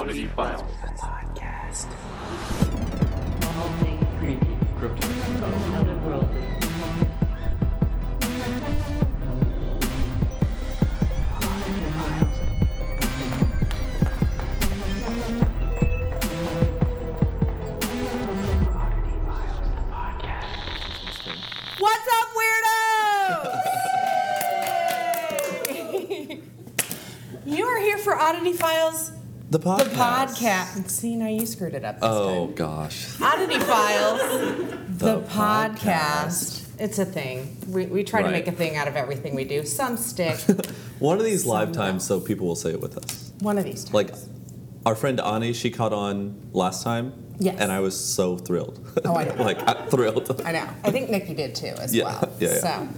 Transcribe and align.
Oddity 0.00 0.28
Files. 0.28 0.62
Podcast. 0.96 1.84
All 3.58 3.68
things 3.80 4.06
creepy, 4.18 4.56
Cryptid. 4.78 5.12
otherworldly. 5.76 6.46
What's 21.78 22.08
up, 22.16 22.28
weirdos? 22.38 22.80
you 27.44 27.66
are 27.66 27.80
here 27.80 27.98
for 27.98 28.16
Oddity 28.16 28.54
Files, 28.54 29.09
The 29.50 29.58
the 29.58 29.64
podcast. 29.66 30.36
podcast. 30.36 30.90
See, 30.90 31.16
now 31.16 31.26
you 31.26 31.44
screwed 31.44 31.74
it 31.74 31.84
up 31.84 31.96
this 31.96 32.04
Oh 32.04 32.46
time. 32.46 32.54
gosh. 32.54 33.20
Oddity 33.20 33.58
Files, 33.58 34.20
the, 34.88 35.04
The 35.16 35.20
podcast. 35.22 36.66
It's 36.78 36.98
a 36.98 37.04
thing. 37.04 37.56
We, 37.68 37.86
we 37.86 38.04
try 38.04 38.22
to 38.22 38.30
make 38.30 38.46
a 38.46 38.52
thing 38.52 38.76
out 38.76 38.86
of 38.88 38.96
everything 38.96 39.34
we 39.34 39.44
do. 39.44 39.64
Some 39.66 39.96
stick. 39.96 40.38
One 41.00 41.18
of 41.18 41.24
these 41.24 41.44
live 41.46 41.72
times, 41.72 42.06
so 42.06 42.20
people 42.20 42.46
will 42.46 42.54
say 42.56 42.70
it 42.70 42.80
with 42.80 42.96
us. 42.96 43.32
One 43.40 43.58
of 43.58 43.64
these 43.64 43.84
times. 43.84 43.94
Like 43.94 44.14
our 44.86 44.94
friend 44.94 45.20
Ani, 45.20 45.52
she 45.52 45.70
caught 45.70 45.92
on 45.92 46.40
last 46.52 46.84
time. 46.84 47.12
Yes. 47.40 47.58
And 47.58 47.72
I 47.72 47.80
was 47.80 47.98
so 47.98 48.36
thrilled. 48.36 48.78
Oh, 49.04 49.16
I 49.16 49.24
know. 49.34 49.34
like 49.42 49.58
I'm 49.66 49.88
thrilled. 49.88 50.42
I 50.44 50.52
know. 50.52 50.68
I 50.84 50.90
think 50.90 51.10
Nikki 51.10 51.34
did 51.34 51.54
too, 51.54 51.66
as 51.78 51.94
Yeah, 51.94 52.04
well. 52.04 52.32
yeah, 52.38 52.48
yeah. 52.50 52.54
So, 52.60 52.88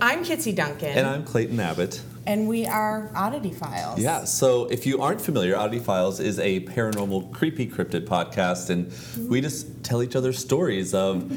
I'm 0.00 0.24
Kitsy 0.24 0.54
Duncan, 0.56 0.88
And 0.98 1.06
I'm 1.06 1.24
Clayton 1.24 1.60
Abbott. 1.60 2.02
And 2.26 2.48
we 2.48 2.66
are 2.66 3.10
Oddity 3.14 3.52
Files. 3.52 3.98
Yeah, 3.98 4.24
so 4.24 4.66
if 4.66 4.86
you 4.86 5.00
aren't 5.00 5.20
familiar, 5.20 5.56
Oddity 5.56 5.80
Files 5.80 6.20
is 6.20 6.38
a 6.38 6.60
paranormal 6.60 7.32
creepy 7.32 7.66
cryptid 7.66 8.06
podcast, 8.06 8.70
and 8.70 8.92
we 9.30 9.40
just 9.40 9.82
tell 9.82 10.02
each 10.02 10.16
other 10.16 10.32
stories 10.32 10.94
of 10.94 11.30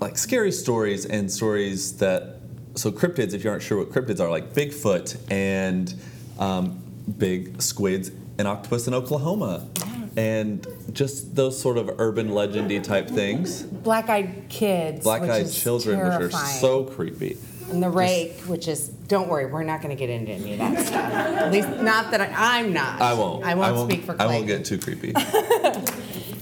like 0.00 0.16
scary 0.18 0.52
stories 0.52 1.06
and 1.06 1.30
stories 1.30 1.98
that. 1.98 2.36
So 2.76 2.92
cryptids, 2.92 3.34
if 3.34 3.42
you 3.42 3.50
aren't 3.50 3.62
sure 3.62 3.78
what 3.78 3.90
cryptids 3.90 4.20
are, 4.20 4.30
like 4.30 4.54
Bigfoot 4.54 5.16
and 5.28 5.92
um, 6.38 6.80
big 7.18 7.60
squids 7.60 8.12
and 8.38 8.46
octopus 8.46 8.86
in 8.86 8.94
Oklahoma, 8.94 9.68
and 10.16 10.66
just 10.92 11.34
those 11.34 11.60
sort 11.60 11.78
of 11.78 11.90
urban 11.98 12.30
legendy 12.30 12.82
type 12.82 13.08
things. 13.08 13.62
Black-eyed 13.62 14.46
kids. 14.48 15.02
Black-eyed 15.02 15.42
is 15.42 15.60
children, 15.60 15.98
which 15.98 16.32
are 16.32 16.46
so 16.60 16.84
creepy. 16.84 17.36
And 17.70 17.82
the 17.82 17.88
rake, 17.90 18.40
which 18.40 18.68
is, 18.68 18.88
don't 18.88 19.28
worry, 19.28 19.46
we're 19.46 19.62
not 19.62 19.80
going 19.80 19.96
to 19.96 19.98
get 19.98 20.10
into 20.10 20.32
any 20.32 20.52
of 20.54 20.58
that 20.58 20.86
stuff. 20.86 21.12
At 21.12 21.52
least, 21.52 21.68
not 21.68 22.10
that 22.10 22.20
I, 22.20 22.58
I'm 22.58 22.72
not. 22.72 23.00
I 23.00 23.14
won't. 23.14 23.44
I 23.44 23.54
won't, 23.54 23.90
speak 23.90 24.04
for 24.04 24.20
I 24.20 24.26
won't 24.26 24.46
get 24.46 24.64
too 24.64 24.78
creepy. 24.78 25.14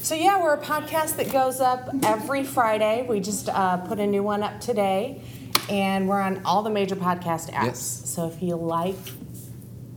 So 0.09 0.15
yeah, 0.15 0.41
we're 0.41 0.55
a 0.55 0.63
podcast 0.63 1.17
that 1.17 1.31
goes 1.31 1.61
up 1.61 1.91
every 2.03 2.43
Friday. 2.43 3.05
We 3.07 3.21
just 3.21 3.49
uh, 3.51 3.77
put 3.79 3.99
a 3.99 4.07
new 4.07 4.23
one 4.23 4.43
up 4.43 4.59
today, 4.59 5.21
and 5.69 6.09
we're 6.09 6.21
on 6.21 6.41
all 6.47 6.63
the 6.63 6.71
major 6.71 6.97
podcast 6.97 7.51
apps. 7.51 7.65
Yes. 7.65 8.03
So 8.07 8.27
if 8.27 8.41
you 8.41 8.57
like 8.57 8.97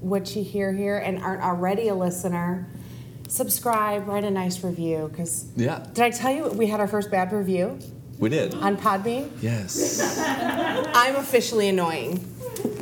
what 0.02 0.36
you 0.36 0.44
hear 0.44 0.74
here 0.74 0.98
and 0.98 1.20
aren't 1.20 1.44
already 1.44 1.88
a 1.88 1.96
listener, 1.96 2.68
subscribe, 3.30 4.08
write 4.08 4.26
a 4.26 4.32
nice 4.32 4.64
review. 4.66 5.08
Because 5.10 5.48
yeah, 5.56 5.86
did 5.94 6.04
I 6.04 6.10
tell 6.10 6.32
you 6.32 6.50
we 6.50 6.68
had 6.68 6.82
our 6.82 6.88
first 6.88 7.10
bad 7.10 7.32
review 7.32 7.80
we 8.22 8.30
did. 8.30 8.54
on 8.56 8.78
Podbean? 8.78 9.30
Yes. 9.42 10.18
I'm 10.94 11.18
officially 11.18 11.68
annoying. 11.68 12.26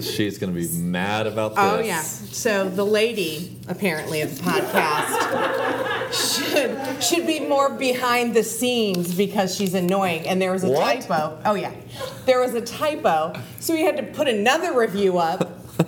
She's 0.02 0.38
gonna 0.38 0.52
be 0.52 0.68
mad 0.68 1.26
about 1.28 1.54
oh, 1.58 1.78
this. 1.78 1.86
Oh 1.86 1.88
yeah. 1.88 2.02
So 2.02 2.70
the 2.70 2.86
lady 2.86 3.58
apparently 3.68 4.22
of 4.22 4.38
the 4.38 4.44
podcast 4.44 5.64
should 6.14 7.04
should 7.04 7.26
be 7.26 7.40
more 7.40 7.70
behind 7.70 8.34
the 8.34 8.44
scenes 8.44 9.16
because 9.16 9.56
she's 9.56 9.74
annoying. 9.74 10.28
And 10.28 10.42
there 10.42 10.52
was 10.52 10.64
a 10.64 10.70
What? 10.70 11.02
typo. 11.02 11.40
Oh 11.46 11.56
yeah. 11.56 11.74
There 12.26 12.40
was 12.40 12.54
a 12.54 12.62
typo. 12.62 13.34
So 13.60 13.74
we 13.74 13.82
had 13.82 13.98
to 13.98 14.04
put 14.04 14.28
another 14.28 14.78
review 14.78 15.18
up 15.18 15.40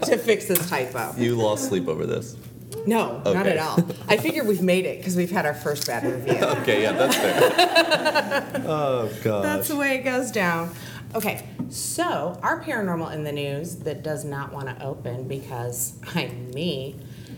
to 0.03 0.17
fix 0.17 0.45
this 0.45 0.69
typo. 0.69 1.13
You 1.17 1.35
lost 1.35 1.67
sleep 1.67 1.88
over 1.88 2.06
this. 2.06 2.38
No, 2.85 3.21
not 3.25 3.47
at 3.47 3.57
all. 3.57 3.77
I 4.07 4.17
figure 4.17 4.43
we've 4.43 4.61
made 4.61 4.85
it 4.85 4.97
because 4.97 5.15
we've 5.15 5.31
had 5.31 5.45
our 5.45 5.53
first 5.53 5.87
bad 5.87 6.03
review. 6.03 6.37
Okay, 6.61 6.83
yeah, 6.83 6.91
that's 6.91 7.15
fair. 7.15 8.63
oh 8.67 9.09
gosh. 9.23 9.43
That's 9.43 9.67
the 9.67 9.75
way 9.75 9.95
it 9.95 10.03
goes 10.03 10.31
down. 10.31 10.71
Okay, 11.15 11.47
so 11.69 12.39
our 12.41 12.63
paranormal 12.63 13.13
in 13.13 13.23
the 13.23 13.31
news 13.31 13.77
that 13.77 14.03
does 14.03 14.23
not 14.23 14.53
want 14.53 14.67
to 14.67 14.83
open 14.83 15.27
because 15.27 15.97
I'm 16.15 16.51
me. 16.51 16.95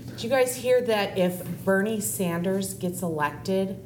Did 0.08 0.24
you 0.24 0.30
guys 0.30 0.56
hear 0.56 0.82
that 0.82 1.18
if 1.18 1.44
Bernie 1.66 2.00
Sanders 2.02 2.74
gets 2.76 3.02
elected, 3.02 3.80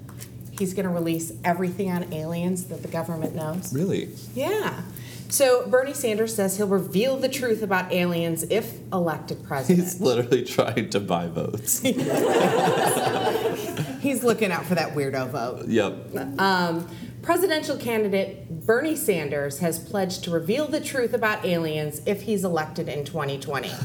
he's 0.57 0.74
going 0.74 0.85
to 0.85 0.91
release 0.91 1.31
everything 1.44 1.89
on 1.91 2.12
aliens 2.13 2.66
that 2.66 2.81
the 2.81 2.88
government 2.89 3.35
knows? 3.35 3.74
really? 3.74 4.09
Yeah. 4.35 4.81
So 5.30 5.68
Bernie 5.68 5.94
Sanders 5.94 6.36
says 6.36 6.58
he'll 6.58 6.68
reveal 6.68 7.18
the 7.18 7.30
truth 7.30 7.62
about 7.62 7.92
aliens 7.92 8.44
if 8.44 8.80
elected 8.94 9.44
president. 9.44 9.84
He's 9.86 10.00
literally 10.00 10.44
trying 10.44 10.90
to 10.92 11.00
buy 11.00 11.28
votes. 11.28 11.80
He's 14.02 14.24
looking 14.24 14.52
out 14.52 14.66
for 14.66 14.76
that 14.76 14.94
weirdo 14.96 15.30
vote. 15.30 15.68
yep. 15.68 16.16
Um, 16.40 16.88
presidential 17.22 17.78
candidate 17.78 18.66
Bernie 18.66 18.96
Sanders 18.96 19.60
has 19.60 19.80
pledged 19.80 20.24
to 20.26 20.32
reveal 20.32 20.68
the 20.68 20.80
truth 20.80 21.14
about 21.14 21.46
aliens 21.46 22.02
if 22.06 22.22
he's 22.22 22.46
elected 22.46 22.88
in 22.88 23.04
2020. 23.06 23.72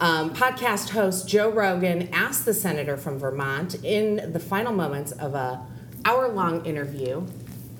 Um, 0.00 0.32
podcast 0.32 0.90
host 0.90 1.28
Joe 1.28 1.50
Rogan 1.50 2.08
asked 2.12 2.44
the 2.44 2.54
senator 2.54 2.96
from 2.96 3.18
Vermont 3.18 3.74
in 3.82 4.32
the 4.32 4.38
final 4.38 4.72
moments 4.72 5.10
of 5.10 5.34
a 5.34 5.60
hour-long 6.04 6.64
interview. 6.64 7.26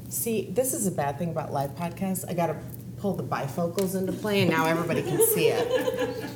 See, 0.09 0.49
this 0.51 0.73
is 0.73 0.87
a 0.87 0.91
bad 0.91 1.19
thing 1.19 1.31
about 1.31 1.53
live 1.53 1.77
podcasts. 1.77 2.25
I 2.29 2.33
got 2.33 2.47
to 2.47 2.57
pull 2.97 3.15
the 3.15 3.23
bifocals 3.23 3.95
into 3.95 4.13
play, 4.13 4.41
and 4.41 4.51
now 4.51 4.67
everybody 4.67 5.03
can 5.03 5.21
see 5.27 5.49
it. 5.49 6.31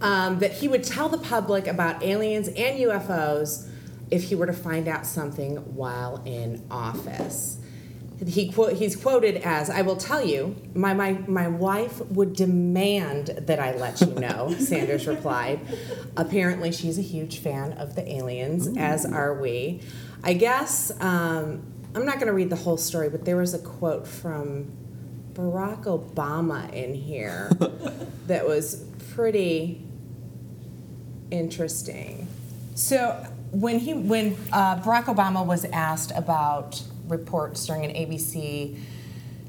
Um, 0.00 0.38
that 0.38 0.52
he 0.52 0.66
would 0.66 0.82
tell 0.82 1.08
the 1.08 1.18
public 1.18 1.66
about 1.66 2.02
aliens 2.02 2.48
and 2.48 2.78
UFOs 2.80 3.68
if 4.10 4.24
he 4.24 4.34
were 4.34 4.46
to 4.46 4.52
find 4.52 4.88
out 4.88 5.06
something 5.06 5.56
while 5.74 6.22
in 6.24 6.66
office. 6.70 7.58
He 8.26 8.50
quote, 8.50 8.74
he's 8.74 8.96
quoted 8.96 9.36
as, 9.36 9.70
"I 9.70 9.82
will 9.82 9.96
tell 9.96 10.24
you, 10.24 10.56
my, 10.74 10.92
my 10.94 11.12
my 11.26 11.48
wife 11.48 12.00
would 12.06 12.34
demand 12.34 13.28
that 13.42 13.60
I 13.60 13.76
let 13.76 14.00
you 14.00 14.14
know." 14.14 14.54
Sanders 14.58 15.06
replied. 15.06 15.60
Apparently, 16.16 16.72
she's 16.72 16.98
a 16.98 17.02
huge 17.02 17.38
fan 17.38 17.72
of 17.74 17.94
the 17.94 18.10
aliens, 18.10 18.68
as 18.76 19.06
are 19.06 19.40
we. 19.40 19.80
I 20.22 20.32
guess 20.34 20.92
um, 21.00 21.62
I'm 21.94 22.06
not 22.06 22.16
going 22.16 22.28
to 22.28 22.32
read 22.32 22.50
the 22.50 22.56
whole 22.56 22.76
story, 22.76 23.08
but 23.08 23.24
there 23.24 23.36
was 23.36 23.52
a 23.54 23.58
quote 23.58 24.06
from 24.06 24.70
Barack 25.32 25.84
Obama 25.84 26.72
in 26.72 26.94
here 26.94 27.50
that 28.26 28.46
was 28.46 28.84
pretty 29.14 29.82
interesting. 31.30 32.28
So 32.74 33.26
when 33.50 33.78
he 33.78 33.94
when 33.94 34.36
uh, 34.52 34.80
Barack 34.80 35.04
Obama 35.04 35.44
was 35.44 35.64
asked 35.66 36.12
about 36.14 36.82
reports 37.08 37.66
during 37.66 37.84
an 37.84 37.90
ABC 37.90 38.78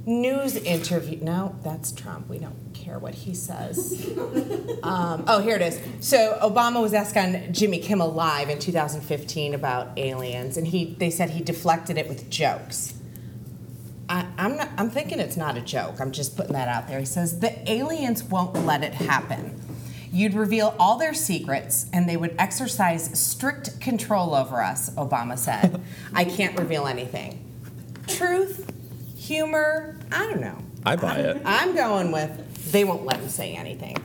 news 0.05 0.55
interview, 0.55 1.19
no, 1.21 1.55
that's 1.63 1.91
Trump. 1.91 2.27
We 2.27 2.39
don't 2.39 2.55
care 2.81 2.99
what 2.99 3.13
he 3.13 3.33
says. 3.33 4.09
um, 4.83 5.23
oh, 5.27 5.41
here 5.41 5.55
it 5.55 5.61
is. 5.61 5.79
So 5.99 6.37
Obama 6.41 6.81
was 6.81 6.93
asked 6.93 7.15
on 7.15 7.53
Jimmy 7.53 7.79
Kimmel 7.79 8.11
Live 8.11 8.49
in 8.49 8.59
2015 8.59 9.53
about 9.53 9.97
aliens, 9.97 10.57
and 10.57 10.67
he 10.67 10.95
they 10.97 11.09
said 11.09 11.31
he 11.31 11.43
deflected 11.43 11.97
it 11.97 12.07
with 12.09 12.29
jokes. 12.29 12.95
I, 14.09 14.27
I'm 14.37 14.57
not. 14.57 14.69
I'm 14.77 14.89
thinking 14.89 15.19
it's 15.19 15.37
not 15.37 15.57
a 15.57 15.61
joke. 15.61 16.01
I'm 16.01 16.11
just 16.11 16.35
putting 16.35 16.53
that 16.53 16.67
out 16.67 16.87
there. 16.87 16.99
He 16.99 17.05
says 17.05 17.39
the 17.39 17.71
aliens 17.71 18.23
won't 18.23 18.53
let 18.65 18.83
it 18.83 18.93
happen. 18.93 19.57
You'd 20.11 20.33
reveal 20.33 20.75
all 20.77 20.97
their 20.97 21.13
secrets, 21.13 21.85
and 21.93 22.09
they 22.09 22.17
would 22.17 22.35
exercise 22.37 23.17
strict 23.17 23.79
control 23.79 24.35
over 24.35 24.61
us. 24.61 24.89
Obama 24.91 25.37
said, 25.37 25.81
"I 26.13 26.25
can't 26.25 26.59
reveal 26.59 26.87
anything. 26.87 27.45
Truth, 28.07 28.73
humor. 29.15 29.95
I 30.11 30.25
don't 30.27 30.41
know. 30.41 30.57
I 30.85 30.95
buy 30.95 31.17
it. 31.17 31.41
I'm 31.45 31.75
going 31.75 32.11
with 32.11 32.50
they 32.69 32.83
won't 32.83 33.05
let 33.05 33.17
him 33.19 33.29
say 33.29 33.53
anything. 33.55 33.97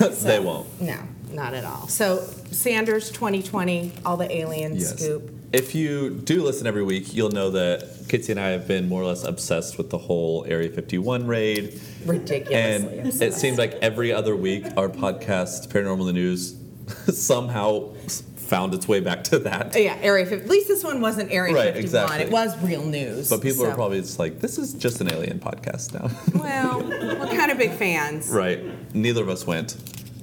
they 0.22 0.38
won't. 0.40 0.80
No, 0.80 0.96
not 1.32 1.54
at 1.54 1.64
all. 1.64 1.88
So 1.88 2.18
Sanders 2.50 3.10
2020, 3.10 3.92
all 4.06 4.16
the 4.16 4.30
aliens 4.34 4.82
Yes. 4.82 4.98
scoop. 5.02 5.30
If 5.52 5.74
you 5.74 6.10
do 6.10 6.42
listen 6.42 6.66
every 6.66 6.82
week, 6.82 7.14
you'll 7.14 7.30
know 7.30 7.50
that 7.50 7.84
Kitsy 8.08 8.30
and 8.30 8.40
I 8.40 8.48
have 8.48 8.66
been 8.66 8.88
more 8.88 9.02
or 9.02 9.06
less 9.06 9.22
obsessed 9.22 9.78
with 9.78 9.88
the 9.90 9.98
whole 9.98 10.44
Area 10.48 10.68
51 10.68 11.26
raid. 11.28 11.80
Ridiculously 12.04 12.54
And 12.54 13.06
obsessed. 13.06 13.22
it 13.22 13.34
seems 13.34 13.56
like 13.58 13.74
every 13.80 14.12
other 14.12 14.34
week, 14.34 14.64
our 14.76 14.88
podcast, 14.88 15.68
Paranormal 15.68 16.06
the 16.06 16.12
News, 16.12 16.56
somehow 17.12 17.94
found 18.54 18.72
its 18.74 18.86
way 18.86 19.00
back 19.00 19.24
to 19.24 19.38
that. 19.40 19.74
Yeah, 19.76 19.96
Area 20.00 20.24
50. 20.24 20.44
At 20.44 20.50
least 20.50 20.68
this 20.68 20.84
one 20.84 21.00
wasn't 21.00 21.32
Area 21.32 21.52
Right, 21.54 21.74
51. 21.74 21.82
exactly. 21.84 22.20
It 22.22 22.30
was 22.30 22.56
real 22.62 22.84
news. 22.84 23.28
But 23.28 23.40
people 23.42 23.66
are 23.66 23.74
probably 23.74 24.00
just 24.00 24.18
like, 24.20 24.38
this 24.40 24.58
is 24.58 24.74
just 24.74 25.00
an 25.00 25.10
alien 25.12 25.40
podcast 25.40 25.92
now. 25.92 26.08
Well, 26.44 26.82
we're 26.84 27.26
kind 27.36 27.50
of 27.50 27.58
big 27.58 27.72
fans. 27.72 28.28
right. 28.28 28.60
Neither 28.94 29.22
of 29.22 29.28
us 29.28 29.46
went. 29.46 29.76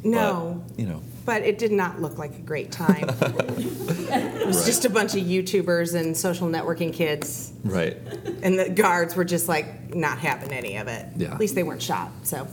No. 0.03 0.63
But, 0.69 0.79
you 0.79 0.85
know. 0.87 1.01
But 1.25 1.41
it 1.43 1.57
did 1.59 1.71
not 1.71 2.01
look 2.01 2.17
like 2.17 2.35
a 2.35 2.41
great 2.41 2.71
time. 2.71 3.03
it 3.21 4.47
was 4.47 4.57
Right. 4.57 4.65
just 4.65 4.85
a 4.85 4.89
bunch 4.89 5.13
of 5.15 5.21
YouTubers 5.23 5.93
and 5.93 6.15
social 6.15 6.47
networking 6.47 6.93
kids, 6.93 7.51
Right. 7.63 7.97
and 8.43 8.57
the 8.57 8.69
guards 8.69 9.15
were 9.15 9.25
just 9.25 9.47
like 9.47 9.93
not 9.93 10.17
having 10.19 10.51
any 10.53 10.77
of 10.77 10.87
it. 10.87 11.05
Yeah. 11.17 11.33
At 11.33 11.39
least 11.39 11.53
they 11.55 11.63
weren't 11.63 11.81
shot, 11.83 12.11
so 12.23 12.47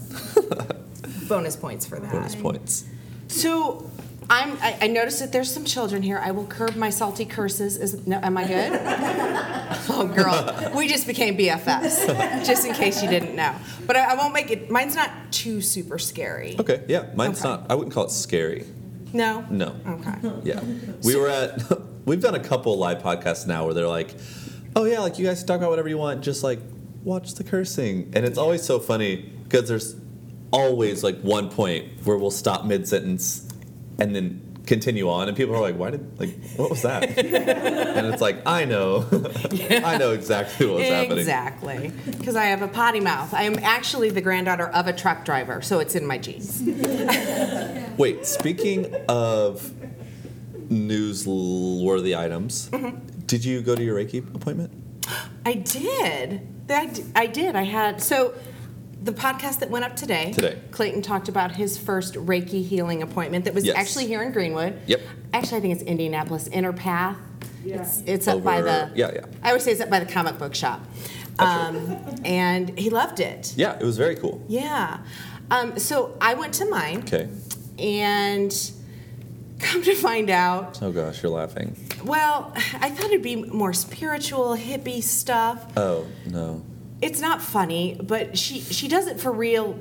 bonus 1.28 1.56
points 1.56 1.86
for 1.86 1.98
that. 2.00 2.12
Bonus 2.12 2.34
points. 2.34 2.84
So 3.28 3.90
I'm, 4.30 4.58
I, 4.60 4.76
I 4.82 4.86
noticed 4.88 5.20
that 5.20 5.32
there's 5.32 5.50
some 5.52 5.64
children 5.64 6.02
here. 6.02 6.18
I 6.18 6.32
will 6.32 6.46
curb 6.46 6.76
my 6.76 6.90
salty 6.90 7.24
curses. 7.24 7.78
Is 7.78 8.06
no, 8.06 8.20
am 8.22 8.36
I 8.36 8.46
good? 8.46 8.72
oh, 9.88 10.06
girl, 10.14 10.72
we 10.76 10.86
just 10.86 11.06
became 11.06 11.36
BFFs. 11.36 12.44
Just 12.46 12.66
in 12.66 12.74
case 12.74 13.02
you 13.02 13.08
didn't 13.08 13.34
know, 13.34 13.54
but 13.86 13.96
I, 13.96 14.12
I 14.12 14.14
won't 14.16 14.34
make 14.34 14.50
it. 14.50 14.70
Mine's 14.70 14.94
not 14.94 15.10
too 15.30 15.62
super 15.62 15.98
scary. 15.98 16.56
Okay. 16.58 16.84
Yeah. 16.88 17.06
Mine's 17.14 17.40
Okay. 17.40 17.48
not. 17.48 17.70
I 17.70 17.74
wouldn't 17.74 17.94
call 17.94 18.04
it 18.04 18.10
scary. 18.10 18.66
No. 19.14 19.46
No. 19.50 19.74
Okay. 19.86 20.40
Yeah. 20.44 20.62
We 21.04 21.16
were 21.16 21.28
at. 21.28 21.62
We've 22.04 22.20
done 22.20 22.34
a 22.34 22.40
couple 22.40 22.76
live 22.76 23.02
podcasts 23.02 23.46
now 23.46 23.64
where 23.64 23.72
they're 23.74 23.88
like, 23.88 24.14
"Oh 24.76 24.84
yeah, 24.84 25.00
like 25.00 25.18
you 25.18 25.24
guys 25.26 25.38
can 25.40 25.46
talk 25.46 25.58
about 25.58 25.70
whatever 25.70 25.88
you 25.88 25.98
want, 25.98 26.22
just 26.22 26.42
like 26.42 26.58
watch 27.02 27.34
the 27.34 27.44
cursing." 27.44 28.12
And 28.14 28.26
it's 28.26 28.38
always 28.38 28.62
so 28.62 28.78
funny 28.78 29.32
because 29.44 29.68
there's 29.68 29.96
always 30.50 31.02
like 31.02 31.18
one 31.20 31.48
point 31.50 32.04
where 32.04 32.18
we'll 32.18 32.30
stop 32.30 32.64
mid 32.66 32.86
sentence 32.88 33.47
and 33.98 34.14
then 34.14 34.44
continue 34.66 35.08
on, 35.08 35.28
and 35.28 35.36
people 35.36 35.54
are 35.56 35.60
like, 35.60 35.76
"Why 35.76 35.90
did 35.90 36.18
like 36.20 36.30
what 36.56 36.70
was 36.70 36.82
that?" 36.82 37.02
and 37.18 38.06
it's 38.06 38.20
like, 38.20 38.42
I 38.46 38.64
know, 38.64 39.06
I 39.84 39.96
know 39.98 40.12
exactly 40.12 40.66
what 40.66 40.76
was 40.76 40.88
happening. 40.88 41.18
Exactly, 41.18 41.92
because 42.18 42.36
I 42.36 42.44
have 42.46 42.62
a 42.62 42.68
potty 42.68 43.00
mouth. 43.00 43.32
I 43.34 43.44
am 43.44 43.58
actually 43.60 44.10
the 44.10 44.20
granddaughter 44.20 44.68
of 44.68 44.86
a 44.86 44.92
truck 44.92 45.24
driver, 45.24 45.62
so 45.62 45.78
it's 45.80 45.94
in 45.94 46.06
my 46.06 46.18
genes. 46.18 46.62
Wait, 47.98 48.26
speaking 48.26 48.94
of 49.08 49.72
newsworthy 50.68 52.16
items, 52.16 52.68
Mm-hmm. 52.70 52.98
did 53.26 53.44
you 53.44 53.62
go 53.62 53.74
to 53.74 53.82
your 53.82 53.96
Reiki 53.96 54.18
appointment? 54.34 54.70
I 55.46 55.54
did. 55.54 56.46
I 56.70 57.26
did. 57.26 57.56
I 57.56 57.62
had 57.62 58.02
so 58.02 58.34
the 59.08 59.18
podcast 59.20 59.60
that 59.60 59.70
went 59.70 59.84
up 59.86 59.96
today. 59.96 60.32
Today. 60.32 60.58
Clayton 60.70 61.00
talked 61.00 61.28
about 61.30 61.52
his 61.52 61.78
first 61.78 62.14
Reiki 62.14 62.62
healing 62.64 63.02
appointment 63.02 63.46
that 63.46 63.54
was 63.54 63.64
Yes. 63.64 63.76
actually 63.76 64.06
here 64.06 64.22
in 64.22 64.32
Greenwood. 64.32 64.78
Yep. 64.86 65.00
Actually, 65.32 65.58
I 65.58 65.60
think 65.62 65.74
it's 65.74 65.82
Indianapolis 65.82 66.46
Inner 66.48 66.74
Path. 66.74 67.16
Yeah. 67.64 67.80
It's, 67.82 68.02
it's 68.06 68.28
up 68.28 68.44
by 68.44 68.60
the. 68.60 68.90
yeah, 68.94 69.10
yeah. 69.14 69.24
I 69.42 69.48
always 69.48 69.64
say 69.64 69.72
it's 69.72 69.80
up 69.80 69.88
by 69.90 69.98
the 70.00 70.10
comic 70.12 70.38
book 70.38 70.54
shop. 70.54 70.80
That's 71.38 71.74
Um, 71.76 71.96
and 72.24 72.78
he 72.78 72.90
loved 72.90 73.20
it. 73.20 73.54
Yeah, 73.56 73.78
it 73.80 73.84
was 73.84 73.96
very 73.96 74.14
cool. 74.16 74.44
Yeah. 74.48 74.98
Um, 75.50 75.78
so 75.78 76.16
I 76.20 76.34
went 76.34 76.52
to 76.54 76.66
mine. 76.66 76.98
Okay. 76.98 77.28
And 77.78 78.52
come 79.58 79.82
to 79.84 79.94
find 79.94 80.28
out, 80.30 80.82
Oh 80.82 80.92
gosh, 80.92 81.22
you're 81.22 81.32
laughing. 81.32 81.76
well, 82.04 82.52
I 82.74 82.90
thought 82.90 83.06
it'd 83.06 83.22
be 83.22 83.36
more 83.36 83.72
spiritual, 83.72 84.56
hippie 84.56 85.02
stuff. 85.02 85.66
Oh 85.78 86.06
no. 86.26 86.62
It's 87.00 87.20
not 87.20 87.40
funny, 87.40 87.96
but 88.02 88.36
she 88.36 88.60
she 88.60 88.88
does 88.88 89.06
it 89.06 89.20
for 89.20 89.30
real 89.32 89.78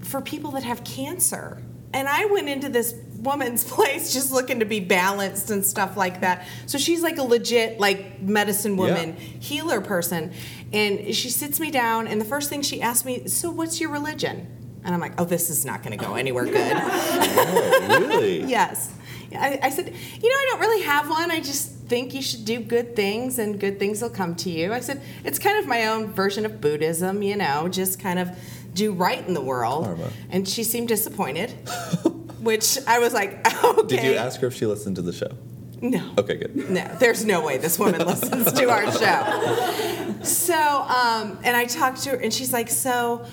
for 0.00 0.20
people 0.20 0.50
that 0.52 0.64
have 0.64 0.84
cancer. 0.84 1.62
And 1.94 2.08
I 2.08 2.24
went 2.26 2.48
into 2.48 2.68
this 2.68 2.94
woman's 3.18 3.62
place 3.74 4.12
just 4.12 4.32
looking 4.32 4.58
to 4.60 4.64
be 4.66 4.80
balanced 4.80 5.50
and 5.50 5.64
stuff 5.64 5.96
like 5.96 6.20
that. 6.22 6.46
So 6.66 6.76
she's 6.78 7.02
like 7.02 7.18
a 7.18 7.22
legit 7.22 7.78
like 7.80 8.20
medicine 8.20 8.76
woman, 8.76 9.10
Yeah. 9.18 9.38
healer 9.40 9.80
person. 9.80 10.32
And 10.72 11.14
she 11.14 11.28
sits 11.30 11.60
me 11.60 11.70
down 11.70 12.06
and 12.08 12.20
the 12.20 12.24
first 12.24 12.48
thing 12.50 12.62
she 12.62 12.80
asked 12.82 13.04
me, 13.04 13.28
"So 13.28 13.50
what's 13.50 13.80
your 13.80 13.90
religion?" 13.90 14.46
And 14.84 14.94
I'm 14.94 15.00
like, 15.00 15.20
"Oh, 15.20 15.24
this 15.24 15.48
is 15.50 15.64
not 15.64 15.82
going 15.82 15.96
to 15.96 16.04
go 16.04 16.14
anywhere 16.14 16.44
good." 16.44 16.76
Oh 16.82 17.98
really? 18.08 18.42
Yes. 18.48 18.92
I, 19.34 19.58
I 19.62 19.70
said, 19.70 19.86
you 19.86 20.28
know, 20.28 20.36
I 20.36 20.46
don't 20.50 20.60
really 20.60 20.82
have 20.82 21.08
one. 21.08 21.30
I 21.30 21.40
just 21.40 21.71
think 21.92 22.14
you 22.14 22.22
should 22.22 22.46
do 22.46 22.58
good 22.58 22.96
things 22.96 23.38
and 23.38 23.60
good 23.60 23.78
things 23.78 24.00
will 24.00 24.08
come 24.08 24.34
to 24.34 24.48
you. 24.48 24.72
I 24.72 24.80
said, 24.80 25.02
it's 25.24 25.38
kind 25.38 25.58
of 25.58 25.66
my 25.66 25.88
own 25.88 26.06
version 26.06 26.46
of 26.46 26.58
Buddhism, 26.58 27.22
you 27.22 27.36
know, 27.36 27.68
just 27.68 28.00
kind 28.00 28.18
of 28.18 28.30
do 28.72 28.94
right 28.94 29.28
in 29.28 29.34
the 29.34 29.42
world. 29.42 29.84
Karma. 29.84 30.08
And 30.30 30.48
she 30.48 30.64
seemed 30.64 30.88
disappointed, 30.88 31.50
which 32.40 32.78
I 32.86 32.98
was 32.98 33.12
like, 33.12 33.46
okay. 33.62 33.86
Did 33.96 34.04
you 34.04 34.14
ask 34.14 34.40
her 34.40 34.46
if 34.46 34.54
she 34.54 34.64
listened 34.64 34.96
to 34.96 35.02
the 35.02 35.12
show? 35.12 35.36
No. 35.82 36.14
Okay, 36.16 36.36
good. 36.36 36.70
No, 36.70 36.96
there's 36.98 37.26
no 37.26 37.44
way 37.44 37.58
this 37.58 37.78
woman 37.78 38.00
listens 38.06 38.50
to 38.54 38.70
our 38.70 38.90
show. 38.90 40.22
So, 40.22 40.56
um, 40.56 41.40
and 41.44 41.54
I 41.54 41.66
talked 41.66 42.04
to 42.04 42.10
her, 42.12 42.16
and 42.16 42.32
she's 42.32 42.54
like, 42.54 42.70
So, 42.70 43.26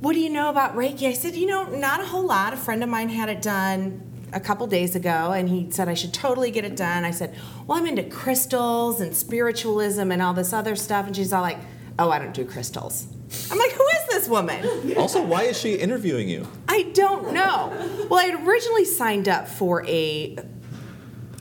what 0.00 0.12
do 0.12 0.20
you 0.20 0.28
know 0.28 0.50
about 0.50 0.76
Reiki? 0.76 1.08
I 1.08 1.14
said, 1.14 1.34
You 1.34 1.46
know, 1.46 1.64
not 1.64 2.00
a 2.00 2.04
whole 2.04 2.26
lot. 2.26 2.52
A 2.52 2.58
friend 2.58 2.82
of 2.82 2.90
mine 2.90 3.08
had 3.08 3.30
it 3.30 3.40
done 3.40 4.09
a 4.32 4.40
couple 4.40 4.66
days 4.66 4.94
ago, 4.94 5.32
and 5.32 5.48
he 5.48 5.70
said 5.70 5.88
I 5.88 5.94
should 5.94 6.12
totally 6.14 6.50
get 6.50 6.64
it 6.64 6.76
done. 6.76 7.04
I 7.04 7.10
said, 7.10 7.34
Well, 7.66 7.78
I'm 7.78 7.86
into 7.86 8.02
crystals 8.04 9.00
and 9.00 9.14
spiritualism 9.16 10.10
and 10.12 10.22
all 10.22 10.34
this 10.34 10.52
other 10.52 10.76
stuff. 10.76 11.06
And 11.06 11.14
she's 11.16 11.32
all 11.32 11.42
like, 11.42 11.58
Oh, 11.98 12.10
I 12.10 12.18
don't 12.18 12.34
do 12.34 12.44
crystals. 12.44 13.06
I'm 13.50 13.58
like, 13.58 13.72
Who 13.72 13.84
is 13.86 14.06
this 14.10 14.28
woman? 14.28 14.96
Also, 14.96 15.22
why 15.22 15.42
is 15.44 15.58
she 15.58 15.74
interviewing 15.74 16.28
you? 16.28 16.46
I 16.68 16.84
don't 16.94 17.32
know. 17.32 17.72
Well, 18.08 18.18
I 18.20 18.24
had 18.24 18.46
originally 18.46 18.84
signed 18.84 19.28
up 19.28 19.48
for 19.48 19.84
a 19.86 20.36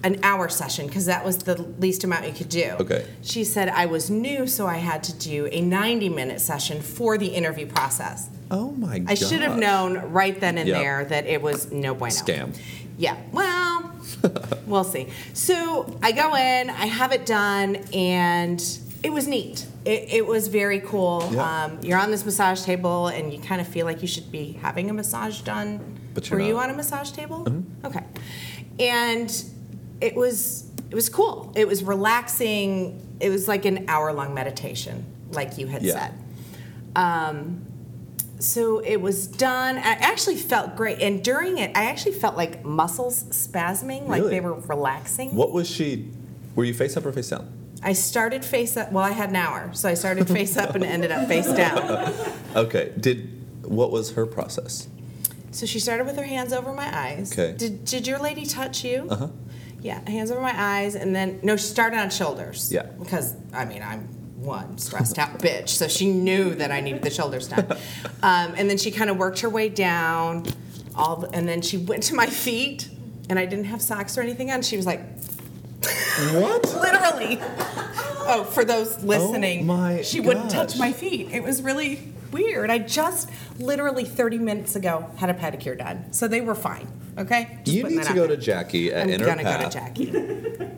an 0.01 0.17
hour 0.23 0.47
session 0.47 0.87
because 0.87 1.07
that 1.07 1.25
was 1.25 1.39
the 1.39 1.61
least 1.61 2.05
amount 2.05 2.25
you 2.25 2.31
could 2.31 2.47
do. 2.47 2.71
Okay. 2.79 3.05
She 3.21 3.43
said 3.43 3.67
I 3.67 3.85
was 3.85 4.09
new, 4.09 4.47
so 4.47 4.65
I 4.65 4.77
had 4.77 5.03
to 5.03 5.13
do 5.17 5.49
a 5.51 5.59
90 5.59 6.07
minute 6.07 6.39
session 6.39 6.81
for 6.81 7.17
the 7.17 7.27
interview 7.27 7.65
process. 7.67 8.29
Oh 8.49 8.71
my 8.71 8.99
god. 8.99 9.11
I 9.11 9.15
should 9.15 9.41
have 9.41 9.57
known 9.57 9.97
right 10.11 10.39
then 10.39 10.57
and 10.57 10.69
Yep. 10.69 10.77
there 10.77 11.05
that 11.05 11.25
it 11.27 11.41
was 11.41 11.71
no 11.71 11.93
bueno. 11.93 12.13
Scam. 12.15 12.57
Yeah. 12.99 13.15
Well, 13.31 13.95
we'll 14.67 14.83
see. 14.83 15.07
So 15.33 15.97
I 16.03 16.11
go 16.11 16.35
in, 16.35 16.69
I 16.69 16.85
have 16.85 17.13
it 17.13 17.25
done, 17.25 17.77
and 17.93 18.61
it 19.03 19.09
was 19.11 19.25
neat. 19.25 19.65
It, 19.85 20.09
it 20.11 20.27
was 20.27 20.49
very 20.49 20.81
cool. 20.81 21.27
Yeah. 21.31 21.63
Um, 21.65 21.79
you're 21.81 21.97
on 21.97 22.11
this 22.11 22.25
massage 22.25 22.61
table, 22.63 23.07
and 23.07 23.31
you 23.33 23.39
kind 23.39 23.61
of 23.61 23.67
feel 23.69 23.85
like 23.85 24.01
you 24.01 24.07
should 24.09 24.29
be 24.31 24.51
having 24.61 24.89
a 24.89 24.93
massage 24.93 25.39
done. 25.41 25.97
But 26.13 26.29
Were 26.29 26.41
you 26.41 26.57
on 26.59 26.69
a 26.69 26.73
massage 26.73 27.11
table? 27.11 27.47
Okay. 27.85 28.03
And 28.79 29.31
it 30.01 30.13
was 30.15 30.69
it 30.89 30.95
was 30.95 31.07
cool. 31.07 31.53
It 31.55 31.67
was 31.67 31.81
relaxing. 31.83 33.01
It 33.21 33.29
was 33.29 33.47
like 33.47 33.63
an 33.63 33.85
hour 33.87 34.11
long 34.11 34.33
meditation, 34.33 35.05
like 35.31 35.57
you 35.57 35.67
had 35.67 35.83
Yeah. 35.83 35.93
said. 35.93 36.13
Um, 36.97 37.65
so 38.39 38.79
it 38.79 38.97
was 39.01 39.27
done. 39.27 39.77
I 39.77 39.81
actually 39.99 40.37
felt 40.37 40.75
great, 40.75 40.99
and 41.01 41.23
during 41.23 41.57
it, 41.57 41.71
I 41.75 41.85
actually 41.85 42.13
felt 42.13 42.35
like 42.37 42.63
muscles 42.65 43.23
spasming, 43.25 44.07
like 44.07 44.21
Really? 44.21 44.31
they 44.35 44.39
were 44.41 44.55
relaxing. 44.55 45.35
What 45.35 45.51
was 45.51 45.69
she? 45.69 46.09
Were 46.55 46.63
you 46.65 46.73
face 46.73 46.97
up 46.97 47.05
or 47.05 47.11
face 47.11 47.29
down? 47.29 47.47
I 47.83 47.93
started 47.93 48.43
face 48.43 48.75
up. 48.75 48.91
Well, 48.91 49.03
I 49.03 49.11
had 49.11 49.29
an 49.29 49.35
hour, 49.37 49.71
so 49.73 49.87
I 49.87 49.93
started 49.93 50.27
face 50.27 50.57
up 50.57 50.75
and 50.75 50.83
ended 50.83 51.11
up 51.11 51.27
face 51.27 51.51
down. 51.51 52.13
Okay. 52.55 52.91
Did 52.99 53.29
what 53.63 53.91
was 53.91 54.13
her 54.13 54.25
process? 54.25 54.87
So 55.51 55.65
she 55.67 55.79
started 55.79 56.07
with 56.07 56.15
her 56.17 56.23
hands 56.23 56.51
over 56.51 56.73
my 56.73 56.89
eyes. 57.05 57.31
Okay. 57.31 57.55
Did 57.55 57.85
Did 57.85 58.07
your 58.07 58.17
lady 58.19 58.45
touch 58.45 58.83
you? 58.83 59.07
Uh 59.09 59.15
huh. 59.15 59.27
Yeah, 59.81 60.01
hands 60.09 60.29
over 60.31 60.41
my 60.41 60.53
eyes, 60.55 60.95
and 60.95 61.15
then 61.15 61.39
no, 61.43 61.55
she 61.57 61.67
started 61.67 61.97
on 61.99 62.09
shoulders. 62.09 62.71
Yeah. 62.71 62.83
Because 62.99 63.35
I 63.53 63.65
mean, 63.65 63.81
I'm 63.83 64.09
one 64.39 64.77
stressed 64.77 65.19
out 65.19 65.39
bitch, 65.39 65.69
so 65.69 65.87
she 65.87 66.11
knew 66.11 66.55
that 66.55 66.71
I 66.71 66.79
needed 66.81 67.01
the 67.03 67.09
shoulders 67.09 67.47
done. 67.53 67.71
Um, 68.23 68.53
and 68.57 68.69
then 68.69 68.77
she 68.77 68.91
kind 68.91 69.09
of 69.09 69.17
worked 69.17 69.39
her 69.41 69.49
way 69.49 69.69
down, 69.69 70.45
all, 70.95 71.17
the, 71.17 71.29
and 71.31 71.47
then 71.47 71.61
she 71.61 71.77
went 71.77 72.03
to 72.03 72.15
my 72.15 72.25
feet, 72.27 72.89
and 73.29 73.37
I 73.37 73.45
didn't 73.45 73.65
have 73.65 73.81
socks 73.81 74.17
or 74.17 74.21
anything 74.21 74.51
on. 74.51 74.61
She 74.61 74.77
was 74.77 74.85
like, 74.85 75.01
What? 76.33 76.63
literally. 76.81 77.39
Oh, 78.31 78.43
for 78.43 78.63
those 78.63 79.03
listening, 79.03 79.65
my 79.65 80.01
she 80.01 80.19
wouldn't 80.19 80.51
touch 80.51 80.77
my 80.77 80.91
feet. 80.91 81.29
It 81.31 81.43
was 81.43 81.61
really 81.61 82.13
weird. 82.31 82.69
I 82.69 82.77
just 82.79 83.29
literally 83.57 84.05
30 84.05 84.37
minutes 84.37 84.75
ago 84.75 85.09
had 85.17 85.29
a 85.29 85.33
pedicure 85.33 85.77
done, 85.77 86.13
so 86.13 86.27
they 86.27 86.41
were 86.41 86.55
fine. 86.55 86.87
Okay. 87.17 87.59
Just 87.63 87.75
You 87.77 87.83
need 87.83 88.03
to 88.03 88.13
go 88.13 88.27
there. 88.27 88.35
to 88.35 88.37
Jackie 88.37 88.93
at 88.93 89.09
I'm 89.09 89.17
gonna 89.19 89.43
go 89.43 89.63
to 89.63 89.69
Jackie. 89.69 90.11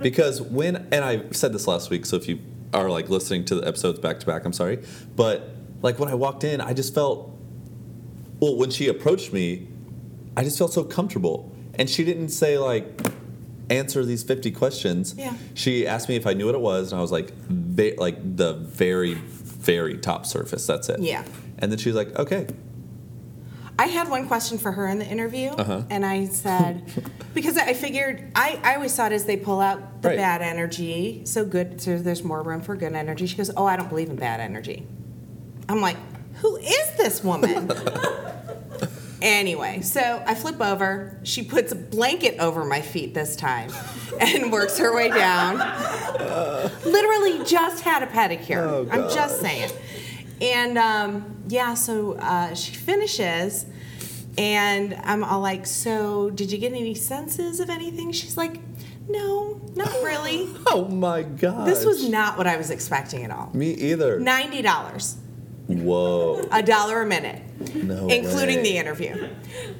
because 0.01 0.41
when 0.41 0.87
and 0.91 1.03
I 1.05 1.29
said 1.31 1.53
this 1.53 1.67
last 1.67 1.89
week, 1.89 2.05
so 2.05 2.15
if 2.15 2.27
you 2.27 2.39
are 2.73 2.89
like 2.89 3.09
listening 3.09 3.45
to 3.45 3.55
the 3.55 3.67
episodes 3.67 3.99
back 3.99 4.19
to 4.21 4.25
back, 4.25 4.45
I'm 4.45 4.53
sorry, 4.53 4.83
but 5.15 5.49
like 5.81 5.99
when 5.99 6.09
I 6.09 6.15
walked 6.15 6.43
in, 6.43 6.61
I 6.61 6.73
just 6.73 6.93
felt 6.93 7.29
well 8.39 8.55
when 8.55 8.71
she 8.71 8.87
approached 8.87 9.33
me, 9.33 9.67
I 10.37 10.43
just 10.43 10.57
felt 10.57 10.73
so 10.73 10.83
comfortable, 10.83 11.51
and 11.75 11.89
she 11.89 12.03
didn't 12.03 12.29
say 12.29 12.57
like 12.57 12.85
answer 13.69 14.03
these 14.05 14.23
50 14.23 14.51
questions. 14.51 15.15
Yeah. 15.17 15.33
She 15.53 15.87
asked 15.87 16.09
me 16.09 16.15
if 16.15 16.27
I 16.27 16.33
knew 16.33 16.45
what 16.45 16.55
it 16.55 16.61
was, 16.61 16.91
and 16.91 16.99
I 16.99 17.01
was 17.01 17.11
like, 17.11 17.31
ve- 17.47 17.95
like 17.97 18.35
the 18.37 18.53
very, 18.53 19.13
very 19.13 19.97
top 19.97 20.25
surface. 20.25 20.67
That's 20.67 20.89
it. 20.89 20.99
Yeah. 20.99 21.23
And 21.59 21.71
then 21.71 21.79
she 21.79 21.89
was 21.89 21.95
like, 21.95 22.17
okay. 22.19 22.47
I 23.81 23.87
had 23.87 24.09
one 24.09 24.27
question 24.27 24.59
for 24.59 24.71
her 24.73 24.87
in 24.87 24.99
the 24.99 25.07
interview, 25.07 25.49
Uh-huh. 25.49 25.81
and 25.89 26.05
I 26.05 26.25
said, 26.27 26.83
because 27.33 27.57
I 27.57 27.73
figured, 27.73 28.31
I, 28.35 28.59
I 28.63 28.75
always 28.75 28.93
saw 28.93 29.07
it 29.07 29.11
as 29.11 29.25
they 29.25 29.37
pull 29.37 29.59
out 29.59 30.03
the 30.03 30.09
Right. 30.09 30.17
bad 30.17 30.43
energy, 30.43 31.23
so 31.25 31.43
good, 31.43 31.81
so 31.81 31.97
there's 31.97 32.23
more 32.23 32.43
room 32.43 32.61
for 32.61 32.75
good 32.75 32.93
energy. 32.93 33.25
She 33.25 33.35
goes, 33.35 33.49
Oh, 33.57 33.65
I 33.65 33.75
don't 33.77 33.89
believe 33.89 34.11
in 34.11 34.17
bad 34.17 34.39
energy. 34.39 34.85
I'm 35.67 35.81
like, 35.81 35.97
Who 36.41 36.57
is 36.57 36.95
this 36.97 37.23
woman? 37.23 37.71
Anyway, 39.23 39.81
so 39.81 40.23
I 40.25 40.33
flip 40.33 40.59
over. 40.59 41.15
She 41.21 41.43
puts 41.43 41.71
a 41.71 41.75
blanket 41.75 42.39
over 42.39 42.65
my 42.65 42.81
feet 42.81 43.13
this 43.13 43.35
time 43.35 43.69
and 44.19 44.51
works 44.51 44.79
her 44.79 44.95
way 44.95 45.09
down. 45.09 45.57
Literally 46.83 47.45
just 47.45 47.83
had 47.83 48.01
a 48.01 48.07
pedicure. 48.07 48.57
Oh, 48.63 48.87
I'm 48.91 49.03
just 49.13 49.39
saying. 49.39 49.69
And 50.41 50.77
um, 50.77 51.43
yeah, 51.47 51.75
so 51.75 52.13
uh, 52.13 52.55
she 52.55 52.73
finishes, 52.73 53.65
and 54.37 54.95
I'm 55.03 55.23
all 55.23 55.39
like, 55.39 55.65
So, 55.67 56.29
did 56.31 56.51
you 56.51 56.57
get 56.57 56.73
any 56.73 56.95
senses 56.95 57.59
of 57.59 57.69
anything? 57.69 58.11
She's 58.11 58.37
like, 58.37 58.59
No, 59.07 59.61
not 59.75 59.91
really. 60.03 60.49
Oh 60.65 60.85
my 60.89 61.21
god. 61.23 61.67
This 61.67 61.85
was 61.85 62.09
not 62.09 62.37
what 62.37 62.47
I 62.47 62.57
was 62.57 62.71
expecting 62.71 63.23
at 63.23 63.31
all. 63.31 63.51
me 63.53 63.71
either. 63.73 64.19
$90, 64.19 65.15
Whoa. 65.67 66.41
a 66.51 66.63
dollar 66.63 67.03
a 67.03 67.05
minute. 67.05 67.41
No 67.75 68.07
including 68.07 68.57
way. 68.57 68.63
the 68.63 68.77
interview. 68.77 69.29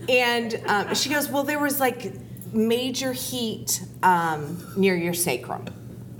And 0.08 0.62
um, 0.68 0.94
she 0.94 1.10
goes, 1.10 1.28
Well, 1.28 1.44
there 1.44 1.60
was 1.60 1.80
like 1.80 2.14
major 2.54 3.14
heat 3.14 3.82
um, 4.04 4.74
near 4.78 4.96
your 4.96 5.14
sacrum, 5.14 5.66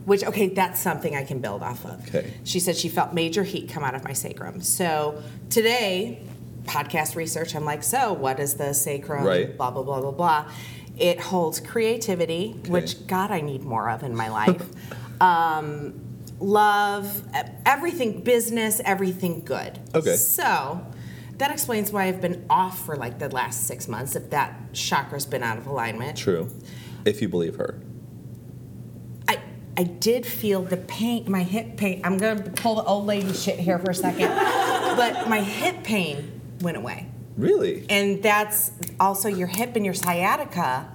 which, 0.06 0.24
okay, 0.24 0.48
that's 0.50 0.80
something 0.80 1.16
I 1.16 1.24
can 1.24 1.40
build 1.40 1.62
off 1.62 1.86
of. 1.86 2.08
Okay. 2.08 2.34
She 2.44 2.60
said 2.60 2.76
she 2.76 2.90
felt 2.90 3.14
major 3.14 3.44
heat 3.44 3.70
come 3.70 3.84
out 3.84 3.96
of 3.96 4.04
my 4.04 4.14
sacrum. 4.14 4.62
So 4.62 5.22
today, 5.50 6.22
podcast 6.64 7.16
research, 7.16 7.56
I'm 7.56 7.66
like, 7.66 7.84
So 7.84 8.14
what 8.14 8.40
is 8.40 8.56
the 8.56 8.74
sacrum? 8.74 9.24
Right. 9.24 9.56
Blah, 9.56 9.72
blah, 9.72 9.84
blah, 9.84 10.02
blah, 10.02 10.12
blah. 10.12 10.52
It 10.98 11.20
holds 11.20 11.60
creativity, 11.60 12.52
which, 12.68 13.08
God, 13.08 13.32
I 13.32 13.42
need 13.42 13.64
more 13.64 13.90
of 13.90 14.04
in 14.04 14.16
my 14.16 14.30
life. 14.30 14.64
um, 15.22 16.00
love, 16.40 17.24
everything 17.66 18.22
business, 18.22 18.82
everything 18.84 19.44
good. 19.44 19.80
Okay. 19.96 20.16
So 20.16 20.86
that 21.38 21.52
explains 21.52 21.92
why 21.92 22.06
I've 22.06 22.22
been 22.22 22.46
off 22.50 22.86
for 22.86 22.96
like 22.96 23.20
the 23.20 23.30
last 23.30 23.66
six 23.68 23.88
months, 23.88 24.16
if 24.16 24.30
that 24.32 24.74
chakra's 24.74 25.26
been 25.26 25.44
out 25.44 25.58
of 25.58 25.68
alignment. 25.68 26.18
True. 26.18 26.50
If 27.06 27.22
you 27.22 27.30
believe 27.30 27.56
her. 27.56 27.82
I 29.78 29.84
did 29.84 30.26
feel 30.26 30.62
the 30.64 30.78
pain, 30.78 31.30
my 31.32 31.44
hip 31.44 31.78
pain. 31.78 32.02
I'm 32.04 32.18
gonna 32.18 32.42
pull 32.42 32.76
the 32.76 32.84
old 32.84 33.06
lady 33.06 33.34
shit 33.34 33.58
here 33.60 33.80
for 33.80 33.92
a 33.92 33.96
second, 33.96 34.28
but 34.98 35.30
my 35.30 35.42
hip 35.42 35.84
pain 35.84 36.42
went 36.62 36.78
away, 36.78 37.08
Really? 37.38 37.86
and 37.90 38.22
that's 38.22 38.72
also 39.00 39.30
your 39.30 39.48
hip 39.48 39.76
and 39.76 39.86
your 39.86 39.94
sciatica 39.94 40.88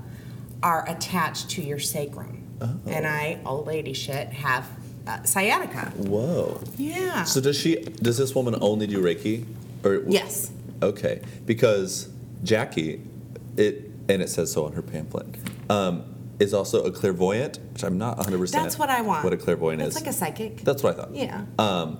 are 0.62 0.88
attached 0.88 1.50
to 1.50 1.62
your 1.62 1.78
sacrum, 1.78 2.42
Oh. 2.60 2.78
and 2.86 3.06
I 3.06 3.38
old 3.44 3.66
lady 3.66 3.92
shit 3.92 4.28
have 4.28 4.66
uh, 5.06 5.22
sciatica. 5.24 5.92
Whoa. 5.96 6.60
Yeah. 6.76 7.24
So 7.24 7.40
does 7.40 7.56
she? 7.56 7.76
Does 7.76 8.18
this 8.18 8.34
woman 8.34 8.56
only 8.60 8.86
do 8.86 9.00
Reiki? 9.02 9.44
Or 9.84 10.02
yes. 10.06 10.50
Okay, 10.82 11.22
because 11.46 12.08
Jackie, 12.44 13.00
it 13.56 13.90
and 14.08 14.20
it 14.22 14.28
says 14.28 14.52
so 14.52 14.64
on 14.66 14.72
her 14.72 14.82
pamphlet, 14.82 15.26
um, 15.70 16.02
is 16.38 16.52
also 16.54 16.82
a 16.84 16.90
clairvoyant, 16.90 17.58
which 17.72 17.82
I'm 17.84 17.98
not 17.98 18.16
100. 18.18 18.38
percent 18.38 18.62
That's 18.64 18.78
what 18.78 18.90
I 18.90 19.00
want. 19.02 19.24
What 19.24 19.32
a 19.32 19.36
clairvoyant 19.36 19.80
It's 19.82 19.96
is. 19.96 19.96
It's 19.96 20.06
like 20.06 20.14
a 20.14 20.16
psychic. 20.16 20.62
That's 20.62 20.82
what 20.82 20.94
I 20.94 21.02
thought. 21.02 21.14
Yeah. 21.14 21.44
Um, 21.58 21.98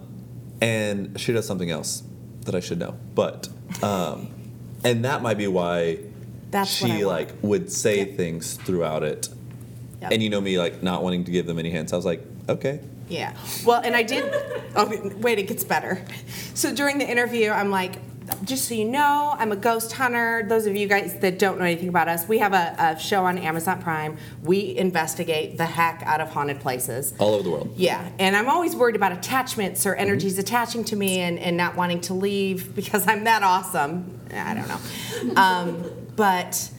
and 0.61 1.19
she 1.21 1.33
does 1.33 1.47
something 1.47 1.71
else 1.71 2.03
that 2.45 2.55
I 2.55 2.61
should 2.61 2.79
know, 2.79 2.97
but 3.15 3.49
um, 3.83 4.29
and 4.85 5.05
that 5.05 5.21
might 5.23 5.37
be 5.39 5.47
why 5.49 5.99
That's 6.51 6.71
she 6.71 7.05
like 7.05 7.33
would 7.43 7.71
say 7.73 7.99
Yep. 7.99 8.17
things 8.17 8.55
throughout 8.55 9.03
it. 9.03 9.29
Yep. 10.03 10.13
And 10.13 10.23
you 10.23 10.31
know 10.31 10.41
me 10.41 10.59
like 10.59 10.83
not 10.83 11.03
wanting 11.03 11.25
to 11.25 11.31
give 11.31 11.47
them 11.47 11.59
any 11.59 11.71
hints. 11.71 11.93
I 11.93 11.97
was 11.97 12.05
like, 12.05 12.23
okay, 12.49 12.81
Yeah. 13.09 13.35
Well, 13.65 13.81
and 13.83 13.97
I 13.97 14.03
did. 14.03 14.25
Oh, 14.77 15.11
wait, 15.19 15.39
it 15.39 15.45
gets 15.45 15.65
better. 15.65 16.05
So 16.55 16.75
during 16.75 16.99
the 16.99 17.09
interview, 17.09 17.51
I'm 17.51 17.71
like, 17.71 17.97
just 18.45 18.69
so 18.69 18.75
you 18.75 18.85
know, 18.85 19.35
I'm 19.39 19.53
a 19.53 19.57
ghost 19.57 19.93
hunter. 19.93 20.45
Those 20.49 20.67
of 20.67 20.77
you 20.77 20.87
guys 20.89 21.19
that 21.21 21.39
don't 21.39 21.59
know 21.59 21.65
anything 21.65 21.89
about 21.89 22.09
us, 22.09 22.27
we 22.27 22.39
have 22.39 22.53
a, 22.53 22.75
a 22.79 22.99
show 22.99 23.25
on 23.25 23.39
Amazon 23.39 23.81
Prime. 23.81 24.17
We 24.43 24.77
investigate 24.77 25.57
the 25.57 25.67
heck 25.67 26.03
out 26.05 26.21
of 26.21 26.31
haunted 26.31 26.61
places. 26.61 27.15
all 27.19 27.35
over 27.35 27.43
the 27.43 27.51
world. 27.51 27.75
Yeah, 27.77 28.09
and 28.19 28.37
I'm 28.37 28.49
always 28.49 28.75
worried 28.75 28.97
about 28.97 29.13
attachments 29.13 29.87
or 29.87 29.95
energies 29.95 30.39
attaching 30.39 30.85
to 30.85 30.97
me 30.97 31.21
and, 31.21 31.39
and 31.39 31.57
not 31.57 31.77
wanting 31.77 32.01
to 32.03 32.15
leave 32.15 32.75
because 32.77 33.07
I'm 33.07 33.25
that 33.25 33.43
awesome. 33.43 34.21
I 34.33 34.55
don't 34.55 34.69
know. 34.69 35.41
Um, 35.41 35.85
but 36.17 36.71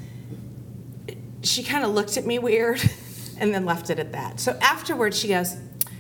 she 1.43 1.63
kind 1.63 1.85
of 1.85 1.91
looked 1.91 2.17
at 2.17 2.25
me 2.25 2.39
weird 2.39 2.81
and 3.39 3.53
then 3.53 3.65
left 3.65 3.89
it 3.89 3.99
at 3.99 4.11
that. 4.11 4.39
So 4.39 4.57
afterwards, 4.61 5.17
she 5.17 5.29
goes, 5.29 5.55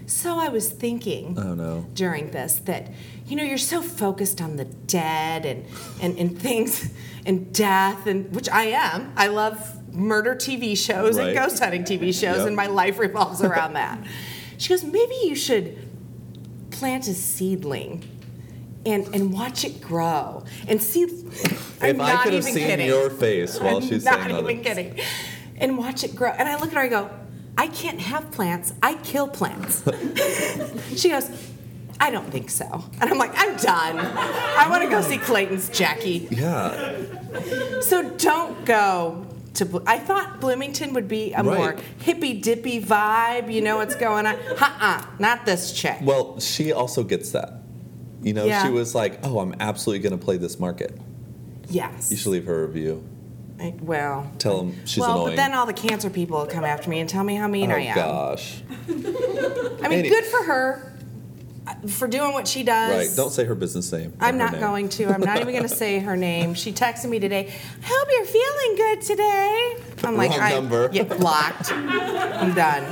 So 0.07 0.39
I 0.39 0.47
was 0.47 0.69
thinking 0.69 1.37
Oh 1.37 1.53
no. 1.53 1.85
during 1.93 2.31
this 2.31 2.55
that 2.65 2.91
you 3.27 3.35
know 3.35 3.43
you're 3.43 3.57
so 3.57 3.81
focused 3.81 4.39
on 4.41 4.55
the 4.55 4.63
dead 4.65 5.45
and 5.45 5.65
and, 6.01 6.17
and 6.17 6.39
things 6.41 6.89
and 7.25 7.53
death 7.53 8.07
and 8.07 8.33
which 8.33 8.49
I 8.49 8.65
am. 8.67 9.11
I 9.17 9.27
love 9.27 9.59
murder 9.93 10.33
TV 10.33 10.77
shows 10.77 11.17
Right. 11.17 11.27
and 11.29 11.37
ghost 11.37 11.61
hunting 11.61 11.83
TV 11.83 12.13
shows 12.13 12.37
Yep. 12.37 12.47
and 12.47 12.55
my 12.55 12.67
life 12.67 12.97
revolves 12.99 13.41
around 13.43 13.73
that. 13.73 13.99
She 14.59 14.69
goes, 14.69 14.83
maybe 14.83 15.13
you 15.25 15.35
should 15.35 15.77
plant 16.71 17.07
a 17.07 17.13
seedling 17.13 18.03
and 18.87 19.05
and 19.13 19.31
watch 19.31 19.63
it 19.65 19.79
grow 19.81 20.45
and 20.67 20.81
see. 20.81 21.03
I'm 21.81 21.95
if 21.95 21.99
I 22.01 22.23
could 22.23 22.33
have 22.33 22.43
seen 22.43 22.55
kidding. 22.55 22.87
your 22.87 23.11
face 23.11 23.59
while 23.59 23.77
I'm 23.77 23.87
she's 23.87 24.03
not 24.03 24.21
saying 24.23 24.35
even 24.39 24.63
kidding. 24.63 24.99
And 25.57 25.77
watch 25.77 26.03
it 26.03 26.15
grow. 26.15 26.31
And 26.31 26.49
I 26.49 26.55
look 26.55 26.69
at 26.69 26.73
her, 26.73 26.79
I 26.79 26.87
go, 26.87 27.09
I 27.57 27.67
can't 27.67 27.99
have 27.99 28.29
plants. 28.31 28.73
I 28.83 28.93
kill 28.95 29.27
plants. 29.27 29.83
she 30.95 31.09
goes, 31.09 31.29
I 31.99 32.11
don't 32.11 32.29
think 32.29 32.49
so. 32.49 32.85
And 33.01 33.09
I'm 33.09 33.17
like, 33.17 33.31
I'm 33.35 33.55
done. 33.57 33.97
I 33.99 34.67
want 34.69 34.83
to 34.83 34.89
go 34.89 35.01
see 35.01 35.17
Clayton's 35.17 35.69
Jackie. 35.69 36.27
Yeah. 36.29 37.01
So 37.81 38.09
don't 38.11 38.63
go 38.65 39.25
to. 39.55 39.81
I 39.87 39.97
thought 39.97 40.39
Bloomington 40.39 40.93
would 40.93 41.07
be 41.07 41.33
a 41.33 41.43
more 41.43 41.75
hippy 42.01 42.39
dippy 42.39 42.79
vibe. 42.81 43.51
You 43.51 43.61
know 43.61 43.77
what's 43.77 43.95
going 43.95 44.27
on? 44.27 44.35
Uh-uh, 44.35 45.05
not 45.19 45.45
this 45.45 45.73
chick. 45.73 45.97
Well, 46.01 46.39
she 46.39 46.71
also 46.71 47.03
gets 47.03 47.31
that. 47.31 47.53
You 48.21 48.33
know, 48.33 48.45
Yeah. 48.45 48.63
she 48.65 48.71
was 48.71 48.93
like, 48.93 49.19
"Oh, 49.23 49.39
I'm 49.39 49.55
absolutely 49.59 50.07
going 50.07 50.19
to 50.19 50.23
play 50.23 50.37
this 50.37 50.59
market." 50.59 50.99
Yes. 51.69 52.11
You 52.11 52.17
should 52.17 52.29
leave 52.31 52.45
her 52.45 52.63
a 52.63 52.67
review. 52.67 53.03
I- 53.59 53.73
well. 53.81 54.31
Tell 54.39 54.57
them 54.63 54.75
she's 54.85 54.99
well, 54.99 55.11
annoying. 55.13 55.27
but 55.31 55.35
then 55.37 55.53
all 55.53 55.65
the 55.65 55.73
cancer 55.73 56.09
people 56.09 56.37
will 56.39 56.45
come 56.47 56.63
after 56.63 56.89
me 56.89 56.99
and 56.99 57.09
tell 57.09 57.23
me 57.23 57.35
how 57.35 57.47
mean 57.47 57.71
oh 57.71 57.75
I 57.75 57.79
am. 57.79 57.97
Oh 57.97 58.01
gosh. 58.01 58.61
I 58.89 58.91
mean, 59.89 59.99
Any- 59.99 60.09
good 60.09 60.25
for 60.25 60.43
her 60.43 60.93
uh, 61.67 61.73
for 61.87 62.07
doing 62.07 62.33
what 62.33 62.47
she 62.47 62.63
does. 62.63 63.09
Right. 63.09 63.15
Don't 63.17 63.31
say 63.31 63.43
her 63.45 63.55
business 63.55 63.91
name. 63.91 64.13
or 64.21 64.25
I'm 64.25 64.35
her 64.35 64.39
not 64.39 64.51
name. 64.53 64.61
going 64.61 64.89
to. 64.89 65.07
I'm 65.07 65.21
not 65.21 65.37
even 65.41 65.53
going 65.53 65.67
to 65.67 65.75
say 65.75 65.99
her 65.99 66.15
name. 66.15 66.53
She 66.53 66.71
texted 66.71 67.09
me 67.09 67.19
today. 67.19 67.47
I 67.83 67.85
hope 67.85 68.07
you're 68.11 68.25
feeling 68.25 68.75
good 68.75 69.01
today. 69.01 69.77
I'm 70.03 70.15
like, 70.15 70.31
Wrong 70.31 70.39
I 70.39 70.49
number. 70.51 70.87
get 70.89 71.09
blocked. 71.09 71.71
I'm 71.73 72.53
done. 72.53 72.83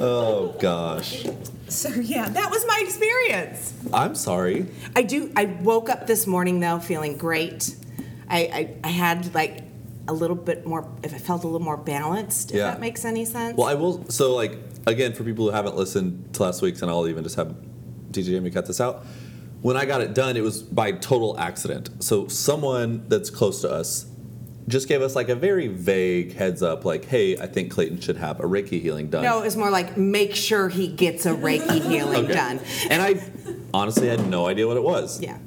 Oh 0.00 0.54
gosh. 0.60 1.26
So 1.68 1.88
yeah, 1.88 2.28
that 2.28 2.50
was 2.50 2.64
my 2.66 2.80
experience. 2.82 3.74
I'm 3.92 4.14
sorry. 4.14 4.66
I 4.94 5.02
do. 5.02 5.32
I 5.36 5.46
woke 5.46 5.88
up 5.90 6.06
this 6.06 6.26
morning 6.26 6.60
though 6.60 6.78
feeling 6.78 7.16
great. 7.16 7.74
I 8.28 8.38
I, 8.40 8.76
I 8.84 8.88
had 8.88 9.34
like 9.34 9.62
a 10.12 10.14
little 10.14 10.36
bit 10.36 10.64
more. 10.66 10.86
If 11.02 11.12
it 11.12 11.20
felt 11.20 11.42
a 11.42 11.46
little 11.46 11.64
more 11.64 11.76
balanced, 11.76 12.50
if 12.52 12.58
Yeah. 12.58 12.66
that 12.70 12.80
makes 12.80 13.04
any 13.04 13.24
sense. 13.24 13.56
Well, 13.56 13.66
I 13.66 13.74
will. 13.74 14.04
So, 14.08 14.34
like, 14.34 14.58
again, 14.86 15.12
for 15.14 15.24
people 15.24 15.46
who 15.46 15.50
haven't 15.50 15.76
listened 15.76 16.34
to 16.34 16.42
last 16.44 16.62
week's, 16.62 16.82
and 16.82 16.90
I'll 16.90 17.08
even 17.08 17.24
just 17.24 17.36
have 17.36 17.54
DJ 18.12 18.26
Jamie 18.30 18.50
cut 18.50 18.66
this 18.66 18.80
out. 18.80 19.04
When 19.62 19.76
I 19.76 19.84
got 19.84 20.00
it 20.00 20.14
done, 20.14 20.36
it 20.36 20.42
was 20.42 20.62
by 20.62 20.92
total 20.92 21.38
accident. 21.38 21.90
So, 22.00 22.28
someone 22.28 23.04
that's 23.08 23.30
close 23.30 23.60
to 23.62 23.70
us 23.70 24.06
just 24.68 24.86
gave 24.86 25.02
us 25.02 25.16
like 25.16 25.28
a 25.28 25.34
very 25.34 25.66
vague 25.66 26.34
heads 26.34 26.62
up, 26.62 26.84
like, 26.84 27.04
"Hey, 27.06 27.36
I 27.36 27.46
think 27.46 27.72
Clayton 27.72 28.00
should 28.00 28.16
have 28.18 28.38
a 28.38 28.44
Reiki 28.44 28.80
healing 28.80 29.08
done." 29.08 29.24
no, 29.24 29.40
it 29.40 29.44
was 29.44 29.56
more 29.56 29.70
like 29.70 29.96
make 29.96 30.34
sure 30.36 30.68
he 30.68 30.86
gets 30.88 31.26
a 31.26 31.30
Reiki 31.34 31.80
healing 31.82 32.24
Okay. 32.26 32.34
done. 32.34 32.60
And 32.88 33.02
I 33.02 33.20
honestly 33.74 34.06
had 34.08 34.28
no 34.28 34.46
idea 34.46 34.68
what 34.68 34.76
it 34.76 34.82
was. 34.84 35.20
Yeah. 35.20 35.38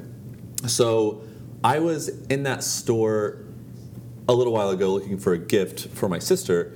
So 0.68 1.22
I 1.64 1.80
was 1.80 2.10
in 2.30 2.44
that 2.44 2.64
store 2.64 3.38
a 4.28 4.34
little 4.34 4.54
while 4.54 4.70
ago 4.70 4.92
looking 4.92 5.18
for 5.18 5.34
a 5.34 5.38
gift 5.38 5.88
for 5.90 6.10
my 6.10 6.20
sister, 6.20 6.74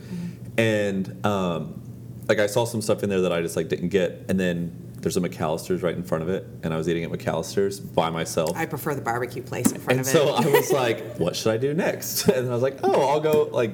and 0.58 1.26
um, 1.26 1.82
like 2.28 2.40
I 2.40 2.48
saw 2.48 2.66
some 2.66 2.82
stuff 2.82 3.04
in 3.04 3.10
there 3.10 3.22
that 3.22 3.32
I 3.32 3.42
just 3.42 3.56
like 3.56 3.70
didn't 3.70 3.90
get, 3.90 4.26
and 4.30 4.40
then 4.40 4.90
there's 5.02 5.18
a 5.18 5.22
McAllister's 5.22 5.82
right 5.82 5.96
in 5.96 6.04
front 6.04 6.24
of 6.24 6.30
it, 6.30 6.46
and 6.64 6.74
I 6.74 6.78
was 6.78 6.90
eating 6.90 7.04
at 7.04 7.10
McAllister's 7.10 7.80
by 7.80 8.10
myself. 8.10 8.56
I 8.56 8.66
prefer 8.66 8.96
the 8.96 9.02
barbecue 9.02 9.42
place 9.42 9.72
in 9.72 9.80
front 9.80 10.00
and 10.00 10.08
of 10.08 10.12
so 10.12 10.30
it. 10.30 10.36
And 10.36 10.44
so 10.46 10.50
I 10.50 10.54
was 10.54 10.72
like, 10.74 11.18
what 11.18 11.36
should 11.36 11.52
I 11.54 11.58
do 11.58 11.74
next? 11.74 12.28
And 12.40 12.48
I 12.50 12.54
was 12.54 12.62
like, 12.62 12.80
oh, 12.84 13.10
I'll 13.10 13.20
go 13.20 13.50
like 13.52 13.72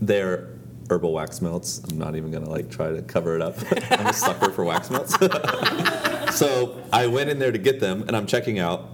their 0.00 0.48
herbal 0.90 1.12
wax 1.12 1.40
melts. 1.42 1.82
I'm 1.84 1.98
not 1.98 2.16
even 2.16 2.30
gonna 2.30 2.48
like 2.48 2.70
try 2.70 2.90
to 2.90 3.02
cover 3.02 3.36
it 3.36 3.42
up. 3.42 3.56
I'm 3.90 4.06
a 4.06 4.12
sucker 4.12 4.50
for 4.50 4.64
wax 4.64 4.90
melts. 4.90 5.14
so 6.36 6.82
I 6.92 7.06
went 7.06 7.30
in 7.30 7.38
there 7.38 7.52
to 7.52 7.58
get 7.58 7.80
them, 7.80 8.02
and 8.02 8.16
I'm 8.16 8.26
checking 8.26 8.58
out. 8.58 8.88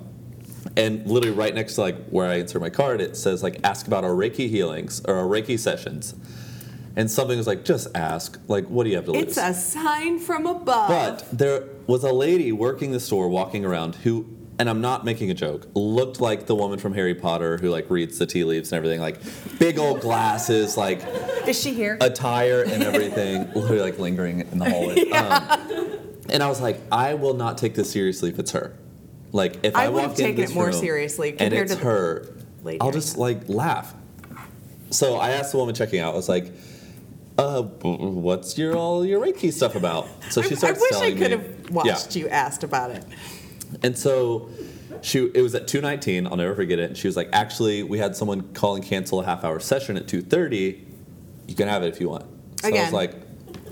And 0.77 1.07
literally 1.07 1.37
right 1.37 1.55
next 1.55 1.77
to 1.77 1.83
like 1.83 2.07
where 2.09 2.29
I 2.29 2.37
insert 2.37 2.61
my 2.61 2.71
card, 2.71 3.01
it 3.01 3.17
says 3.17 3.43
like 3.43 3.61
ask 3.63 3.87
about 3.87 4.05
our 4.05 4.11
Reiki 4.11 4.49
healings 4.49 5.01
or 5.05 5.15
our 5.17 5.25
Reiki 5.25 5.59
sessions. 5.59 6.15
And 6.97 7.11
something 7.11 7.37
was 7.37 7.47
like, 7.47 7.65
just 7.65 7.89
ask. 7.97 8.39
Like, 8.47 8.67
what 8.67 8.85
do 8.85 8.91
you 8.91 8.97
have 8.97 9.05
to 9.07 9.13
lose? 9.13 9.23
It's 9.23 9.37
a 9.37 9.53
sign 9.53 10.21
from 10.21 10.47
above. 10.47 10.89
But 10.89 11.27
there 11.37 11.65
was 11.87 12.05
a 12.05 12.13
lady 12.13 12.53
working 12.53 12.93
the 12.93 13.01
store, 13.01 13.29
walking 13.29 13.65
around, 13.65 13.97
who 13.97 14.27
and 14.59 14.71
I'm 14.71 14.81
not 14.81 15.05
making 15.05 15.31
a 15.31 15.35
joke, 15.35 15.67
looked 15.75 16.21
like 16.21 16.47
the 16.47 16.55
woman 16.55 16.79
from 16.79 16.95
Harry 16.95 17.15
Potter 17.15 17.57
who 17.59 17.71
like 17.71 17.91
reads 17.91 18.19
the 18.19 18.27
tea 18.27 18.45
leaves 18.45 18.71
and 18.73 18.77
everything, 18.77 19.01
like 19.01 19.19
big 19.59 19.79
old 19.79 20.01
glasses, 20.01 20.77
like 20.77 21.03
Is 21.47 21.61
she 21.61 21.75
here? 21.75 21.99
attire 22.01 22.63
and 22.63 22.83
everything, 22.83 23.51
literally 23.55 23.81
like 23.81 23.99
lingering 23.99 24.41
in 24.41 24.59
the 24.59 24.71
hallway. 24.71 25.11
Um, 25.11 25.99
and 26.29 26.43
I 26.43 26.49
was 26.49 26.61
like, 26.61 26.81
I 26.93 27.15
will 27.15 27.35
not 27.35 27.59
take 27.59 27.75
this 27.75 27.91
seriously 27.91 28.31
if 28.31 28.39
it's 28.39 28.53
her. 28.53 28.77
Like 29.35 29.65
if 29.65 29.75
I, 29.75 29.87
I 29.87 29.89
would 29.89 30.03
have 30.03 30.11
in 30.13 30.17
taken 30.17 30.37
this 30.37 30.53
it 30.53 30.55
more 30.55 30.67
room 30.67 30.75
seriously 30.75 31.31
and 31.31 31.39
compared 31.41 31.67
it's 31.67 31.75
to 31.75 31.85
her, 31.85 32.29
lady 32.63 32.81
I'll 32.81 32.93
just 32.93 33.17
like 33.19 33.49
laugh. 33.49 33.93
So 34.91 35.17
I 35.17 35.31
asked 35.31 35.51
the 35.51 35.59
woman 35.59 35.75
checking 35.75 35.99
out. 35.99 36.15
I 36.15 36.17
was 36.17 36.29
like, 36.29 36.53
uh, 37.37 37.63
"What's 37.63 38.57
your 38.57 38.77
all 38.77 39.05
your 39.05 39.21
Reiki 39.21 39.53
stuff 39.53 39.75
about?" 39.75 40.07
So 40.31 40.41
she 40.41 40.55
starts 40.55 40.81
I 40.81 40.87
starts 40.87 41.03
wish 41.03 41.03
I 41.03 41.19
could 41.19 41.31
me. 41.41 41.47
have 41.49 41.71
watched 41.71 42.15
you 42.15 42.29
asked 42.29 42.63
about 42.63 42.93
it. 42.93 43.05
And 43.83 43.99
so 43.99 44.51
she 45.03 45.29
it 45.35 45.43
was 45.43 45.57
at 45.57 45.67
2:19, 45.67 46.29
I'll 46.29 46.37
never 46.37 46.55
forget 46.55 46.79
it. 46.79 46.91
And 46.91 46.97
she 46.97 47.09
was 47.09 47.17
like, 47.17 47.29
"Actually, 47.33 47.83
we 47.83 47.99
had 47.99 48.15
someone 48.15 48.43
call 48.55 48.77
and 48.77 48.85
cancel 48.85 49.19
a 49.19 49.25
half-hour 49.25 49.59
session 49.59 49.97
at 49.97 50.07
2:30. 50.07 50.79
You 51.49 51.57
can 51.57 51.67
have 51.67 51.83
it 51.83 51.89
if 51.89 52.01
you 52.01 52.09
want." 52.09 52.25
So 52.61 52.69
I 52.69 52.71
was 52.71 52.81
Again. 52.81 52.93
like, 52.93 53.15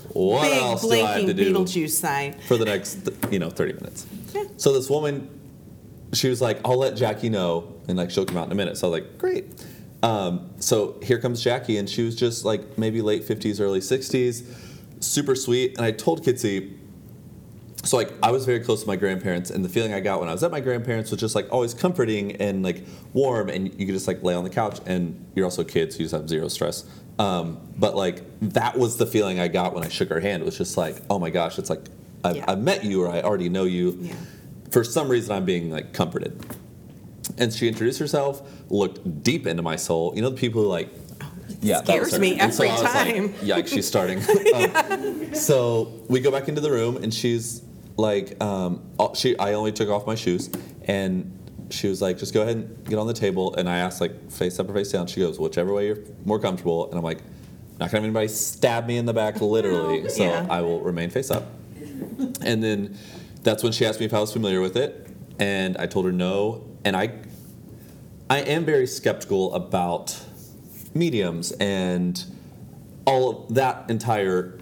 "What 0.08 0.52
else 0.52 0.82
do 0.82 0.90
I 0.90 0.96
have 1.18 1.26
to 1.26 1.32
do 1.32 1.54
Beetlejuice 1.54 1.90
sign. 1.90 2.34
for 2.48 2.56
the 2.56 2.64
next, 2.64 3.08
you 3.30 3.38
know, 3.38 3.48
30 3.48 3.74
minutes?" 3.74 4.06
Yeah. 4.34 4.42
So 4.56 4.72
this 4.72 4.90
woman 4.90 5.28
she 6.12 6.28
was 6.28 6.40
like, 6.40 6.58
"I'll 6.64 6.78
let 6.78 6.96
Jackie 6.96 7.28
know 7.28 7.74
and 7.88 7.96
like 7.96 8.10
she'll 8.10 8.24
come 8.26 8.36
out 8.36 8.46
in 8.46 8.52
a 8.52 8.56
minute." 8.56 8.76
So 8.76 8.88
I 8.88 8.90
was 8.90 9.00
like, 9.00 9.18
"Great." 9.18 9.46
Um, 10.02 10.50
so 10.58 10.98
here 11.02 11.18
comes 11.18 11.42
Jackie, 11.42 11.78
and 11.78 11.88
she 11.88 12.02
was 12.02 12.16
just 12.16 12.44
like 12.44 12.76
maybe 12.76 13.00
late 13.02 13.22
50s, 13.26 13.60
early 13.60 13.78
60s, 13.80 14.44
super 15.00 15.34
sweet. 15.36 15.76
And 15.76 15.86
I 15.86 15.92
told 15.92 16.24
Kitsy, 16.24 16.76
so 17.84 17.96
like 17.96 18.12
I 18.22 18.30
was 18.32 18.44
very 18.44 18.60
close 18.60 18.82
to 18.82 18.86
my 18.88 18.96
grandparents, 18.96 19.50
and 19.50 19.64
the 19.64 19.68
feeling 19.68 19.92
I 19.94 20.00
got 20.00 20.20
when 20.20 20.28
I 20.28 20.32
was 20.32 20.42
at 20.42 20.50
my 20.50 20.60
grandparents 20.60 21.10
was 21.10 21.20
just 21.20 21.34
like 21.34 21.46
always 21.52 21.72
comforting 21.72 22.36
and 22.36 22.62
like 22.64 22.84
warm, 23.12 23.48
and 23.48 23.68
you 23.78 23.86
could 23.86 23.94
just 23.94 24.08
like 24.08 24.22
lay 24.22 24.34
on 24.34 24.44
the 24.44 24.50
couch, 24.50 24.80
and 24.86 25.24
you're 25.34 25.44
also 25.44 25.62
a 25.62 25.64
kid, 25.64 25.92
so 25.92 25.98
you 26.00 26.04
just 26.04 26.14
have 26.14 26.28
zero 26.28 26.48
stress. 26.48 26.84
Um, 27.18 27.60
but 27.76 27.94
like 27.94 28.22
that 28.40 28.76
was 28.78 28.96
the 28.96 29.06
feeling 29.06 29.38
I 29.38 29.48
got 29.48 29.74
when 29.74 29.84
I 29.84 29.88
shook 29.88 30.08
her 30.08 30.18
hand. 30.20 30.42
It 30.42 30.46
was 30.46 30.58
just 30.58 30.76
like, 30.76 30.96
oh 31.10 31.18
my 31.18 31.30
gosh, 31.30 31.58
it's 31.58 31.70
like 31.70 31.84
I've, 32.24 32.36
Yeah. 32.36 32.44
I've 32.48 32.58
met 32.60 32.84
you 32.84 33.02
or 33.04 33.08
I 33.08 33.20
already 33.22 33.48
know 33.48 33.64
you. 33.64 33.98
Yeah. 34.00 34.14
For 34.72 34.82
some 34.84 35.08
reason, 35.08 35.32
I'm 35.36 35.44
being 35.44 35.70
like 35.70 35.92
comforted. 35.92 36.44
And 37.38 37.52
she 37.52 37.68
introduced 37.68 37.98
herself, 37.98 38.42
looked 38.70 39.22
deep 39.22 39.46
into 39.46 39.62
my 39.62 39.76
soul. 39.76 40.12
You 40.16 40.22
know 40.22 40.30
the 40.30 40.36
people 40.36 40.62
who 40.62 40.68
like. 40.68 40.90
Yeah, 41.60 41.82
scares 41.82 42.18
me 42.18 42.38
so 42.38 42.44
every 42.44 42.68
I 42.70 42.72
was 42.72 42.82
like, 42.82 42.92
time. 43.14 43.28
Yikes, 43.34 43.68
she's 43.68 43.86
starting. 43.86 44.20
Um, 44.54 45.34
so 45.34 45.92
we 46.08 46.20
go 46.20 46.30
back 46.30 46.48
into 46.48 46.60
the 46.60 46.70
room, 46.70 46.96
and 46.96 47.12
she's 47.14 47.62
like, 47.96 48.42
um, 48.42 48.82
oh, 48.98 49.14
she. 49.14 49.38
I 49.38 49.52
only 49.54 49.70
took 49.72 49.88
off 49.88 50.06
my 50.06 50.14
shoes, 50.14 50.50
and 50.84 51.38
she 51.70 51.88
was 51.88 52.02
like, 52.02 52.18
just 52.18 52.34
go 52.34 52.42
ahead 52.42 52.56
and 52.56 52.84
get 52.88 52.98
on 52.98 53.06
the 53.06 53.14
table. 53.14 53.54
And 53.54 53.68
I 53.68 53.78
asked, 53.78 54.00
like, 54.00 54.30
face 54.30 54.58
up 54.58 54.68
or 54.68 54.74
face 54.74 54.90
down. 54.92 55.06
She 55.06 55.20
goes, 55.20 55.38
whichever 55.38 55.72
way 55.72 55.86
you're 55.86 55.98
more 56.24 56.38
comfortable. 56.38 56.88
And 56.88 56.96
I'm 56.98 57.04
like, 57.04 57.18
not 57.78 57.90
gonna 57.90 57.90
have 57.90 58.04
anybody 58.04 58.28
stab 58.28 58.86
me 58.86 58.96
in 58.96 59.06
the 59.06 59.14
back, 59.14 59.40
literally. 59.40 60.08
So 60.10 60.24
Yeah. 60.24 60.46
I 60.50 60.60
will 60.62 60.80
remain 60.80 61.10
face 61.10 61.30
up. 61.30 61.44
And 62.42 62.62
then 62.62 62.98
that's 63.42 63.62
when 63.62 63.72
she 63.72 63.84
asked 63.86 64.00
me 64.00 64.06
if 64.06 64.14
I 64.14 64.20
was 64.20 64.32
familiar 64.32 64.60
with 64.60 64.76
it, 64.76 65.08
and 65.38 65.76
I 65.76 65.86
told 65.86 66.04
her 66.06 66.12
no. 66.12 66.64
And 66.84 66.96
I, 66.96 67.12
I 68.28 68.38
am 68.40 68.64
very 68.64 68.86
skeptical 68.86 69.54
about 69.54 70.20
mediums 70.94 71.52
and 71.52 72.22
all 73.04 73.46
of 73.46 73.54
that 73.54 73.88
entire. 73.90 74.58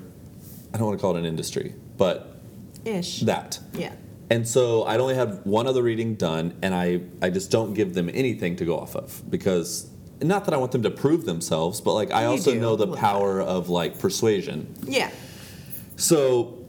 I 0.73 0.79
don't 0.79 0.87
want 0.87 0.99
to 0.99 1.03
call 1.03 1.17
it 1.17 1.19
an 1.21 1.25
industry, 1.27 1.75
but 1.97 2.41
Ish. 2.85 3.21
that. 3.21 3.59
Yeah. 3.73 3.93
And 4.31 4.47
so 4.47 4.85
I'd 4.85 5.01
only 5.01 5.17
had 5.17 5.45
one 5.45 5.67
other 5.67 5.83
reading 5.83 6.15
done, 6.15 6.57
and 6.63 6.73
I, 6.73 7.01
I 7.21 7.31
just 7.31 7.51
don't 7.51 7.75
give 7.75 7.95
them 7.95 8.09
anything 8.13 8.55
to 8.57 8.65
go 8.65 8.79
off 8.79 8.95
of 8.95 9.29
because 9.29 9.91
not 10.23 10.45
that 10.45 10.55
I 10.55 10.57
want 10.57 10.71
them 10.71 10.83
to 10.85 10.91
prove 10.91 11.25
themselves, 11.25 11.81
but 11.81 11.95
like 11.95 12.13
I 12.13 12.23
You 12.23 12.29
also 12.29 12.53
do, 12.53 12.61
know 12.61 12.77
the 12.77 12.87
power 12.97 13.41
of 13.41 13.69
like 13.69 13.99
persuasion. 13.99 14.73
Yeah. 14.85 15.11
So 15.97 16.60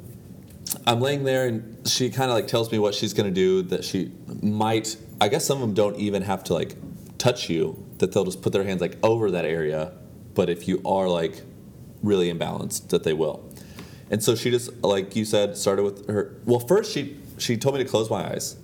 I'm 0.85 0.99
laying 0.99 1.23
there, 1.23 1.47
and 1.47 1.87
she 1.87 2.09
kind 2.09 2.29
of 2.31 2.35
like 2.35 2.47
tells 2.47 2.71
me 2.71 2.79
what 2.79 2.93
she's 2.93 3.13
gonna 3.13 3.31
do. 3.31 3.61
That 3.63 3.83
she 3.83 4.11
might. 4.41 4.97
I 5.19 5.27
guess 5.27 5.45
some 5.45 5.57
of 5.57 5.61
them 5.61 5.73
don't 5.73 5.97
even 5.97 6.23
have 6.23 6.43
to 6.45 6.53
like 6.53 6.75
touch 7.17 7.49
you. 7.49 7.85
That 7.99 8.13
they'll 8.13 8.25
just 8.25 8.41
put 8.41 8.53
their 8.53 8.63
hands 8.63 8.81
like 8.81 8.97
over 9.03 9.31
that 9.31 9.45
area. 9.45 9.93
But 10.33 10.49
if 10.49 10.67
you 10.67 10.81
are 10.85 11.07
like 11.07 11.43
really 12.01 12.33
imbalanced, 12.33 12.89
that 12.89 13.03
they 13.03 13.13
will. 13.13 13.47
And 14.09 14.23
so 14.23 14.35
she 14.35 14.49
just 14.51 14.71
like 14.83 15.15
you 15.15 15.25
said 15.25 15.57
started 15.57 15.83
with 15.83 16.07
her. 16.09 16.35
Well, 16.45 16.59
first 16.59 16.93
she 16.93 17.17
she 17.37 17.57
told 17.57 17.75
me 17.75 17.83
to 17.83 17.89
close 17.89 18.09
my 18.09 18.31
eyes, 18.31 18.55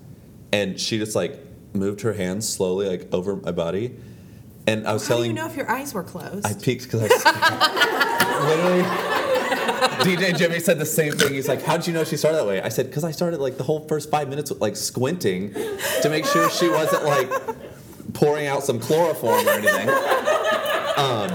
and 0.52 0.80
she 0.80 0.98
just 0.98 1.16
like 1.16 1.40
moved 1.74 2.02
her 2.02 2.14
hands 2.14 2.48
slowly 2.48 2.88
like 2.88 3.14
over 3.14 3.36
my 3.36 3.52
body. 3.52 3.96
And 4.66 4.86
I 4.86 4.94
was 4.94 5.04
How 5.04 5.08
do 5.08 5.14
telling 5.16 5.32
you 5.32 5.36
know 5.36 5.48
if 5.48 5.56
your 5.56 5.70
eyes 5.72 5.94
were 5.94 6.04
closed? 6.04 6.46
I 6.46 6.54
peeked 6.54 6.84
because 6.84 7.02
I 7.02 7.08
was 8.40 8.50
literally. 8.58 9.47
DJ 9.68 10.38
Jimmy 10.38 10.60
said 10.60 10.80
the 10.80 10.86
same 10.86 11.14
thing. 11.14 11.34
He's 11.34 11.48
like, 11.48 11.62
"How'd 11.62 11.86
you 11.88 11.94
know 11.94 12.04
she 12.04 12.18
started 12.18 12.38
that 12.38 12.48
way?" 12.48 12.62
I 12.62 12.70
said, 12.70 12.92
"Cause 12.92 13.04
I 13.04 13.12
started 13.12 13.40
like 13.40 13.58
the 13.58 13.64
whole 13.64 13.88
first 13.88 14.10
five 14.10 14.30
minutes 14.30 14.50
with 14.50 14.62
like 14.62 14.76
squinting 14.76 15.54
to 16.02 16.10
make 16.10 16.26
sure 16.26 16.50
she 16.50 16.70
wasn't 16.70 17.04
like 17.04 17.30
pouring 18.14 18.48
out 18.48 18.64
some 18.64 18.80
chloroform 18.80 19.48
or 19.48 19.52
anything." 19.52 19.90
Um, 20.98 21.30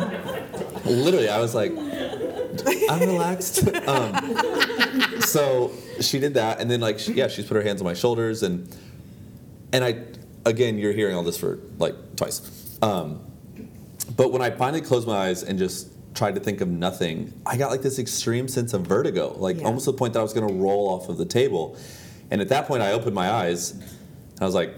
literally, 0.84 1.28
I 1.28 1.38
was 1.40 1.54
like, 1.54 1.72
"I'm 1.72 3.00
relaxed." 3.00 3.68
Um, 3.86 5.20
so 5.20 5.72
she 6.00 6.18
did 6.18 6.34
that, 6.34 6.60
and 6.60 6.70
then 6.70 6.80
like, 6.80 6.98
she, 6.98 7.12
yeah, 7.12 7.28
she's 7.28 7.46
put 7.46 7.56
her 7.56 7.62
hands 7.62 7.80
on 7.80 7.84
my 7.84 7.94
shoulders, 7.94 8.42
and 8.42 8.74
and 9.72 9.84
I, 9.84 9.98
again, 10.44 10.78
you're 10.78 10.92
hearing 10.92 11.14
all 11.14 11.22
this 11.22 11.38
for 11.38 11.58
like 11.78 11.94
twice. 12.16 12.78
Um, 12.82 13.20
but 14.16 14.32
when 14.32 14.42
I 14.42 14.50
finally 14.50 14.80
closed 14.80 15.06
my 15.06 15.16
eyes 15.16 15.42
and 15.42 15.58
just 15.58 15.91
tried 16.14 16.34
to 16.34 16.40
think 16.40 16.60
of 16.60 16.68
nothing, 16.68 17.32
I 17.46 17.56
got 17.56 17.70
like 17.70 17.82
this 17.82 17.98
extreme 17.98 18.48
sense 18.48 18.72
of 18.74 18.82
vertigo, 18.82 19.34
like 19.38 19.58
Yeah. 19.60 19.66
almost 19.66 19.86
to 19.86 19.92
the 19.92 19.98
point 19.98 20.12
that 20.14 20.20
I 20.20 20.22
was 20.22 20.32
going 20.32 20.46
to 20.46 20.54
roll 20.54 20.88
off 20.88 21.08
of 21.08 21.18
the 21.18 21.24
table. 21.24 21.76
And 22.30 22.40
at 22.40 22.48
that 22.48 22.66
point, 22.66 22.82
I 22.82 22.92
opened 22.92 23.14
my 23.14 23.30
eyes 23.30 23.72
and 23.72 24.40
I 24.40 24.44
was 24.44 24.54
like, 24.54 24.74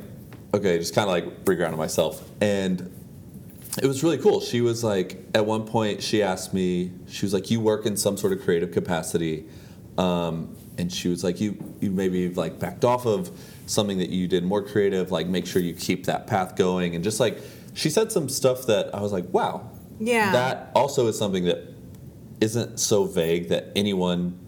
okay, 0.52 0.78
just 0.78 0.94
kind 0.94 1.08
of 1.08 1.10
like 1.10 1.44
regrounded 1.44 1.76
myself. 1.78 2.28
And 2.40 2.90
it 3.82 3.86
was 3.86 4.02
really 4.04 4.18
cool. 4.18 4.40
She 4.40 4.60
was 4.60 4.84
like, 4.84 5.24
at 5.34 5.44
one 5.46 5.64
point, 5.66 6.02
she 6.02 6.22
asked 6.22 6.54
me, 6.54 6.92
she 7.08 7.26
was 7.26 7.34
like, 7.34 7.50
you 7.50 7.60
work 7.60 7.86
in 7.86 7.96
some 7.96 8.16
sort 8.16 8.32
of 8.32 8.42
creative 8.42 8.70
capacity. 8.70 9.46
Um, 9.98 10.56
and 10.78 10.92
she 10.92 11.08
was 11.08 11.24
like, 11.24 11.40
you, 11.40 11.56
you 11.80 11.90
maybe 11.90 12.28
like 12.30 12.58
backed 12.58 12.84
off 12.84 13.06
of 13.06 13.30
something 13.66 13.98
that 13.98 14.10
you 14.10 14.28
did 14.28 14.44
more 14.44 14.62
creative, 14.62 15.10
like 15.10 15.26
make 15.26 15.46
sure 15.46 15.62
you 15.62 15.74
keep 15.74 16.06
that 16.06 16.26
path 16.26 16.56
going. 16.56 16.94
And 16.94 17.02
just 17.02 17.18
like, 17.18 17.38
she 17.74 17.90
said 17.90 18.12
some 18.12 18.28
stuff 18.28 18.66
that 18.66 18.94
I 18.94 19.00
was 19.00 19.12
like, 19.12 19.28
wow. 19.32 19.68
Yeah. 19.98 20.32
That 20.32 20.70
also 20.74 21.06
is 21.06 21.18
something 21.18 21.44
that 21.44 21.62
isn't 22.40 22.78
so 22.78 23.04
vague 23.04 23.48
that 23.48 23.70
anyone, 23.76 24.38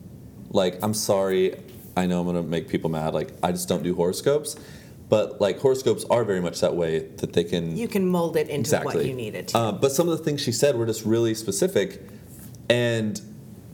like, 0.51 0.79
I'm 0.83 0.95
sorry, 0.95 1.55
I 1.97 2.07
know 2.07 2.21
I'm 2.21 2.27
gonna 2.27 2.43
make 2.43 2.69
people 2.69 2.91
mad. 2.91 3.15
Like, 3.15 3.33
I 3.43 3.53
just 3.53 3.69
don't 3.69 3.83
do 3.83 3.95
horoscopes. 3.95 4.57
But 5.09 5.41
like 5.41 5.61
horoscopes 5.61 6.05
are 6.11 6.25
very 6.25 6.41
much 6.41 6.61
that 6.63 6.75
way 6.75 6.99
that 7.19 7.33
they 7.33 7.45
can 7.45 7.77
you 7.77 7.87
can 7.87 8.09
mold 8.09 8.37
it 8.37 8.49
into 8.49 8.59
exactly 8.59 8.97
what 8.97 9.07
you 9.07 9.15
needed 9.15 9.47
to. 9.49 9.59
Uh, 9.59 9.71
but 9.73 9.93
some 9.93 10.09
of 10.09 10.19
the 10.19 10.25
things 10.25 10.41
she 10.41 10.51
said 10.51 10.75
were 10.75 10.85
just 10.85 11.05
really 11.05 11.33
specific, 11.33 12.03
and 12.69 13.21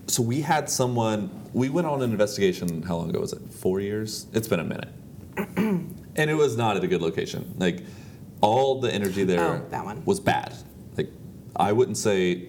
so 0.08 0.22
we 0.22 0.42
had 0.42 0.68
someone. 0.68 1.30
We 1.54 1.70
went 1.70 1.86
on 1.86 2.02
an 2.02 2.10
investigation. 2.10 2.82
How 2.82 2.96
long 2.98 3.08
ago 3.08 3.20
was 3.20 3.32
it? 3.32 3.40
Four 3.50 3.80
years. 3.80 4.26
It's 4.34 4.46
been 4.46 4.60
a 4.60 4.64
minute, 4.64 4.90
and 5.56 6.30
it 6.30 6.34
was 6.34 6.54
not 6.54 6.76
at 6.76 6.84
a 6.84 6.86
good 6.86 7.00
location. 7.00 7.54
Like 7.56 7.82
all 8.42 8.82
the 8.82 8.92
energy 8.92 9.24
there 9.24 9.64
Oh, 9.72 10.02
was 10.04 10.20
bad. 10.20 10.52
Like 11.62 11.68
I 11.68 11.72
wouldn't 11.72 11.96
say 11.96 12.48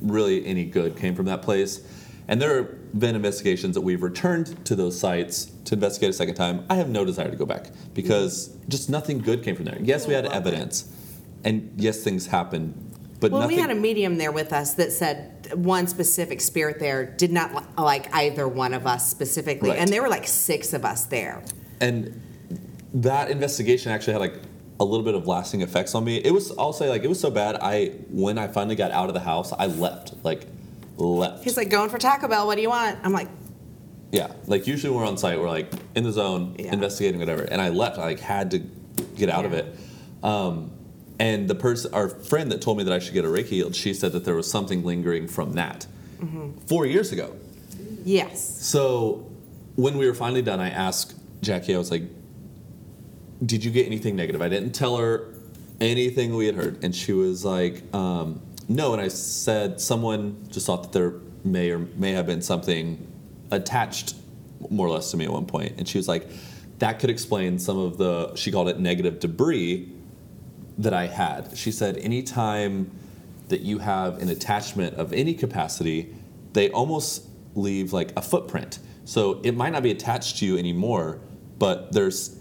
really 0.00 0.44
any 0.46 0.64
good 0.64 0.96
came 0.96 1.14
from 1.14 1.26
that 1.26 1.42
place. 1.42 1.80
And 2.28 2.40
there 2.40 2.56
have 2.56 2.98
been 2.98 3.14
investigations 3.14 3.74
that 3.74 3.82
we've 3.82 4.02
returned 4.02 4.64
to 4.66 4.74
those 4.74 4.98
sites 4.98 5.46
to 5.66 5.74
investigate 5.74 6.10
a 6.10 6.12
second 6.14 6.34
time. 6.36 6.64
I 6.70 6.76
have 6.76 6.88
no 6.88 7.04
desire 7.04 7.30
to 7.30 7.36
go 7.36 7.44
back 7.44 7.66
because 7.92 8.48
just 8.68 8.88
nothing 8.88 9.18
good 9.18 9.42
came 9.42 9.56
from 9.56 9.66
there. 9.66 9.78
Yes, 9.80 10.06
we 10.06 10.14
had 10.14 10.24
evidence, 10.26 10.90
and 11.44 11.70
yes, 11.76 12.02
things 12.02 12.26
happened, 12.26 12.72
but 13.20 13.30
well, 13.30 13.42
nothing. 13.42 13.56
we 13.56 13.60
had 13.60 13.70
a 13.70 13.74
medium 13.74 14.16
there 14.16 14.32
with 14.32 14.52
us 14.54 14.72
that 14.74 14.90
said 14.92 15.52
one 15.54 15.86
specific 15.86 16.40
spirit 16.40 16.78
there 16.78 17.04
did 17.04 17.30
not 17.30 17.54
li- 17.54 17.62
like 17.76 18.14
either 18.14 18.48
one 18.48 18.72
of 18.72 18.86
us 18.86 19.10
specifically, 19.10 19.70
Right. 19.70 19.78
and 19.78 19.90
there 19.90 20.00
were 20.00 20.08
like 20.08 20.26
six 20.26 20.72
of 20.72 20.84
us 20.84 21.04
there. 21.06 21.42
and 21.80 22.20
that 22.94 23.28
investigation 23.30 23.90
actually 23.92 24.12
had 24.14 24.20
like 24.20 24.36
a 24.80 24.84
little 24.84 25.04
bit 25.04 25.14
of 25.14 25.26
lasting 25.26 25.62
effects 25.62 25.94
on 25.94 26.04
me. 26.04 26.16
It 26.16 26.32
was, 26.32 26.50
I'll 26.58 26.72
say, 26.72 26.88
like 26.88 27.04
it 27.04 27.08
was 27.08 27.20
so 27.20 27.30
bad. 27.30 27.56
I 27.60 27.86
when 28.10 28.38
I 28.38 28.48
finally 28.48 28.76
got 28.76 28.90
out 28.90 29.08
of 29.08 29.14
the 29.14 29.20
house, 29.20 29.52
I 29.52 29.66
left, 29.66 30.14
like 30.24 30.46
left. 30.96 31.44
He's 31.44 31.56
like, 31.56 31.70
going 31.70 31.90
for 31.90 31.98
Taco 31.98 32.28
Bell. 32.28 32.46
What 32.46 32.56
do 32.56 32.62
you 32.62 32.70
want? 32.70 32.98
I'm 33.04 33.12
like, 33.12 33.28
Yeah, 34.12 34.32
like 34.46 34.66
usually 34.66 34.90
when 34.92 35.00
we're 35.02 35.08
on 35.08 35.16
site, 35.18 35.38
we're 35.40 35.48
like 35.48 35.72
in 35.94 36.04
the 36.04 36.12
zone, 36.12 36.56
Yeah. 36.58 36.72
investigating 36.72 37.20
whatever. 37.20 37.42
And 37.42 37.60
I 37.60 37.68
left. 37.68 37.98
I 37.98 38.04
like 38.04 38.20
had 38.20 38.50
to 38.52 38.58
get 39.16 39.28
out 39.30 39.44
of 39.44 39.52
it. 39.52 39.76
Um, 40.22 40.70
and 41.20 41.46
the 41.48 41.54
person, 41.54 41.94
our 41.94 42.08
friend 42.08 42.50
that 42.50 42.60
told 42.60 42.76
me 42.78 42.84
that 42.84 42.92
I 42.92 42.98
should 42.98 43.14
get 43.14 43.24
a 43.24 43.28
Reiki 43.28 43.46
healed, 43.46 43.76
she 43.76 43.94
said 43.94 44.10
that 44.12 44.24
there 44.24 44.34
was 44.34 44.50
something 44.50 44.84
lingering 44.84 45.28
from 45.28 45.52
that 45.54 45.86
Mm-hmm. 46.20 46.58
four 46.68 46.86
years 46.86 47.12
ago. 47.12 47.36
yes. 48.04 48.40
So 48.64 49.30
when 49.76 49.98
we 49.98 50.06
were 50.06 50.14
finally 50.14 50.42
done, 50.42 50.58
I 50.60 50.70
asked 50.70 51.14
Jackie. 51.42 51.74
I 51.74 51.78
was 51.78 51.90
like, 51.90 52.02
did 53.44 53.64
you 53.64 53.70
get 53.70 53.86
anything 53.86 54.16
negative? 54.16 54.42
I 54.42 54.48
didn't 54.48 54.72
tell 54.72 54.96
her 54.96 55.34
anything 55.80 56.34
we 56.36 56.46
had 56.46 56.54
heard. 56.54 56.82
And 56.84 56.94
she 56.94 57.12
was 57.12 57.44
like, 57.44 57.82
um, 57.94 58.40
no. 58.68 58.92
And 58.92 59.02
I 59.02 59.08
said, 59.08 59.80
someone 59.80 60.46
just 60.50 60.66
thought 60.66 60.84
that 60.84 60.92
there 60.92 61.14
may 61.44 61.70
or 61.70 61.78
may 61.78 62.12
have 62.12 62.26
been 62.26 62.42
something 62.42 63.06
attached 63.50 64.14
more 64.70 64.86
or 64.86 64.90
less 64.90 65.10
to 65.10 65.16
me 65.16 65.24
at 65.24 65.32
one 65.32 65.46
point. 65.46 65.74
And 65.78 65.86
she 65.86 65.98
was 65.98 66.08
like, 66.08 66.28
that 66.78 66.98
could 66.98 67.10
explain 67.10 67.58
some 67.58 67.78
of 67.78 67.98
the, 67.98 68.34
she 68.34 68.50
called 68.50 68.68
it 68.68 68.78
negative 68.78 69.20
debris 69.20 69.92
that 70.78 70.94
I 70.94 71.06
had. 71.06 71.56
She 71.56 71.70
said, 71.70 71.98
anytime 71.98 72.90
that 73.48 73.60
you 73.60 73.78
have 73.78 74.20
an 74.22 74.28
attachment 74.28 74.94
of 74.96 75.12
any 75.12 75.34
capacity, 75.34 76.14
they 76.52 76.70
almost 76.70 77.26
leave 77.54 77.92
like 77.92 78.12
a 78.16 78.22
footprint. 78.22 78.78
So 79.04 79.40
it 79.44 79.56
might 79.56 79.70
not 79.70 79.82
be 79.82 79.90
attached 79.90 80.38
to 80.38 80.46
you 80.46 80.56
anymore, 80.56 81.20
but 81.58 81.92
there's 81.92 82.40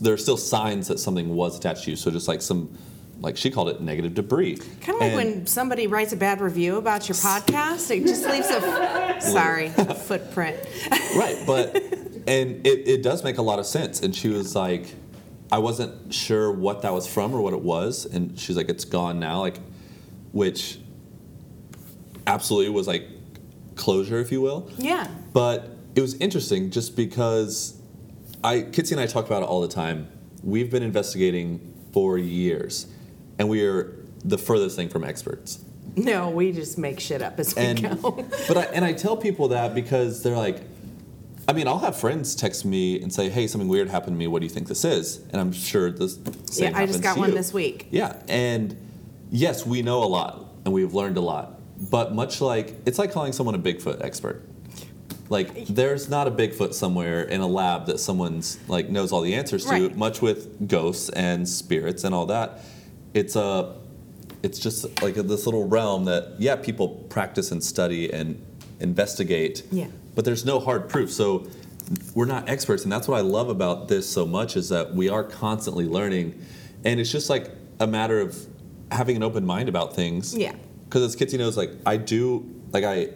there's 0.00 0.22
still 0.22 0.36
signs 0.36 0.88
that 0.88 0.98
something 0.98 1.34
was 1.34 1.58
attached 1.58 1.84
to 1.84 1.90
you. 1.90 1.96
So 1.96 2.10
just 2.10 2.28
like 2.28 2.42
some, 2.42 2.76
like 3.20 3.36
she 3.36 3.50
called 3.50 3.68
it 3.68 3.80
negative 3.80 4.14
debris. 4.14 4.56
Kind 4.80 4.94
of 4.96 5.00
like 5.00 5.02
And- 5.02 5.16
when 5.16 5.46
somebody 5.46 5.86
writes 5.86 6.12
a 6.12 6.16
bad 6.16 6.40
review 6.40 6.76
about 6.76 7.08
your 7.08 7.16
podcast, 7.16 7.90
it 7.90 8.06
just 8.06 8.24
leaves 8.26 8.48
a 8.50 9.20
sorry 9.20 9.72
a 9.78 9.94
footprint. 10.08 10.56
right 11.16 11.38
but 11.46 11.74
and 12.28 12.66
it, 12.66 12.86
it 12.88 13.02
does 13.02 13.24
make 13.24 13.38
a 13.38 13.42
lot 13.42 13.58
of 13.58 13.64
sense 13.66 14.00
and 14.02 14.14
she 14.14 14.28
was 14.28 14.54
like 14.54 14.94
i 15.50 15.56
wasn't 15.58 16.12
sure 16.12 16.52
what 16.52 16.82
that 16.82 16.92
was 16.92 17.06
from 17.06 17.32
or 17.34 17.40
what 17.40 17.54
it 17.54 17.62
was 17.62 18.04
and 18.04 18.38
she's 18.38 18.56
like 18.56 18.68
it's 18.68 18.84
gone 18.84 19.18
now 19.18 19.40
like 19.40 19.58
which 20.32 20.78
absolutely 22.26 22.70
was 22.70 22.86
like 22.86 23.06
closure 23.74 24.18
if 24.18 24.30
you 24.32 24.40
will 24.40 24.70
Yeah. 24.76 25.08
but 25.32 25.70
it 25.94 26.00
was 26.00 26.14
interesting 26.14 26.70
just 26.70 26.96
because 26.96 27.75
i 28.46 28.54
kitsy 28.62 28.92
and 28.92 29.00
i 29.00 29.06
talk 29.06 29.26
about 29.26 29.42
it 29.42 29.46
all 29.46 29.60
the 29.60 29.74
time 29.82 29.98
we've 30.42 30.70
been 30.70 30.82
investigating 30.82 31.60
for 31.92 32.16
years 32.18 32.86
and 33.38 33.48
we 33.48 33.58
are 33.66 33.82
the 34.24 34.38
furthest 34.38 34.76
thing 34.76 34.88
from 34.88 35.02
experts 35.04 35.50
No, 35.96 36.28
we 36.30 36.52
just 36.52 36.76
make 36.76 37.00
shit 37.00 37.22
up 37.22 37.38
as 37.40 37.54
we 37.56 37.62
and 37.62 37.76
go. 38.02 38.10
but 38.48 38.56
I, 38.58 38.64
and 38.76 38.84
I 38.84 38.92
tell 38.92 39.16
people 39.16 39.48
that 39.48 39.74
because 39.74 40.22
they're 40.22 40.36
like, 40.36 40.58
I 41.48 41.52
mean, 41.54 41.66
I'll 41.68 41.78
have 41.88 41.96
friends 41.98 42.34
text 42.34 42.64
me 42.66 43.00
and 43.00 43.10
say, 43.10 43.30
"Hey, 43.30 43.46
something 43.46 43.68
weird 43.68 43.88
happened 43.88 44.14
to 44.16 44.18
me. 44.18 44.26
What 44.26 44.40
do 44.40 44.46
you 44.46 44.54
think 44.56 44.66
this 44.68 44.84
is?" 44.84 45.20
And 45.30 45.40
I'm 45.40 45.52
sure 45.52 45.90
this 45.90 46.18
Yeah, 46.58 46.72
I 46.74 46.84
just 46.84 47.02
got 47.02 47.16
one 47.16 47.30
you. 47.30 47.34
this 47.40 47.50
week. 47.54 47.86
Yeah, 47.90 48.12
and 48.28 48.76
yes, 49.30 49.64
we 49.64 49.80
know 49.80 50.02
a 50.04 50.10
lot 50.18 50.32
and 50.66 50.74
we've 50.74 50.92
learned 50.92 51.16
a 51.16 51.22
lot, 51.32 51.46
but 51.90 52.14
much 52.14 52.40
like 52.42 52.74
it's 52.84 52.98
like 52.98 53.10
calling 53.12 53.32
someone 53.32 53.54
a 53.54 53.58
Bigfoot 53.68 54.04
expert. 54.04 54.42
Like, 55.28 55.66
there's 55.66 56.08
not 56.08 56.28
a 56.28 56.30
Bigfoot 56.30 56.72
somewhere 56.74 57.22
in 57.22 57.40
a 57.40 57.46
lab 57.46 57.86
that 57.86 57.98
someone's 57.98 58.58
like 58.68 58.88
knows 58.88 59.10
all 59.12 59.22
the 59.22 59.34
answers 59.34 59.64
to. 59.64 59.70
Right. 59.70 59.96
Much 59.96 60.22
with 60.22 60.68
ghosts 60.68 61.08
and 61.10 61.48
spirits 61.48 62.04
and 62.04 62.14
all 62.14 62.26
that, 62.26 62.60
it's 63.14 63.34
a 63.36 63.74
it's 64.42 64.58
just 64.58 64.84
like 65.02 65.14
this 65.14 65.46
little 65.46 65.66
realm 65.66 66.04
that 66.04 66.34
yeah 66.38 66.54
people 66.54 66.88
practice 67.08 67.50
and 67.50 67.64
study 67.64 68.12
and 68.12 68.40
investigate 68.80 69.64
Yeah. 69.72 69.86
but 70.14 70.24
there's 70.26 70.44
no 70.44 70.60
hard 70.60 70.88
proof 70.90 71.10
so 71.10 71.46
we're 72.14 72.26
not 72.26 72.48
experts 72.48 72.82
and 72.84 72.92
that's 72.92 73.08
what 73.08 73.16
i 73.16 73.22
love 73.22 73.48
about 73.48 73.88
this 73.88 74.08
so 74.08 74.26
much 74.26 74.54
is 74.56 74.68
that 74.68 74.94
we 74.94 75.08
are 75.08 75.24
constantly 75.24 75.86
learning 75.86 76.40
and 76.84 77.00
it's 77.00 77.10
just 77.10 77.30
like 77.30 77.50
a 77.80 77.86
matter 77.86 78.20
of 78.20 78.36
having 78.92 79.16
an 79.16 79.22
open 79.22 79.44
mind 79.46 79.68
about 79.70 79.96
things 79.96 80.36
Yeah. 80.36 80.54
because 80.84 81.02
as 81.02 81.16
Kitsy 81.16 81.38
knows 81.38 81.56
like 81.56 81.70
i 81.86 81.96
do 81.96 82.44
like 82.72 82.84
i 82.84 83.08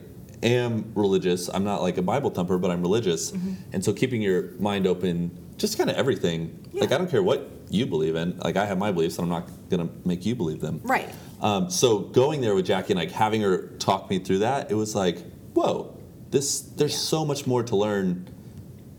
am 0.43 0.91
religious 0.95 1.49
i'm 1.49 1.65
not 1.65 1.83
like 1.83 1.99
a 1.99 2.03
bible 2.03 2.31
thumper 2.31 2.57
but 2.59 2.71
i'm 2.71 2.81
religious 2.83 3.33
Mm-hmm. 3.33 3.55
and 3.73 3.85
so 3.85 3.93
keeping 3.93 4.23
your 4.23 4.53
mind 4.59 4.87
open 4.87 5.31
just 5.59 5.77
kind 5.77 5.91
of 5.91 5.97
everything 5.97 6.67
like 6.73 6.93
i 6.93 6.99
don't 6.99 7.11
care 7.11 7.23
what 7.23 7.49
you 7.69 7.85
believe 7.87 8.17
in 8.17 8.39
like 8.39 8.57
i 8.57 8.65
have 8.65 8.79
my 8.79 8.91
beliefs 8.91 9.19
and 9.19 9.25
i'm 9.25 9.43
not 9.43 9.51
gonna 9.69 9.89
make 10.05 10.25
you 10.25 10.35
believe 10.35 10.61
them 10.61 10.81
Right. 10.83 11.09
um, 11.43 11.69
so 11.71 11.99
going 11.99 12.41
there 12.41 12.55
with 12.55 12.67
Jackie 12.67 12.93
and 12.95 12.99
like 13.01 13.11
having 13.13 13.43
her 13.43 13.69
talk 13.79 14.09
me 14.11 14.19
through 14.19 14.39
that, 14.41 14.71
it 14.71 14.75
was 14.75 14.95
like, 14.95 15.19
whoa, 15.55 15.97
this 16.31 16.61
there's 16.61 16.97
so 16.97 17.25
much 17.25 17.47
more 17.47 17.63
to 17.63 17.77
learn 17.77 18.29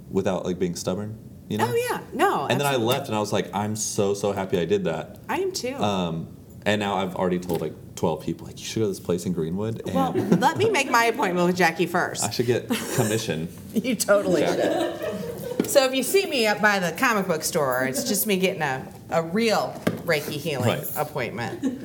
without 0.10 0.46
like 0.46 0.58
being 0.60 0.76
stubborn, 0.76 1.18
you 1.50 1.58
know? 1.58 1.68
Oh 1.70 1.76
yeah. 1.90 2.02
No. 2.14 2.46
And 2.48 2.60
then 2.60 2.68
I 2.68 2.76
left 2.78 3.08
and 3.08 3.16
I 3.16 3.20
was 3.20 3.32
like, 3.34 3.50
I'm 3.54 3.76
so 3.76 4.14
so 4.14 4.32
happy 4.32 4.60
I 4.60 4.66
did 4.66 4.84
that. 4.86 5.20
I 5.30 5.38
am 5.40 5.52
too. 5.52 5.76
Um, 5.76 6.36
and 6.66 6.80
now 6.80 6.96
I've 6.96 7.16
already 7.16 7.40
told 7.40 7.62
like 7.62 7.74
12 7.96 8.24
people 8.24 8.48
like 8.48 8.60
you 8.60 8.66
should 8.66 8.80
go 8.80 8.86
to 8.86 8.90
this 8.90 9.00
place 9.00 9.26
in 9.26 9.34
Greenwood 9.34 9.82
and 9.86 9.94
well, 9.96 10.12
let 10.14 10.58
me 10.58 10.70
make 10.70 10.90
my 10.90 11.06
appointment 11.06 11.46
with 11.48 11.56
Jackie 11.58 11.86
first. 11.86 12.24
I 12.24 12.30
should 12.32 12.46
get 12.48 12.68
commission. 12.96 13.48
You 13.74 13.96
totally 13.96 14.42
Jack. 14.42 14.58
should. 14.58 15.68
So 15.70 15.86
if 15.86 15.94
you 15.96 16.04
see 16.04 16.26
me 16.26 16.48
up 16.48 16.60
by 16.62 16.80
the 16.80 16.92
comic 16.98 17.28
book 17.28 17.44
store, 17.44 17.86
it's 17.86 18.04
just 18.04 18.28
me 18.28 18.38
getting 18.38 18.62
a, 18.62 18.86
a 19.10 19.22
real 19.24 19.74
Reiki 20.06 20.32
healing 20.34 20.68
Right. 20.68 20.92
appointment. 20.98 21.82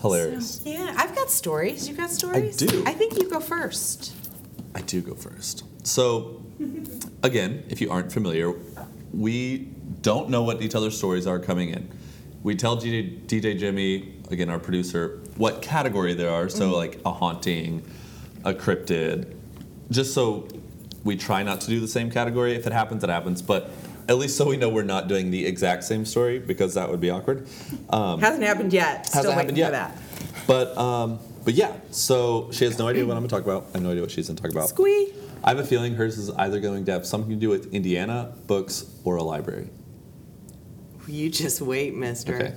Hilarious. 0.00 0.62
Yeah, 0.64 0.94
I've 0.96 1.14
got 1.14 1.30
stories. 1.30 1.88
You 1.88 1.94
got 1.94 2.10
stories? 2.10 2.62
I 2.62 2.66
do. 2.66 2.82
I 2.86 2.92
think 2.92 3.18
you 3.18 3.28
go 3.28 3.38
first. 3.40 4.14
I 4.74 4.80
do 4.80 5.02
go 5.02 5.14
first. 5.14 5.64
So, 5.86 6.42
again, 7.22 7.64
if 7.68 7.80
you 7.82 7.90
aren't 7.90 8.10
familiar, 8.12 8.54
we 9.12 9.68
don't 10.00 10.30
know 10.30 10.42
what 10.42 10.62
each 10.62 10.74
other's 10.74 10.96
stories 10.96 11.26
are 11.26 11.38
coming 11.38 11.70
in. 11.70 11.90
We 12.42 12.54
tell 12.56 12.76
DJ, 12.76 13.20
DJ 13.26 13.58
Jimmy, 13.58 14.14
again, 14.30 14.48
our 14.48 14.58
producer, 14.58 15.20
what 15.36 15.62
category 15.62 16.14
there 16.14 16.30
are. 16.30 16.48
So, 16.48 16.70
like 16.70 17.00
a 17.04 17.12
haunting, 17.12 17.82
a 18.44 18.54
cryptid, 18.54 19.34
just 19.90 20.14
so 20.14 20.48
we 21.04 21.16
try 21.16 21.42
not 21.42 21.60
to 21.62 21.66
do 21.68 21.80
the 21.80 21.88
same 21.88 22.10
category. 22.10 22.54
If 22.54 22.66
it 22.66 22.72
happens, 22.72 23.04
it 23.04 23.10
happens. 23.10 23.42
But 23.42 23.70
at 24.08 24.18
least 24.18 24.36
so 24.36 24.48
we 24.48 24.56
know 24.56 24.68
we're 24.68 24.82
not 24.82 25.08
doing 25.08 25.30
the 25.30 25.46
exact 25.46 25.84
same 25.84 26.04
story 26.04 26.38
because 26.38 26.74
that 26.74 26.90
would 26.90 27.00
be 27.00 27.10
awkward. 27.10 27.46
Um, 27.90 28.20
Hasn't 28.20 28.42
happened 28.42 28.72
yet. 28.72 29.06
Still 29.06 29.22
hasn't 29.22 29.38
happened 29.38 29.56
yet. 29.58 29.72
that. 29.72 29.98
But 30.46 30.76
um, 30.76 31.18
but 31.44 31.54
yeah, 31.54 31.72
so 31.90 32.50
she 32.52 32.64
has 32.64 32.78
no 32.78 32.88
idea 32.88 33.06
what 33.06 33.16
I'm 33.16 33.22
gonna 33.22 33.28
talk 33.28 33.42
about. 33.42 33.66
I 33.70 33.72
have 33.74 33.82
no 33.82 33.90
idea 33.90 34.02
what 34.02 34.10
she's 34.10 34.28
gonna 34.28 34.40
talk 34.40 34.50
about. 34.50 34.68
Squee. 34.68 35.12
I 35.42 35.50
have 35.50 35.58
a 35.58 35.64
feeling 35.64 35.94
hers 35.94 36.18
is 36.18 36.30
either 36.30 36.60
going 36.60 36.84
to 36.84 36.92
have 36.92 37.06
something 37.06 37.30
to 37.30 37.36
do 37.36 37.48
with 37.48 37.72
Indiana, 37.72 38.34
books, 38.46 38.84
or 39.04 39.16
a 39.16 39.22
library. 39.22 39.68
You 41.10 41.28
just 41.28 41.60
wait, 41.60 41.94
mister. 41.94 42.34
Okay. 42.36 42.54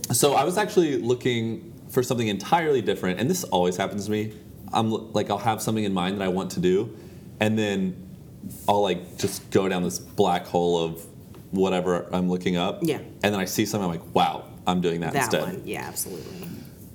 so 0.12 0.34
I 0.34 0.44
was 0.44 0.56
actually 0.56 0.96
looking 0.98 1.72
for 1.90 2.02
something 2.02 2.28
entirely 2.28 2.82
different, 2.82 3.20
and 3.20 3.28
this 3.28 3.44
always 3.44 3.76
happens 3.76 4.06
to 4.06 4.10
me. 4.10 4.32
I'm 4.72 4.90
like, 5.12 5.30
I'll 5.30 5.38
have 5.38 5.60
something 5.60 5.84
in 5.84 5.92
mind 5.92 6.20
that 6.20 6.24
I 6.24 6.28
want 6.28 6.52
to 6.52 6.60
do, 6.60 6.96
and 7.40 7.58
then 7.58 8.08
I'll 8.68 8.82
like 8.82 9.18
just 9.18 9.50
go 9.50 9.68
down 9.68 9.82
this 9.82 9.98
black 9.98 10.46
hole 10.46 10.82
of 10.82 11.04
whatever 11.50 12.08
I'm 12.12 12.30
looking 12.30 12.56
up. 12.56 12.78
Yeah. 12.82 12.98
And 12.98 13.34
then 13.34 13.40
I 13.40 13.44
see 13.44 13.66
something, 13.66 13.90
I'm 13.90 13.98
like, 14.00 14.14
wow, 14.14 14.44
I'm 14.66 14.80
doing 14.80 15.00
that, 15.00 15.12
That 15.12 15.24
instead. 15.24 15.42
one. 15.42 15.62
Yeah, 15.64 15.82
absolutely. 15.82 16.48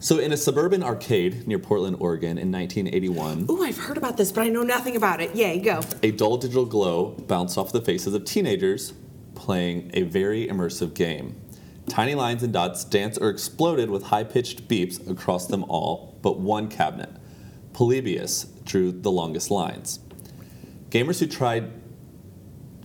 So, 0.06 0.20
in 0.20 0.32
a 0.32 0.38
suburban 0.38 0.84
arcade 0.84 1.48
near 1.48 1.58
Portland, 1.58 1.98
Oregon 2.00 2.38
in 2.38 2.52
1981, 2.52 3.48
Ooh, 3.50 3.64
I've 3.64 3.76
heard 3.76 3.98
about 3.98 4.18
this, 4.18 4.32
but 4.32 4.42
I 4.42 4.50
know 4.50 4.62
nothing 4.62 4.96
about 4.96 5.20
it. 5.20 5.34
Yay, 5.34 5.58
go. 5.58 5.82
a 6.04 6.12
dull 6.12 6.38
digital 6.38 6.68
glow 6.68 7.16
bounced 7.26 7.58
off 7.58 7.72
the 7.72 7.82
faces 7.82 8.14
of 8.14 8.24
teenagers 8.24 8.94
playing 9.34 9.90
a 9.96 10.04
very 10.04 10.46
immersive 10.46 10.94
game. 10.94 11.42
Tiny 11.90 12.14
lines 12.14 12.44
and 12.44 12.54
dots 12.54 12.84
danced 12.84 13.20
or 13.20 13.32
exploded 13.32 13.90
with 13.90 14.04
high 14.04 14.24
pitched 14.24 14.68
beeps 14.68 15.10
across 15.10 15.48
them 15.48 15.64
all, 15.64 16.20
but 16.22 16.40
one 16.40 16.68
cabinet. 16.68 17.10
Polybius 17.74 18.44
drew 18.64 18.92
the 18.92 19.10
longest 19.10 19.50
lines. 19.50 20.02
Gamers 20.92 21.20
who 21.20 21.26
tried 21.26 21.72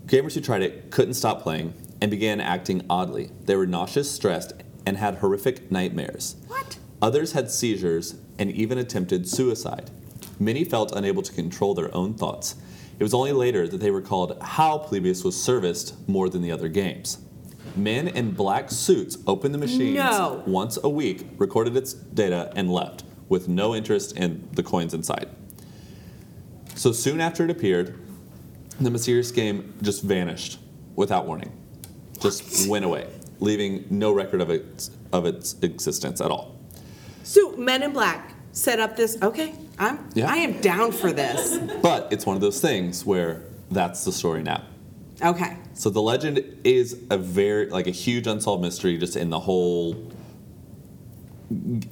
gamers 0.07 0.33
who 0.33 0.41
tried 0.41 0.63
it 0.63 0.91
couldn't 0.91 1.13
stop 1.13 1.43
playing 1.43 1.75
and 2.01 2.11
began 2.11 2.41
acting 2.41 2.87
oddly. 2.89 3.31
They 3.45 3.57
were 3.57 3.67
nauseous, 3.67 4.11
stressed, 4.11 4.55
and 4.87 4.97
had 4.97 5.17
horrific 5.17 5.71
nightmares. 5.71 6.37
What? 6.49 6.79
Others 7.03 7.33
had 7.33 7.51
seizures 7.51 8.17
and 8.39 8.51
even 8.51 8.79
attempted 8.79 9.29
suicide. 9.29 9.91
Many 10.39 10.65
felt 10.65 10.93
unable 10.95 11.23
to 11.23 11.33
control 11.33 11.75
their 11.75 11.95
own 11.95 12.15
thoughts. 12.15 12.55
It 12.99 13.03
was 13.03 13.15
only 13.15 13.33
later 13.33 13.67
that 13.67 13.79
they 13.79 13.91
recalled 13.91 14.37
how 14.43 14.79
Polybius 14.79 15.25
was 15.25 15.41
serviced 15.41 15.95
more 16.09 16.29
than 16.29 16.43
the 16.43 16.53
other 16.53 16.69
games. 16.69 17.19
Men 17.77 18.09
in 18.09 18.33
black 18.33 18.71
suits 18.71 19.17
opened 19.27 19.55
the 19.55 19.59
machines 19.59 19.97
No. 19.97 20.43
once 20.47 20.79
a 20.83 20.89
week, 20.89 21.27
recorded 21.39 21.77
its 21.77 21.95
data, 21.95 22.53
and 22.57 22.71
left 22.71 23.05
with 23.29 23.49
no 23.49 23.75
interest 23.75 24.17
in 24.17 24.49
the 24.53 24.63
coins 24.63 24.93
inside. 24.93 25.29
So 26.75 26.93
soon 26.93 27.21
after 27.21 27.45
it 27.45 27.51
appeared, 27.51 27.99
the 28.81 28.91
mysterious 28.91 29.31
game 29.31 29.75
just 29.83 30.03
vanished 30.03 30.59
without 30.97 31.27
warning. 31.27 31.53
Just 32.21 32.69
went 32.69 32.85
away, 32.85 33.07
leaving 33.39 33.87
no 33.89 34.13
record 34.13 34.41
of 34.41 34.51
its, 34.51 34.91
of 35.13 35.25
its 35.27 35.55
existence 35.63 36.21
at 36.21 36.31
all. 36.31 36.57
So 37.23 37.53
Men 37.57 37.83
in 37.83 37.93
Black 37.93 38.35
set 38.53 38.81
up 38.81 38.97
this. 38.97 39.17
Okay, 39.23 39.55
I'm. 39.79 40.09
Yeah. 40.15 40.31
I 40.31 40.37
am 40.39 40.61
down 40.61 40.93
for 40.93 41.13
this. 41.13 41.59
But 41.83 42.13
it's 42.13 42.27
one 42.27 42.37
of 42.37 42.43
those 42.43 42.61
things 42.61 43.05
where 43.05 43.43
that's 43.71 44.05
the 44.05 44.13
story 44.13 44.43
now. 44.43 44.65
Okay. 45.23 45.57
So 45.75 45.91
the 45.91 46.03
legend 46.03 46.43
is 46.65 46.99
a 47.11 47.19
very 47.19 47.69
like 47.69 47.87
a 47.87 47.91
huge 47.93 48.27
unsolved 48.27 48.63
mystery 48.63 48.99
just 48.99 49.17
in 49.17 49.31
the 49.31 49.39
whole 49.41 50.11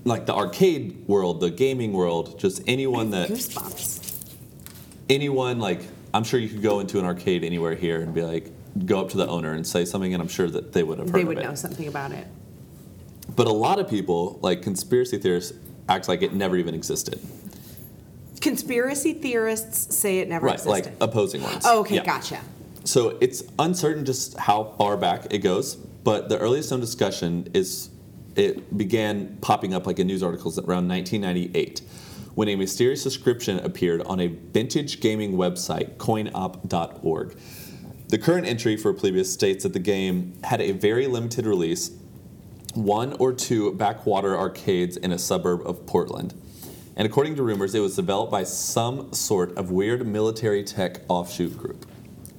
like 0.04 0.26
the 0.26 0.34
arcade 0.34 1.06
world, 1.08 1.40
the 1.40 1.50
gaming 1.50 1.92
world, 1.92 2.38
just 2.38 2.62
anyone 2.66 3.10
that 3.10 3.28
Goosebumps. 3.28 4.34
anyone 5.10 5.58
like 5.58 5.82
I'm 6.14 6.24
sure 6.24 6.38
you 6.40 6.48
could 6.48 6.62
go 6.62 6.80
into 6.80 6.98
an 6.98 7.04
arcade 7.04 7.44
anywhere 7.44 7.74
here 7.74 8.00
and 8.00 8.14
be 8.14 8.22
like, 8.22 8.50
go 8.86 9.00
up 9.00 9.10
to 9.10 9.16
the 9.18 9.26
owner 9.28 9.52
and 9.52 9.66
say 9.66 9.84
something, 9.84 10.14
and 10.14 10.22
I'm 10.22 10.28
sure 10.28 10.48
that 10.48 10.72
they 10.72 10.82
would 10.82 10.98
have 10.98 11.08
heard 11.08 11.14
They 11.16 11.22
of 11.22 11.28
would 11.28 11.38
it. 11.38 11.44
know 11.44 11.54
something 11.54 11.86
about 11.88 12.12
it. 12.12 12.26
But 13.34 13.46
a 13.46 13.52
lot 13.52 13.78
of 13.78 13.88
people, 13.88 14.38
like 14.42 14.62
conspiracy 14.62 15.18
theorists, 15.18 15.52
act 15.88 16.08
like 16.08 16.22
it 16.22 16.32
never 16.32 16.56
even 16.56 16.74
existed. 16.74 17.20
Conspiracy 18.40 19.14
theorists 19.14 19.94
say 19.96 20.18
it 20.20 20.28
never 20.28 20.46
right, 20.46 20.54
existed. 20.54 20.70
like 20.70 20.92
opposing 21.00 21.42
ones. 21.42 21.64
oh, 21.66 21.80
okay, 21.80 21.96
Yeah. 21.96 22.04
gotcha. 22.04 22.40
So 22.84 23.18
it's 23.20 23.42
uncertain 23.58 24.04
just 24.04 24.38
how 24.38 24.74
far 24.78 24.96
back 24.96 25.26
it 25.30 25.38
goes, 25.38 25.74
but 25.76 26.28
the 26.28 26.38
earliest 26.38 26.70
known 26.70 26.80
discussion 26.80 27.48
is 27.52 27.90
it 28.36 28.76
began 28.78 29.36
popping 29.40 29.74
up 29.74 29.86
like 29.86 29.98
in 29.98 30.06
news 30.06 30.22
articles 30.22 30.58
around 30.58 30.88
1998 30.88 31.82
when 32.34 32.48
a 32.48 32.54
mysterious 32.54 33.02
description 33.02 33.58
appeared 33.58 34.00
on 34.02 34.20
a 34.20 34.28
vintage 34.28 35.00
gaming 35.00 35.32
website, 35.32 35.96
coinop.org. 35.96 37.36
The 38.08 38.18
current 38.18 38.46
entry 38.46 38.76
for 38.76 38.94
Polybius 38.94 39.30
states 39.32 39.64
that 39.64 39.72
the 39.72 39.80
game 39.80 40.34
had 40.44 40.60
a 40.60 40.70
very 40.70 41.08
limited 41.08 41.44
release, 41.46 41.90
one 42.84 43.14
or 43.14 43.32
two 43.32 43.72
backwater 43.72 44.36
arcades 44.36 44.96
in 44.96 45.12
a 45.12 45.18
suburb 45.18 45.66
of 45.66 45.84
Portland. 45.86 46.34
And 46.96 47.06
according 47.06 47.36
to 47.36 47.42
rumors, 47.42 47.74
it 47.74 47.80
was 47.80 47.96
developed 47.96 48.32
by 48.32 48.44
some 48.44 49.12
sort 49.12 49.56
of 49.56 49.70
weird 49.70 50.06
military 50.06 50.64
tech 50.64 51.00
offshoot 51.08 51.56
group 51.56 51.86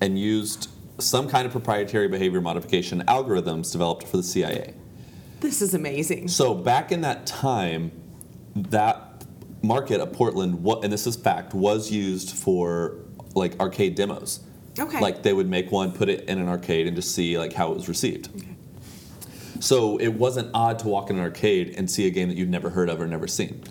and 0.02 0.19
used 0.19 0.69
some 0.97 1.30
kind 1.30 1.45
of 1.45 1.52
proprietary 1.52 2.08
behavior 2.08 2.41
modification 2.41 3.04
algorithms 3.08 3.71
developed 3.71 4.08
for 4.08 4.17
the 4.17 4.23
CIA. 4.23 4.73
This 5.39 5.62
is 5.62 5.73
amazing. 5.73 6.28
So 6.28 6.54
back 6.54 6.91
in 6.91 7.02
that 7.02 7.25
time, 7.25 7.91
that 8.56 9.23
market 9.62 10.02
of 10.02 10.12
Portland, 10.12 10.65
and 10.84 10.91
this 10.91 11.08
is 11.08 11.15
fact, 11.15 11.54
was 11.54 11.91
used 11.91 12.36
for 12.36 12.97
like 13.36 13.58
arcade 13.60 13.95
demos. 13.95 14.41
Okay. 14.78 14.99
Like 14.99 15.23
they 15.23 15.34
would 15.34 15.49
make 15.49 15.71
one, 15.71 15.91
put 15.91 16.10
it 16.10 16.25
in 16.25 16.39
an 16.39 16.47
arcade, 16.47 16.88
and 16.88 16.95
just 16.95 17.13
see 17.13 17.38
like 17.38 17.54
how 17.54 17.71
it 17.71 17.75
was 17.75 17.88
received. 17.88 18.30
So 19.60 19.98
it 19.98 20.10
wasn't 20.10 20.52
odd 20.54 20.80
to 20.80 20.88
walk 20.88 21.10
in 21.10 21.17
an 21.17 21.22
arcade 21.22 21.76
and 21.78 21.89
see 21.89 22.08
a 22.08 22.10
game 22.10 22.30
that 22.30 22.38
you'd 22.38 22.50
never 22.50 22.69
heard 22.69 22.89
of 22.89 23.02
or 23.02 23.08
never 23.08 23.28
seen. 23.28 23.63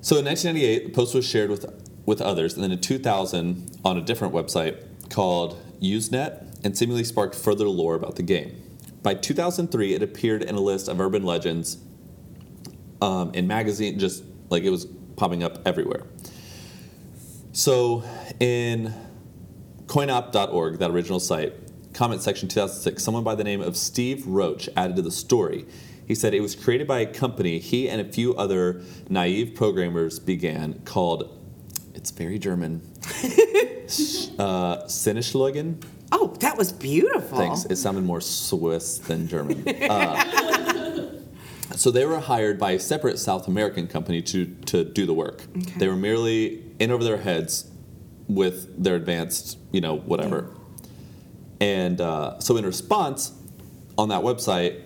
So 0.00 0.18
in 0.18 0.24
1998, 0.24 0.86
the 0.86 0.92
post 0.92 1.14
was 1.14 1.26
shared 1.26 1.50
with 1.50 1.66
with 2.06 2.20
others, 2.20 2.54
and 2.54 2.62
then 2.62 2.70
in 2.70 2.80
2000, 2.80 3.78
on 3.82 3.96
a 3.96 4.02
different 4.02 4.34
website 4.34 4.76
called 5.08 5.58
Usenet, 5.80 6.62
and 6.62 6.76
seemingly 6.76 7.04
sparked 7.04 7.34
further 7.34 7.66
lore 7.66 7.94
about 7.94 8.16
the 8.16 8.22
game. 8.22 8.60
By 9.02 9.14
2003, 9.14 9.94
it 9.94 10.02
appeared 10.02 10.42
in 10.42 10.54
a 10.54 10.60
list 10.60 10.88
of 10.88 11.00
urban 11.00 11.24
legends 11.24 11.78
um, 13.00 13.32
in 13.34 13.46
magazine, 13.46 13.98
just 13.98 14.24
like 14.50 14.64
it 14.64 14.70
was 14.70 14.86
popping 15.16 15.42
up 15.42 15.66
everywhere. 15.66 16.02
So 17.52 18.02
in 18.40 18.92
coinop.org, 19.86 20.78
that 20.78 20.90
original 20.90 21.20
site, 21.20 21.54
comment 21.94 22.20
section 22.20 22.48
2006, 22.48 23.02
someone 23.02 23.24
by 23.24 23.34
the 23.34 23.44
name 23.44 23.62
of 23.62 23.76
Steve 23.76 24.26
Roach 24.26 24.68
added 24.76 24.96
to 24.96 25.02
the 25.02 25.12
story. 25.12 25.64
He 26.06 26.14
said 26.14 26.34
it 26.34 26.40
was 26.40 26.54
created 26.54 26.86
by 26.86 27.00
a 27.00 27.06
company 27.06 27.58
he 27.58 27.88
and 27.88 28.00
a 28.00 28.04
few 28.04 28.34
other 28.34 28.82
naive 29.08 29.54
programmers 29.54 30.18
began 30.18 30.80
called, 30.84 31.30
it's 31.94 32.10
very 32.10 32.38
German, 32.38 32.82
uh, 34.38 34.84
Sinneschlagen. 34.84 35.82
Oh, 36.12 36.34
that 36.40 36.58
was 36.58 36.72
beautiful. 36.72 37.38
Thanks. 37.38 37.64
It 37.66 37.76
sounded 37.76 38.04
more 38.04 38.20
Swiss 38.20 38.98
than 38.98 39.26
German. 39.28 39.66
Uh, 39.66 41.12
so 41.76 41.90
they 41.90 42.04
were 42.04 42.20
hired 42.20 42.58
by 42.58 42.72
a 42.72 42.78
separate 42.78 43.18
South 43.18 43.48
American 43.48 43.86
company 43.86 44.20
to, 44.22 44.46
to 44.66 44.84
do 44.84 45.06
the 45.06 45.14
work. 45.14 45.44
Okay. 45.56 45.78
They 45.78 45.88
were 45.88 45.96
merely 45.96 46.62
in 46.78 46.90
over 46.90 47.04
their 47.04 47.18
heads 47.18 47.70
with 48.28 48.82
their 48.82 48.96
advanced, 48.96 49.58
you 49.72 49.80
know, 49.80 49.96
whatever. 49.96 50.50
And 51.60 52.00
uh, 52.00 52.38
so 52.40 52.56
in 52.56 52.66
response, 52.66 53.32
on 53.96 54.08
that 54.08 54.22
website, 54.22 54.82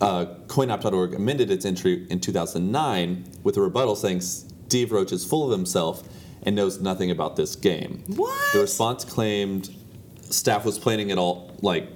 uh, 0.00 0.26
coinop.org 0.46 1.14
amended 1.14 1.50
its 1.50 1.64
entry 1.64 2.06
in 2.10 2.20
2009 2.20 3.24
with 3.42 3.56
a 3.56 3.60
rebuttal 3.60 3.96
saying 3.96 4.20
Steve 4.20 4.92
Roach 4.92 5.12
is 5.12 5.24
full 5.24 5.50
of 5.50 5.56
himself 5.56 6.02
and 6.42 6.54
knows 6.54 6.80
nothing 6.80 7.10
about 7.10 7.36
this 7.36 7.56
game. 7.56 8.02
What? 8.08 8.52
The 8.52 8.60
response 8.60 9.04
claimed 9.04 9.74
staff 10.22 10.64
was 10.64 10.78
planning 10.78 11.10
it 11.10 11.18
all, 11.18 11.56
like, 11.62 11.88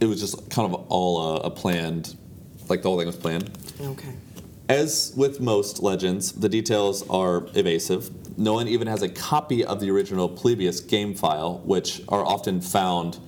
it 0.00 0.06
was 0.06 0.20
just 0.20 0.50
kind 0.50 0.72
of 0.72 0.86
all 0.88 1.36
a, 1.36 1.40
a 1.42 1.50
planned, 1.50 2.16
like 2.68 2.82
the 2.82 2.88
whole 2.88 2.98
thing 2.98 3.06
was 3.06 3.16
planned. 3.16 3.50
Okay. 3.80 4.14
As 4.68 5.12
with 5.16 5.40
most 5.40 5.82
legends, 5.82 6.32
the 6.32 6.48
details 6.48 7.08
are 7.08 7.46
evasive. 7.54 8.10
No 8.36 8.52
one 8.52 8.68
even 8.68 8.86
has 8.86 9.02
a 9.02 9.08
copy 9.08 9.64
of 9.64 9.80
the 9.80 9.90
original 9.90 10.28
Polybius 10.28 10.80
game 10.80 11.14
file, 11.14 11.58
which 11.64 12.02
are 12.08 12.24
often 12.24 12.60
found. 12.60 13.18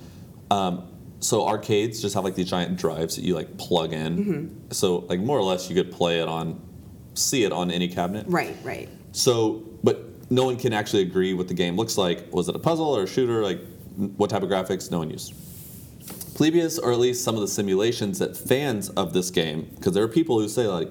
Um, 0.50 0.88
so 1.20 1.46
arcades 1.46 2.00
just 2.00 2.14
have 2.14 2.24
like 2.24 2.34
these 2.34 2.50
giant 2.50 2.76
drives 2.76 3.16
that 3.16 3.24
you 3.24 3.34
like 3.34 3.56
plug 3.58 3.92
in. 3.92 4.66
So 4.70 4.98
like 5.08 5.20
more 5.20 5.38
or 5.38 5.42
less, 5.42 5.68
you 5.68 5.74
could 5.74 5.90
play 5.90 6.20
it 6.20 6.28
on, 6.28 6.60
see 7.14 7.44
it 7.44 7.52
on 7.52 7.70
any 7.70 7.88
cabinet. 7.88 8.26
Right, 8.28 8.56
right. 8.62 8.88
So, 9.12 9.64
but 9.82 10.30
no 10.30 10.44
one 10.44 10.56
can 10.56 10.72
actually 10.72 11.02
agree 11.02 11.34
what 11.34 11.48
the 11.48 11.54
game 11.54 11.76
looks 11.76 11.96
like. 11.96 12.32
Was 12.32 12.48
it 12.48 12.54
a 12.54 12.58
puzzle 12.58 12.94
or 12.94 13.04
a 13.04 13.06
shooter? 13.06 13.42
Like, 13.42 13.60
what 14.16 14.30
type 14.30 14.42
of 14.42 14.48
graphics? 14.50 14.90
No 14.90 14.98
one 14.98 15.10
used. 15.10 15.32
Polybius, 16.36 16.78
or 16.78 16.92
at 16.92 16.98
least 16.98 17.24
some 17.24 17.34
of 17.34 17.40
the 17.40 17.48
simulations 17.48 18.20
that 18.20 18.36
fans 18.36 18.90
of 18.90 19.12
this 19.12 19.30
game, 19.30 19.68
because 19.74 19.94
there 19.94 20.04
are 20.04 20.08
people 20.08 20.38
who 20.38 20.48
say 20.48 20.66
like, 20.68 20.88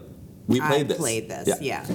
we 0.48 0.60
I 0.60 0.68
played 0.68 0.88
this. 0.90 0.98
I 0.98 1.00
played 1.00 1.30
this, 1.30 1.62
yeah. 1.62 1.86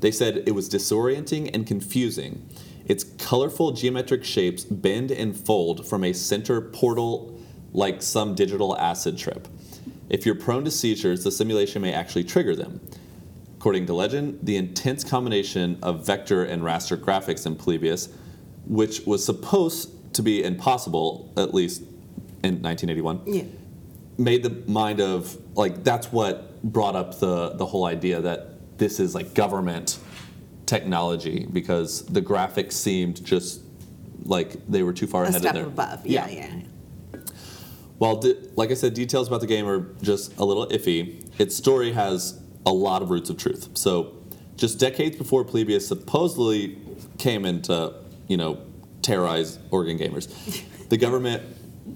They 0.00 0.10
said 0.10 0.42
it 0.46 0.52
was 0.54 0.68
disorienting 0.68 1.50
and 1.54 1.66
confusing. 1.66 2.48
Its 2.86 3.04
colorful 3.04 3.72
geometric 3.72 4.24
shapes 4.24 4.64
bend 4.64 5.10
and 5.10 5.36
fold 5.36 5.86
from 5.86 6.02
a 6.04 6.12
center 6.12 6.60
portal 6.60 7.38
like 7.72 8.02
some 8.02 8.34
digital 8.34 8.76
acid 8.78 9.16
trip. 9.16 9.46
If 10.08 10.26
you're 10.26 10.34
prone 10.34 10.64
to 10.64 10.70
seizures, 10.70 11.22
the 11.22 11.30
simulation 11.30 11.82
may 11.82 11.92
actually 11.92 12.24
trigger 12.24 12.56
them. 12.56 12.80
According 13.58 13.86
to 13.86 13.94
legend, 13.94 14.40
the 14.42 14.56
intense 14.56 15.04
combination 15.04 15.78
of 15.82 16.04
vector 16.04 16.42
and 16.44 16.62
raster 16.62 16.96
graphics 16.96 17.46
in 17.46 17.54
Polybius, 17.56 18.08
which 18.66 19.06
was 19.06 19.24
supposed 19.24 20.14
to 20.14 20.22
be 20.22 20.42
impossible, 20.42 21.32
at 21.36 21.54
least 21.54 21.82
in 22.42 22.60
1981, 22.62 23.20
Yeah. 23.26 23.44
made 24.18 24.42
the 24.42 24.50
mind 24.66 25.00
of 25.00 25.36
like 25.54 25.84
that's 25.84 26.10
what 26.10 26.60
brought 26.62 26.96
up 26.96 27.20
the 27.20 27.50
the 27.50 27.66
whole 27.66 27.84
idea 27.84 28.20
that 28.20 28.49
this 28.80 28.98
is 28.98 29.14
like 29.14 29.34
government 29.34 29.98
technology 30.66 31.46
because 31.52 32.04
the 32.06 32.22
graphics 32.22 32.72
seemed 32.72 33.24
just 33.24 33.60
like 34.24 34.66
they 34.66 34.82
were 34.82 34.92
too 34.92 35.06
far 35.06 35.24
A 35.24 35.28
ahead 35.28 35.42
step 35.42 35.54
of 35.54 35.60
their 35.60 35.66
above. 35.66 36.06
Yeah, 36.06 36.28
yeah. 36.28 37.20
while, 37.98 38.16
di- 38.16 38.34
like 38.56 38.70
I 38.70 38.74
said, 38.74 38.94
details 38.94 39.28
about 39.28 39.40
the 39.40 39.46
game 39.46 39.68
are 39.68 39.86
just 40.02 40.36
a 40.38 40.44
little 40.44 40.66
iffy, 40.68 41.24
its 41.38 41.54
story 41.54 41.92
has 41.92 42.40
a 42.66 42.72
lot 42.72 43.02
of 43.02 43.10
roots 43.10 43.30
of 43.30 43.36
truth. 43.36 43.68
So, 43.74 44.16
just 44.56 44.78
decades 44.78 45.16
before 45.16 45.44
Polybius 45.44 45.86
supposedly 45.86 46.78
came 47.18 47.44
into, 47.44 47.94
you 48.28 48.36
know, 48.36 48.60
terrorize 49.02 49.58
Oregon 49.70 49.98
gamers, 49.98 50.28
the 50.88 50.96
government 50.96 51.42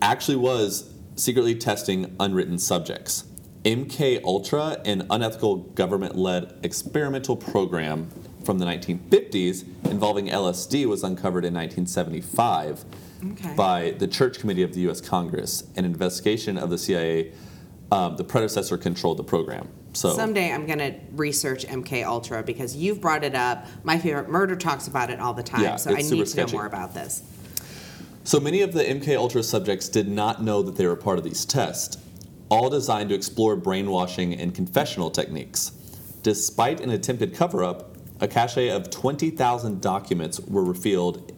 actually 0.02 0.36
was 0.36 0.90
secretly 1.16 1.54
testing 1.54 2.14
unwritten 2.20 2.58
subjects. 2.58 3.24
MK 3.64 4.22
Ultra, 4.24 4.80
an 4.84 5.06
unethical 5.10 5.56
government-led 5.56 6.58
experimental 6.62 7.34
program 7.36 8.10
from 8.44 8.58
the 8.58 8.66
1950s 8.66 9.64
involving 9.90 10.26
LSD, 10.26 10.84
was 10.86 11.02
uncovered 11.02 11.44
in 11.46 11.54
1975 11.54 12.84
Okay. 13.32 13.54
by 13.56 13.90
the 13.92 14.06
Church 14.06 14.38
Committee 14.38 14.62
of 14.62 14.74
the 14.74 14.80
U.S. 14.82 15.00
Congress. 15.00 15.64
An 15.76 15.86
investigation 15.86 16.58
of 16.58 16.68
the 16.68 16.76
CIA, 16.76 17.32
um, 17.90 18.16
the 18.16 18.24
predecessor 18.24 18.76
controlled 18.76 19.16
the 19.16 19.24
program. 19.24 19.66
So 19.94 20.12
Someday 20.14 20.52
I'm 20.52 20.66
going 20.66 20.80
to 20.80 20.94
research 21.12 21.64
MK 21.64 22.04
Ultra 22.04 22.42
because 22.42 22.76
you've 22.76 23.00
brought 23.00 23.24
it 23.24 23.34
up. 23.34 23.66
My 23.82 23.96
favorite 23.98 24.28
murder 24.28 24.56
talks 24.56 24.88
about 24.88 25.08
it 25.08 25.20
all 25.20 25.32
the 25.32 25.42
time, 25.42 25.62
Yeah, 25.62 25.76
so 25.76 25.92
I 25.92 26.02
need 26.02 26.08
to 26.10 26.16
know 26.16 26.24
sketchy. 26.24 26.52
more 26.56 26.66
about 26.66 26.92
this. 26.92 27.22
So 28.24 28.40
many 28.40 28.60
of 28.60 28.74
the 28.74 28.82
MK 28.84 29.16
Ultra 29.16 29.42
subjects 29.42 29.88
did 29.88 30.08
not 30.08 30.42
know 30.42 30.60
that 30.62 30.76
they 30.76 30.86
were 30.86 30.96
part 30.96 31.16
of 31.16 31.24
these 31.24 31.46
tests, 31.46 31.96
all 32.54 32.70
designed 32.70 33.08
to 33.08 33.16
explore 33.16 33.56
brainwashing 33.56 34.32
and 34.32 34.54
confessional 34.54 35.10
techniques. 35.10 35.72
Despite 36.22 36.80
an 36.80 36.90
attempted 36.90 37.34
cover-up, 37.34 37.96
a 38.20 38.28
cache 38.28 38.70
of 38.70 38.90
20,000 38.90 39.80
documents 39.80 40.38
were 40.38 40.62
revealed 40.64 41.32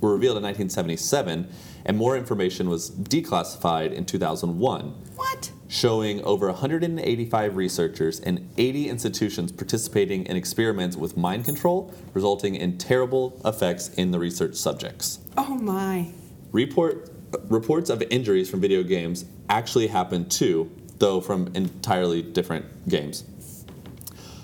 were 0.00 0.12
revealed 0.12 0.38
in 0.38 0.42
1977, 0.44 1.46
and 1.84 1.98
more 1.98 2.16
information 2.16 2.70
was 2.70 2.90
declassified 2.90 3.92
in 3.92 4.06
2001, 4.06 4.94
What? 5.16 5.50
showing 5.68 6.22
over 6.24 6.46
185 6.46 7.56
researchers 7.56 8.18
and 8.20 8.48
80 8.56 8.88
institutions 8.88 9.52
participating 9.52 10.24
in 10.24 10.36
experiments 10.36 10.96
with 10.96 11.18
mind 11.18 11.44
control, 11.44 11.92
resulting 12.14 12.54
in 12.54 12.78
terrible 12.78 13.38
effects 13.44 13.88
in 13.90 14.10
the 14.10 14.18
research 14.18 14.54
subjects. 14.54 15.18
Oh 15.36 15.56
my. 15.56 16.12
Report, 16.50 17.10
reports 17.48 17.90
of 17.90 18.02
injuries 18.10 18.50
from 18.50 18.60
video 18.60 18.82
games 18.82 19.24
actually 19.48 19.88
happened 19.88 20.30
too, 20.30 20.70
though 20.98 21.20
from 21.20 21.50
entirely 21.54 22.22
different 22.22 22.88
games. 22.88 23.24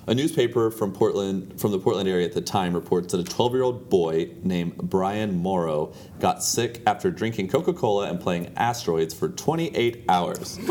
A 0.09 0.15
newspaper 0.15 0.71
from 0.71 0.93
Portland, 0.93 1.61
from 1.61 1.73
the 1.73 1.81
Portland 1.81 2.09
area 2.09 2.25
at 2.27 2.33
the 2.33 2.41
time, 2.41 2.75
reports 2.75 3.13
that 3.13 3.21
a 3.21 3.25
12-year-old 3.25 3.91
boy 3.91 4.31
named 4.45 4.77
Brian 4.77 5.37
Morrow 5.37 5.93
got 6.21 6.45
sick 6.45 6.81
after 6.87 7.11
drinking 7.11 7.49
Coca-Cola 7.49 8.09
and 8.09 8.21
playing 8.21 8.53
Asteroids 8.57 9.13
for 9.13 9.29
28 9.29 10.05
hours. 10.09 10.61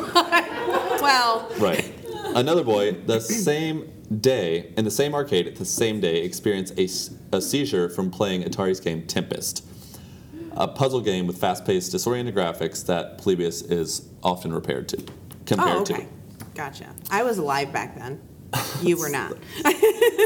Well, 1.02 1.48
Right. 1.60 1.94
Another 2.36 2.64
boy, 2.64 2.94
the 2.94 3.20
same 3.20 3.92
day, 4.22 4.74
in 4.76 4.86
the 4.86 4.92
same 4.92 5.14
arcade 5.14 5.46
at 5.48 5.56
the 5.56 5.66
same 5.66 6.00
day, 6.00 6.24
experienced 6.24 6.74
a, 6.80 6.86
a 7.36 7.42
seizure 7.42 7.90
from 7.90 8.10
playing 8.10 8.44
Atari's 8.44 8.80
game 8.80 9.06
Tempest, 9.06 9.66
a 10.56 10.68
puzzle 10.68 11.02
game 11.02 11.28
with 11.28 11.38
fast-paced, 11.38 11.92
disoriented 11.92 12.36
graphics 12.36 12.86
that 12.86 13.18
Polybius 13.18 13.62
is 13.62 14.08
often 14.24 14.54
repaired 14.54 14.88
to, 14.90 15.04
compared 15.46 15.78
oh, 15.78 15.86
to. 15.86 15.94
okay. 15.94 16.08
Gotcha. 16.54 16.94
I 17.10 17.24
was 17.24 17.38
alive 17.38 17.74
back 17.74 17.96
then. 17.98 18.22
You 18.82 18.98
were 18.98 19.10
not. 19.10 19.38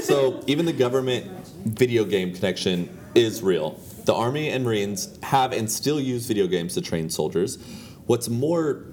So 0.04 0.42
even 0.48 0.66
the 0.66 0.74
government 0.74 1.26
video 1.66 2.06
game 2.06 2.34
connection 2.34 2.98
is 3.14 3.44
real. 3.44 3.80
The 4.06 4.14
Army 4.14 4.50
and 4.50 4.64
Marines 4.64 5.20
have 5.24 5.52
and 5.52 5.70
still 5.70 6.00
use 6.00 6.26
video 6.26 6.48
games 6.48 6.74
to 6.76 6.82
train 6.82 7.10
soldiers. 7.10 7.58
What's 8.06 8.30
more 8.30 8.86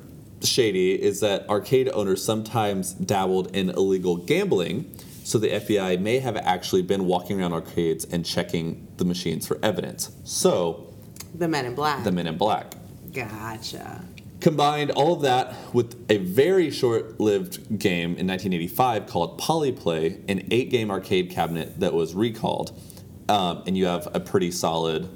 shady 0.42 1.00
is 1.00 1.20
that 1.20 1.48
arcade 1.48 1.88
owners 1.90 2.22
sometimes 2.22 2.92
dabbled 2.92 3.54
in 3.56 3.70
illegal 3.70 4.16
gambling, 4.16 4.94
so 5.24 5.38
the 5.38 5.48
FBI 5.48 6.00
may 6.00 6.18
have 6.18 6.36
actually 6.36 6.82
been 6.82 7.06
walking 7.06 7.40
around 7.40 7.52
arcades 7.52 8.04
and 8.04 8.24
checking 8.26 8.86
the 8.96 9.04
machines 9.04 9.46
for 9.46 9.58
evidence. 9.62 10.10
So, 10.24 10.92
The 11.34 11.48
Men 11.48 11.66
in 11.66 11.74
Black. 11.74 12.04
the 12.04 12.12
Men 12.12 12.26
in 12.26 12.36
Black. 12.36 12.74
Gotcha. 13.12 14.02
Combined 14.40 14.90
all 14.90 15.14
of 15.14 15.22
that 15.22 15.54
with 15.72 15.96
a 16.10 16.18
very 16.18 16.70
short 16.70 17.18
lived 17.18 17.78
game 17.78 18.10
in 18.16 18.26
1985 18.26 19.06
called 19.06 19.40
Polyplay, 19.40 20.20
an 20.28 20.46
eight 20.50 20.70
game 20.70 20.90
arcade 20.90 21.30
cabinet 21.30 21.80
that 21.80 21.94
was 21.94 22.14
recalled. 22.14 22.78
Um, 23.28 23.62
and 23.66 23.76
you 23.76 23.86
have 23.86 24.08
a 24.14 24.20
pretty 24.20 24.50
solid 24.50 25.08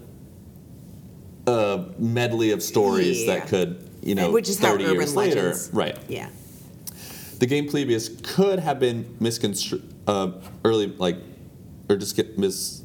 uh, 1.46 1.84
medley 1.98 2.50
of 2.50 2.62
stories 2.62 3.22
Yeah. 3.24 3.38
that 3.40 3.48
could, 3.48 3.88
you 4.02 4.14
know, 4.14 4.30
Which 4.32 4.48
is 4.48 4.58
how 4.58 4.72
30 4.72 4.84
urban 4.84 4.96
years 4.96 5.16
later. 5.16 5.34
legends. 5.42 5.70
Right. 5.72 5.98
Yeah. 6.08 6.28
The 7.38 7.46
game 7.46 7.66
Polybius 7.68 8.08
could 8.22 8.58
have 8.58 8.78
been 8.78 9.16
misconstrued, 9.20 9.82
uh, 10.06 10.32
early, 10.64 10.86
like, 10.88 11.16
or 11.88 11.96
just 11.96 12.16
get 12.16 12.38
mis. 12.38 12.82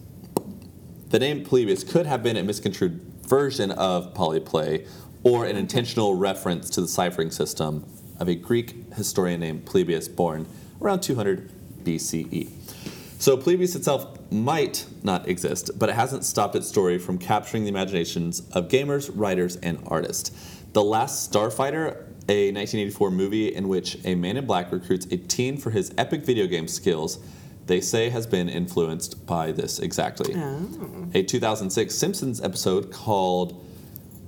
The 1.09 1.19
name 1.19 1.43
Polybius 1.43 1.83
could 1.83 2.05
have 2.05 2.23
been 2.23 2.37
a 2.37 2.43
misconstrued 2.43 2.99
version 3.27 3.71
of 3.71 4.13
Polyplay 4.13 4.87
or 5.23 5.45
an 5.45 5.57
intentional 5.57 6.15
reference 6.15 6.69
to 6.71 6.81
the 6.81 6.87
ciphering 6.87 7.31
system 7.31 7.85
of 8.19 8.27
a 8.27 8.35
Greek 8.35 8.93
historian 8.93 9.39
named 9.39 9.65
Polybius 9.65 10.07
born 10.07 10.47
around 10.81 11.01
200 11.01 11.49
BCE. 11.83 12.49
So 13.17 13.37
Polybius 13.37 13.75
itself 13.75 14.19
might 14.31 14.85
not 15.03 15.27
exist, 15.27 15.71
but 15.79 15.89
it 15.89 15.95
hasn't 15.95 16.25
stopped 16.25 16.55
its 16.55 16.67
story 16.67 16.97
from 16.97 17.17
capturing 17.17 17.63
the 17.63 17.69
imaginations 17.69 18.41
of 18.51 18.67
gamers, 18.67 19.09
writers, 19.13 19.55
and 19.57 19.81
artists. 19.87 20.31
The 20.73 20.83
Last 20.83 21.31
Starfighter, 21.31 22.03
a 22.27 22.51
1984 22.51 23.11
movie 23.11 23.55
in 23.55 23.67
which 23.67 23.97
a 24.03 24.15
man 24.15 24.37
in 24.37 24.45
black 24.45 24.71
recruits 24.71 25.05
a 25.07 25.17
teen 25.17 25.57
for 25.57 25.69
his 25.69 25.93
epic 25.97 26.25
video 26.25 26.47
game 26.47 26.67
skills, 26.67 27.19
they 27.67 27.81
say 27.81 28.09
has 28.09 28.27
been 28.27 28.47
influenced 28.49 29.25
by 29.25 29.51
this 29.51 29.79
exactly. 29.79 30.33
Oh. 30.35 31.07
A 31.13 31.23
2006 31.23 31.93
Simpsons 31.95 32.41
episode 32.41 32.91
called 32.91 33.63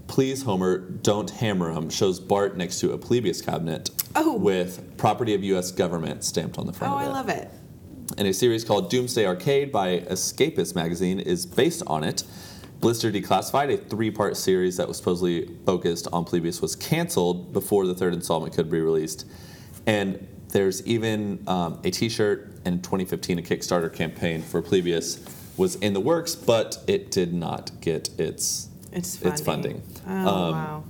Please 0.07 0.43
Homer, 0.43 0.77
Don't 0.79 1.29
Hammer 1.29 1.71
Him 1.71 1.89
shows 1.89 2.19
Bart 2.19 2.57
next 2.57 2.79
to 2.79 2.93
a 2.93 2.97
Polybius 2.97 3.41
cabinet 3.41 3.89
Oh. 4.15 4.35
with 4.35 4.97
property 4.97 5.33
of 5.35 5.43
US 5.43 5.71
government 5.71 6.23
stamped 6.23 6.57
on 6.57 6.65
the 6.65 6.73
front 6.73 6.93
Oh, 6.93 6.97
of 6.97 7.03
it 7.03 7.05
I 7.05 7.11
love 7.11 7.29
it. 7.29 7.49
and 8.17 8.27
a 8.27 8.33
series 8.33 8.63
called 8.63 8.89
Doomsday 8.89 9.25
Arcade 9.25 9.71
by 9.71 9.99
Escapist 9.99 10.73
magazine 10.75 11.19
is 11.19 11.45
based 11.45 11.83
on 11.87 12.03
it. 12.03 12.23
Blister 12.79 13.11
Declassified, 13.11 13.73
a 13.73 13.77
three-part 13.77 14.37
series 14.37 14.77
that 14.77 14.87
was 14.87 14.97
supposedly 14.97 15.49
focused 15.65 16.07
on 16.13 16.25
Polybius, 16.25 16.61
was 16.61 16.75
canceled 16.75 17.51
before 17.51 17.85
the 17.87 17.95
third 17.95 18.13
installment 18.13 18.53
could 18.55 18.69
be 18.69 18.79
released. 18.79 19.25
And 19.87 20.27
there's 20.49 20.85
even 20.87 21.43
um, 21.47 21.79
a 21.83 21.91
T-shirt 21.91 22.49
in 22.65 22.81
2015 22.81 23.39
a 23.39 23.41
Kickstarter 23.41 23.91
campaign 23.93 24.41
for 24.41 24.61
Polybius 24.61 25.19
was 25.57 25.75
in 25.75 25.93
the 25.93 25.99
works, 25.99 26.35
but 26.35 26.77
it 26.87 27.11
did 27.11 27.33
not 27.33 27.71
get 27.81 28.09
its 28.19 28.67
It's 28.91 29.17
funding. 29.17 29.31
its 29.33 29.41
funding. 29.41 29.81
Oh, 30.07 30.11
Um, 30.11 30.25
wow. 30.53 30.83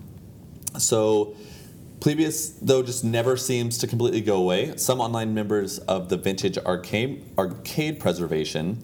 So, 0.78 1.36
Polybius, 2.02 2.50
though, 2.62 2.84
just 2.84 3.04
never 3.04 3.36
seems 3.38 3.78
to 3.80 3.88
completely 3.88 4.22
go 4.22 4.38
away. 4.38 4.74
Some 4.78 5.00
online 5.02 5.34
members 5.34 5.80
of 5.80 6.10
the 6.10 6.18
vintage 6.18 6.58
arcade, 6.60 7.24
arcade 7.38 8.00
preservation 8.00 8.84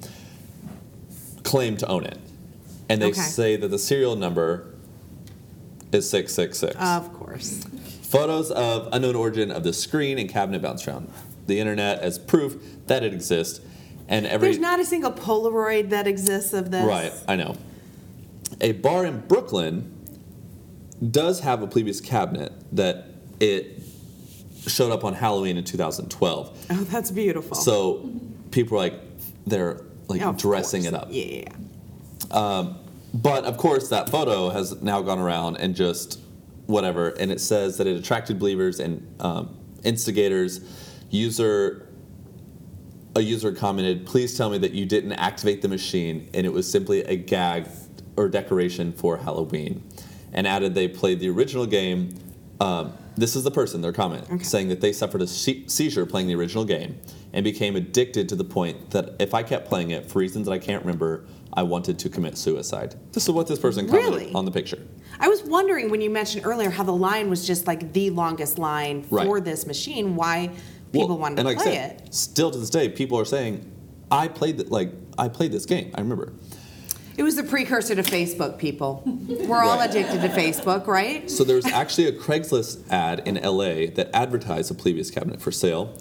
claim 1.44 1.78
to 1.78 1.88
own 1.88 2.06
it. 2.06 2.18
And 2.90 3.02
they 3.02 3.08
Okay. 3.10 3.22
say 3.22 3.56
that 3.58 3.68
the 3.68 3.78
serial 3.78 4.16
number 4.16 4.66
is 5.92 6.10
666. 6.10 6.76
Of 6.80 7.14
course. 7.14 7.62
Photos 8.14 8.52
of 8.52 8.90
unknown 8.92 9.16
origin 9.16 9.50
of 9.50 9.64
the 9.64 9.74
screen 9.74 10.20
and 10.20 10.30
cabinet 10.30 10.62
bounce 10.62 10.88
around 10.88 11.12
the 11.48 11.60
internet 11.60 11.98
as 12.00 12.20
proof 12.20 12.56
that 12.86 13.04
it 13.04 13.12
exists. 13.12 13.60
And 14.08 14.28
every 14.28 14.50
There's 14.50 14.60
not 14.60 14.80
a 14.80 14.86
single 14.86 15.12
Polaroid 15.12 15.90
that 15.90 16.06
exists 16.06 16.54
of 16.54 16.70
this. 16.70 16.86
Right, 16.86 17.12
I 17.28 17.36
know. 17.36 17.56
A 18.62 18.74
bar 18.74 19.04
in 19.08 19.22
Brooklyn 19.22 19.92
does 21.10 21.40
have 21.40 21.64
a 21.64 21.68
Polybius 21.68 22.02
cabinet 22.02 22.54
that 22.74 23.08
it 23.40 23.82
showed 24.68 24.92
up 24.92 25.04
on 25.04 25.16
Halloween 25.16 25.58
in 25.58 25.64
2012. 25.64 26.68
Oh, 26.70 26.84
that's 26.84 27.10
beautiful. 27.10 27.56
So 27.58 28.12
people 28.52 28.78
are 28.78 28.82
like, 28.82 28.94
they're 29.48 29.82
like 30.08 30.22
Of 30.22 30.38
dressing 30.38 30.84
course. 30.84 30.94
it 30.94 31.02
up. 31.02 31.08
Yeah. 31.10 31.46
Um, 32.30 32.78
but 33.12 33.46
of 33.46 33.58
course, 33.58 33.90
that 33.90 34.10
photo 34.12 34.50
has 34.50 34.84
now 34.84 35.02
gone 35.02 35.18
around 35.18 35.58
and 35.58 35.76
just 35.76 36.20
whatever, 36.68 37.10
and 37.10 37.32
it 37.32 37.42
says 37.42 37.78
that 37.78 37.88
it 37.88 37.96
attracted 37.98 38.40
believers 38.40 38.80
and 38.80 39.06
um, 39.20 39.58
instigators. 39.84 40.62
User, 41.10 41.88
a 43.16 43.22
user 43.22 43.52
commented, 43.52 44.06
"Please 44.06 44.36
tell 44.38 44.50
me 44.50 44.58
that 44.60 44.72
you 44.72 44.86
didn't 44.86 45.14
activate 45.14 45.62
the 45.62 45.68
machine 45.68 46.30
and 46.34 46.46
it 46.46 46.54
was 46.54 46.70
simply 46.70 47.02
a 47.04 47.16
gag 47.16 47.68
or 48.16 48.28
decoration 48.30 48.92
for 48.94 49.18
Halloween," 49.18 49.84
and 50.32 50.48
added 50.48 50.74
they 50.74 50.88
played 50.88 51.20
the 51.20 51.30
original 51.30 51.66
game. 51.66 52.16
Um, 52.60 52.94
this 53.16 53.36
is 53.36 53.44
the 53.44 53.52
person, 53.52 53.82
their 53.82 53.94
comment, 53.94 54.26
Okay. 54.32 54.44
saying 54.44 54.70
that 54.70 54.82
they 54.82 54.92
suffered 54.94 55.22
a 55.22 55.28
seizure 55.28 56.06
playing 56.06 56.28
the 56.28 56.36
original 56.36 56.66
game 56.66 56.96
and 57.32 57.44
became 57.44 57.76
addicted 57.76 58.28
to 58.30 58.36
the 58.36 58.44
point 58.44 58.92
that 58.92 59.16
if 59.20 59.34
I 59.36 59.44
kept 59.44 59.68
playing 59.68 59.92
it 59.92 60.10
for 60.10 60.20
reasons 60.20 60.48
that 60.48 60.52
I 60.54 60.58
can't 60.60 60.82
remember, 60.84 61.26
I 61.56 61.64
wanted 61.64 62.00
to 62.00 62.10
commit 62.10 62.38
suicide. 62.38 62.96
This 63.12 63.24
is 63.24 63.30
what 63.30 63.48
this 63.48 63.60
person 63.60 63.88
commented 63.88 64.14
Really? 64.22 64.34
on 64.34 64.46
the 64.46 64.52
picture. 64.52 64.80
I 65.20 65.28
was 65.28 65.44
wondering 65.44 65.92
when 65.92 66.02
you 66.02 66.10
mentioned 66.10 66.46
earlier 66.46 66.70
how 66.72 66.84
the 66.84 66.94
line 66.94 67.30
was 67.30 67.46
just 67.46 67.68
like 67.68 67.94
the 67.94 68.10
longest 68.10 68.58
line 68.58 69.06
Right. 69.10 69.26
for 69.28 69.40
this 69.40 69.68
machine, 69.68 70.16
why 70.16 70.50
people 70.92 71.10
Well, 71.10 71.18
wanted 71.20 71.38
to 71.38 71.44
like 71.44 71.58
play 71.58 71.74
said, 71.76 72.02
it. 72.08 72.14
Still 72.14 72.50
to 72.52 72.58
this 72.58 72.70
day, 72.72 72.90
people 72.90 73.20
are 73.20 73.26
saying, 73.26 73.66
"I 74.10 74.28
played 74.28 74.58
th- 74.58 74.70
like 74.70 74.92
I 75.18 75.28
played 75.28 75.52
this 75.52 75.66
game. 75.66 75.92
I 75.94 76.02
remember." 76.02 76.34
It 77.16 77.22
was 77.22 77.36
the 77.36 77.44
precursor 77.44 77.94
to 77.94 78.02
Facebook, 78.02 78.58
people. 78.58 79.04
We're 79.06 79.62
all 79.64 79.78
Right. 79.78 79.88
addicted 79.88 80.22
to 80.22 80.30
Facebook, 80.30 80.88
right? 80.88 81.30
So 81.30 81.44
there 81.44 81.56
was 81.56 81.66
actually 81.68 82.08
a 82.08 82.12
Craigslist 82.12 82.80
ad 82.90 83.22
in 83.26 83.38
LA 83.38 83.86
that 83.92 84.10
advertised 84.16 84.72
a 84.72 84.74
Polybius 84.74 85.12
cabinet 85.12 85.40
for 85.40 85.52
sale. 85.52 85.94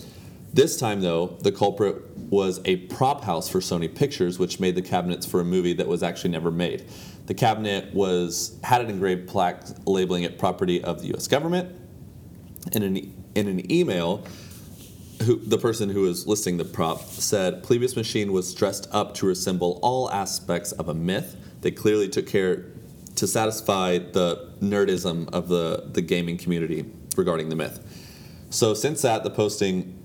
This 0.53 0.77
time, 0.77 1.01
though, 1.01 1.39
the 1.41 1.53
culprit 1.53 2.17
was 2.17 2.61
a 2.67 2.77
prop 2.77 3.25
house 3.25 3.49
for 3.49 3.61
Sony 3.61 3.93
Pictures, 3.93 4.39
which 4.39 4.61
made 4.61 4.75
the 4.75 4.83
cabinets 4.83 5.25
for 5.25 5.41
a 5.41 5.45
movie 5.45 5.73
that 5.75 5.89
was 5.89 6.03
actually 6.03 6.31
never 6.31 6.51
made. 6.51 6.85
The 7.27 7.35
cabinet 7.35 7.95
was 7.95 8.59
had 8.63 8.83
an 8.83 8.91
engraved 8.91 9.29
plaque 9.29 9.65
labeling 9.87 10.25
it 10.25 10.39
property 10.39 10.83
of 10.85 11.01
the 11.01 11.09
U.S. 11.09 11.27
government. 11.27 11.75
In 12.73 12.83
an, 12.83 12.97
in 13.35 13.49
an 13.49 13.73
email, 13.73 14.27
who, 15.23 15.37
the 15.37 15.59
person 15.59 15.89
who 15.89 16.03
was 16.03 16.27
listing 16.27 16.59
the 16.59 16.65
prop 16.65 17.01
said 17.03 17.63
Polybius 17.63 17.97
machine 17.97 18.33
was 18.33 18.53
dressed 18.55 18.89
up 18.93 19.15
to 19.15 19.27
resemble 19.27 19.79
all 19.83 20.11
aspects 20.11 20.73
of 20.73 20.89
a 20.89 20.95
myth. 20.95 21.37
They 21.63 21.71
clearly 21.71 22.09
took 22.09 22.27
care 22.27 22.67
to 23.17 23.27
satisfy 23.27 23.99
the 23.99 24.51
nerdism 24.61 25.33
of 25.33 25.49
the, 25.49 25.89
the 25.93 26.03
gaming 26.03 26.37
community 26.39 26.85
regarding 27.17 27.49
the 27.49 27.57
myth. 27.57 27.81
So 28.51 28.75
since 28.75 29.03
that, 29.03 29.23
the 29.23 29.31
posting, 29.31 29.99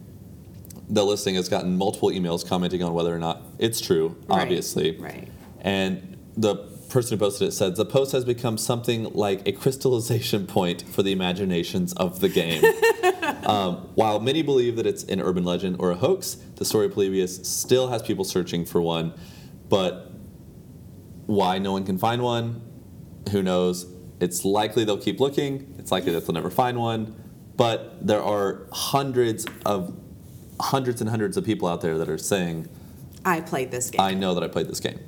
the 0.90 1.06
listing 1.06 1.36
has 1.36 1.50
gotten 1.50 1.78
multiple 1.78 2.10
emails 2.10 2.48
commenting 2.48 2.82
on 2.84 2.94
whether 2.94 3.14
or 3.14 3.20
not 3.20 3.42
it's 3.60 3.82
true, 3.82 4.16
Right, 4.28 4.44
obviously. 4.44 4.98
right. 4.98 5.28
And 5.62 6.18
the 6.36 6.56
person 6.90 7.18
who 7.18 7.26
posted 7.26 7.50
it 7.50 7.52
said 7.52 7.76
the 7.76 7.86
post 7.86 8.14
has 8.14 8.24
become 8.24 8.58
something 8.58 9.04
like 9.14 9.46
a 9.46 9.52
crystallization 9.52 10.48
point 10.48 10.84
for 10.84 11.04
the 11.04 11.12
imaginations 11.12 11.92
of 11.94 12.22
the 12.22 12.30
game. 12.30 12.64
um, 13.46 13.90
while 13.96 14.20
many 14.20 14.42
believe 14.42 14.78
that 14.78 14.86
it's 14.88 15.04
an 15.06 15.20
urban 15.22 15.44
legend 15.44 15.76
or 15.80 15.92
a 15.92 15.96
hoax, 15.96 16.36
the 16.56 16.64
story 16.66 16.86
of 16.86 16.94
Polybius 16.94 17.46
still 17.46 17.90
has 17.90 18.02
people 18.02 18.24
searching 18.24 18.64
for 18.66 18.82
one. 18.82 19.14
But 19.68 20.12
why 21.26 21.60
no 21.60 21.74
one 21.74 21.86
can 21.86 21.98
find 21.98 22.22
one, 22.22 22.62
who 23.32 23.44
knows? 23.44 23.86
It's 24.22 24.46
likely 24.46 24.86
they'll 24.86 24.98
keep 24.98 25.20
looking. 25.20 25.76
It's 25.78 25.92
likely 25.92 26.14
that 26.14 26.26
they'll 26.26 26.34
never 26.34 26.50
find 26.50 26.80
one. 26.80 27.22
But 27.58 28.06
there 28.08 28.22
are 28.22 28.68
hundreds 28.72 29.46
of 29.66 29.94
hundreds 30.60 31.02
and 31.02 31.10
hundreds 31.10 31.38
of 31.38 31.46
people 31.46 31.68
out 31.68 31.82
there 31.82 31.98
that 31.98 32.10
are 32.10 32.18
saying, 32.18 32.68
I 33.26 33.42
played 33.42 33.72
this 33.72 33.90
game. 33.90 34.02
I 34.02 34.14
know 34.14 34.34
that 34.34 34.44
I 34.44 34.48
played 34.48 34.68
this 34.68 34.80
game. 34.80 35.00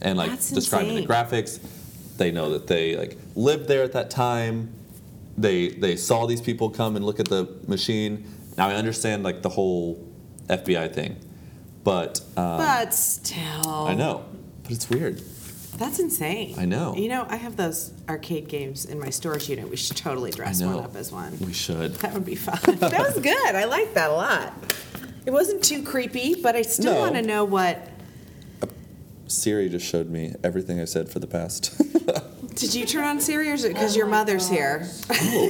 And 0.00 0.18
like 0.18 0.30
That's 0.30 0.50
describing 0.50 0.96
the 0.96 1.06
graphics, 1.06 1.60
they 2.16 2.30
know 2.32 2.50
that 2.50 2.66
they 2.66 2.96
like 2.96 3.16
lived 3.34 3.68
there 3.68 3.82
at 3.82 3.92
that 3.92 4.10
time. 4.10 4.72
They 5.38 5.68
they 5.68 5.96
saw 5.96 6.26
these 6.26 6.40
people 6.40 6.70
come 6.70 6.96
and 6.96 7.04
look 7.04 7.20
at 7.20 7.28
the 7.28 7.48
machine. 7.66 8.26
Now 8.58 8.68
I 8.68 8.74
understand 8.74 9.22
like 9.22 9.42
the 9.42 9.48
whole 9.48 10.06
FBI 10.48 10.92
thing, 10.92 11.16
but 11.84 12.20
um, 12.36 12.58
but 12.58 12.92
still. 12.92 13.86
I 13.86 13.94
know, 13.94 14.24
but 14.64 14.72
it's 14.72 14.90
weird. 14.90 15.22
That's 15.76 15.98
insane. 15.98 16.54
I 16.58 16.64
know. 16.66 16.94
You 16.94 17.08
know, 17.08 17.26
I 17.28 17.36
have 17.36 17.56
those 17.56 17.92
arcade 18.08 18.48
games 18.48 18.84
in 18.84 18.98
my 19.00 19.10
storage 19.10 19.48
unit. 19.48 19.68
We 19.68 19.76
should 19.76 19.96
totally 19.96 20.30
dress 20.30 20.62
one 20.62 20.78
up 20.78 20.94
as 20.94 21.10
one. 21.10 21.36
We 21.40 21.52
should. 21.52 21.94
That 21.96 22.12
would 22.14 22.24
be 22.24 22.34
fun. 22.34 22.76
that 22.78 22.92
was 22.98 23.18
good. 23.18 23.54
I 23.54 23.64
like 23.64 23.94
that 23.94 24.10
a 24.10 24.12
lot. 24.12 24.52
It 25.24 25.30
wasn't 25.30 25.64
too 25.64 25.82
creepy, 25.82 26.34
but 26.40 26.54
I 26.56 26.62
still 26.62 26.94
No. 26.94 27.00
want 27.00 27.14
to 27.14 27.22
know 27.22 27.44
what. 27.44 27.88
Uh, 28.62 28.66
Siri 29.28 29.68
just 29.68 29.86
showed 29.86 30.10
me 30.10 30.34
everything 30.44 30.78
I 30.80 30.84
said 30.84 31.08
for 31.08 31.18
the 31.20 31.26
past. 31.26 31.74
Did 32.54 32.74
you 32.74 32.84
turn 32.84 33.04
on 33.04 33.18
Siri 33.20 33.48
or 33.50 33.54
is 33.54 33.64
it 33.64 33.72
because 33.72 33.96
your 33.96 34.06
mother's 34.06 34.48
here? 34.48 34.86
Oh. 35.10 35.48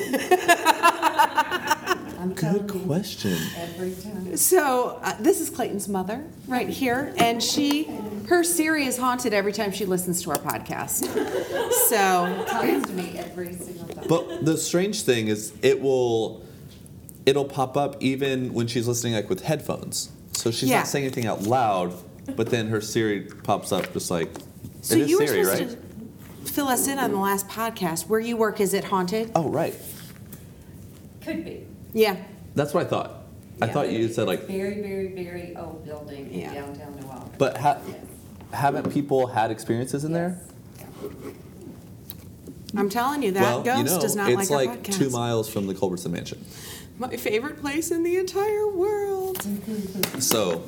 I'm 2.22 2.34
telling 2.36 2.66
Good 2.68 2.80
you, 2.80 2.86
question. 2.86 3.36
every 3.56 3.92
time. 3.94 4.36
So 4.36 5.00
uh, 5.02 5.14
this 5.20 5.40
is 5.40 5.50
Clayton's 5.50 5.88
mother 5.88 6.24
right 6.46 6.68
here, 6.68 7.12
and 7.18 7.42
she, 7.42 7.84
her 8.28 8.44
Siri 8.44 8.84
is 8.86 8.96
haunted 8.96 9.34
every 9.34 9.52
time 9.52 9.72
she 9.72 9.84
listens 9.86 10.22
to 10.22 10.30
our 10.30 10.38
podcast. 10.38 11.04
So 11.88 12.44
Comes 12.48 12.86
to 12.86 12.92
me 12.92 13.18
every 13.18 13.52
single 13.54 13.86
time. 13.88 14.04
But 14.08 14.44
the 14.44 14.56
strange 14.56 15.02
thing 15.02 15.26
is, 15.28 15.52
it 15.62 15.80
will, 15.82 16.44
it'll 17.26 17.44
pop 17.44 17.76
up 17.76 17.96
even 18.00 18.54
when 18.54 18.68
she's 18.68 18.86
listening 18.86 19.14
like 19.14 19.28
with 19.28 19.42
headphones. 19.42 20.10
So 20.32 20.50
she's 20.52 20.68
Yeah. 20.70 20.78
not 20.78 20.86
saying 20.88 21.04
anything 21.06 21.26
out 21.26 21.42
loud, 21.42 21.92
but 22.36 22.50
then 22.50 22.68
her 22.68 22.80
Siri 22.80 23.22
pops 23.42 23.72
up 23.72 23.92
just 23.92 24.10
like. 24.10 24.30
So 24.80 24.94
it 24.94 25.02
is 25.02 25.10
you 25.10 25.18
were 25.18 25.26
Siri, 25.26 25.44
supposed 25.44 25.76
right? 25.78 26.46
to 26.46 26.52
fill 26.52 26.68
us 26.68 26.86
in 26.88 26.98
on 26.98 27.10
the 27.10 27.18
last 27.18 27.48
podcast. 27.48 28.06
Where 28.06 28.20
you 28.20 28.36
work, 28.36 28.60
is 28.60 28.74
it 28.74 28.84
haunted? 28.84 29.32
Oh 29.34 29.48
right, 29.48 29.74
Could 31.20 31.44
be. 31.44 31.66
Yeah. 31.92 32.16
that's 32.54 32.72
what 32.74 32.86
I 32.86 32.88
thought. 32.88 33.18
I 33.60 33.66
Yeah. 33.66 33.72
thought 33.72 33.90
you 33.92 34.08
said 34.08 34.26
like, 34.26 34.46
Very, 34.46 34.80
very, 34.80 35.08
very 35.08 35.54
old 35.56 35.84
building 35.84 36.30
in 36.32 36.40
Yeah. 36.40 36.54
downtown 36.54 36.94
New 37.00 37.06
Orleans. 37.06 37.30
but 37.38 37.56
ha- 37.58 37.78
Yes. 37.86 37.96
haven't 38.52 38.90
people 38.92 39.26
had 39.28 39.50
experiences 39.50 40.04
in 40.04 40.12
there? 40.12 40.40
I'm 42.74 42.88
telling 42.88 43.22
you, 43.22 43.32
that 43.32 43.42
well, 43.42 43.62
ghost 43.62 43.78
you 43.78 43.84
know, 43.84 44.00
does 44.00 44.16
not 44.16 44.30
it's 44.30 44.48
like, 44.50 44.66
like 44.66 44.68
our 44.70 44.76
podcast. 44.76 44.98
two 44.98 45.10
miles 45.10 45.48
from 45.48 45.66
the 45.66 45.74
Culbertson 45.74 46.10
Mansion. 46.12 46.42
My 46.98 47.16
favorite 47.16 47.60
place 47.60 47.90
in 47.90 48.02
the 48.02 48.16
entire 48.16 48.68
world. 48.68 49.46
So 50.20 50.62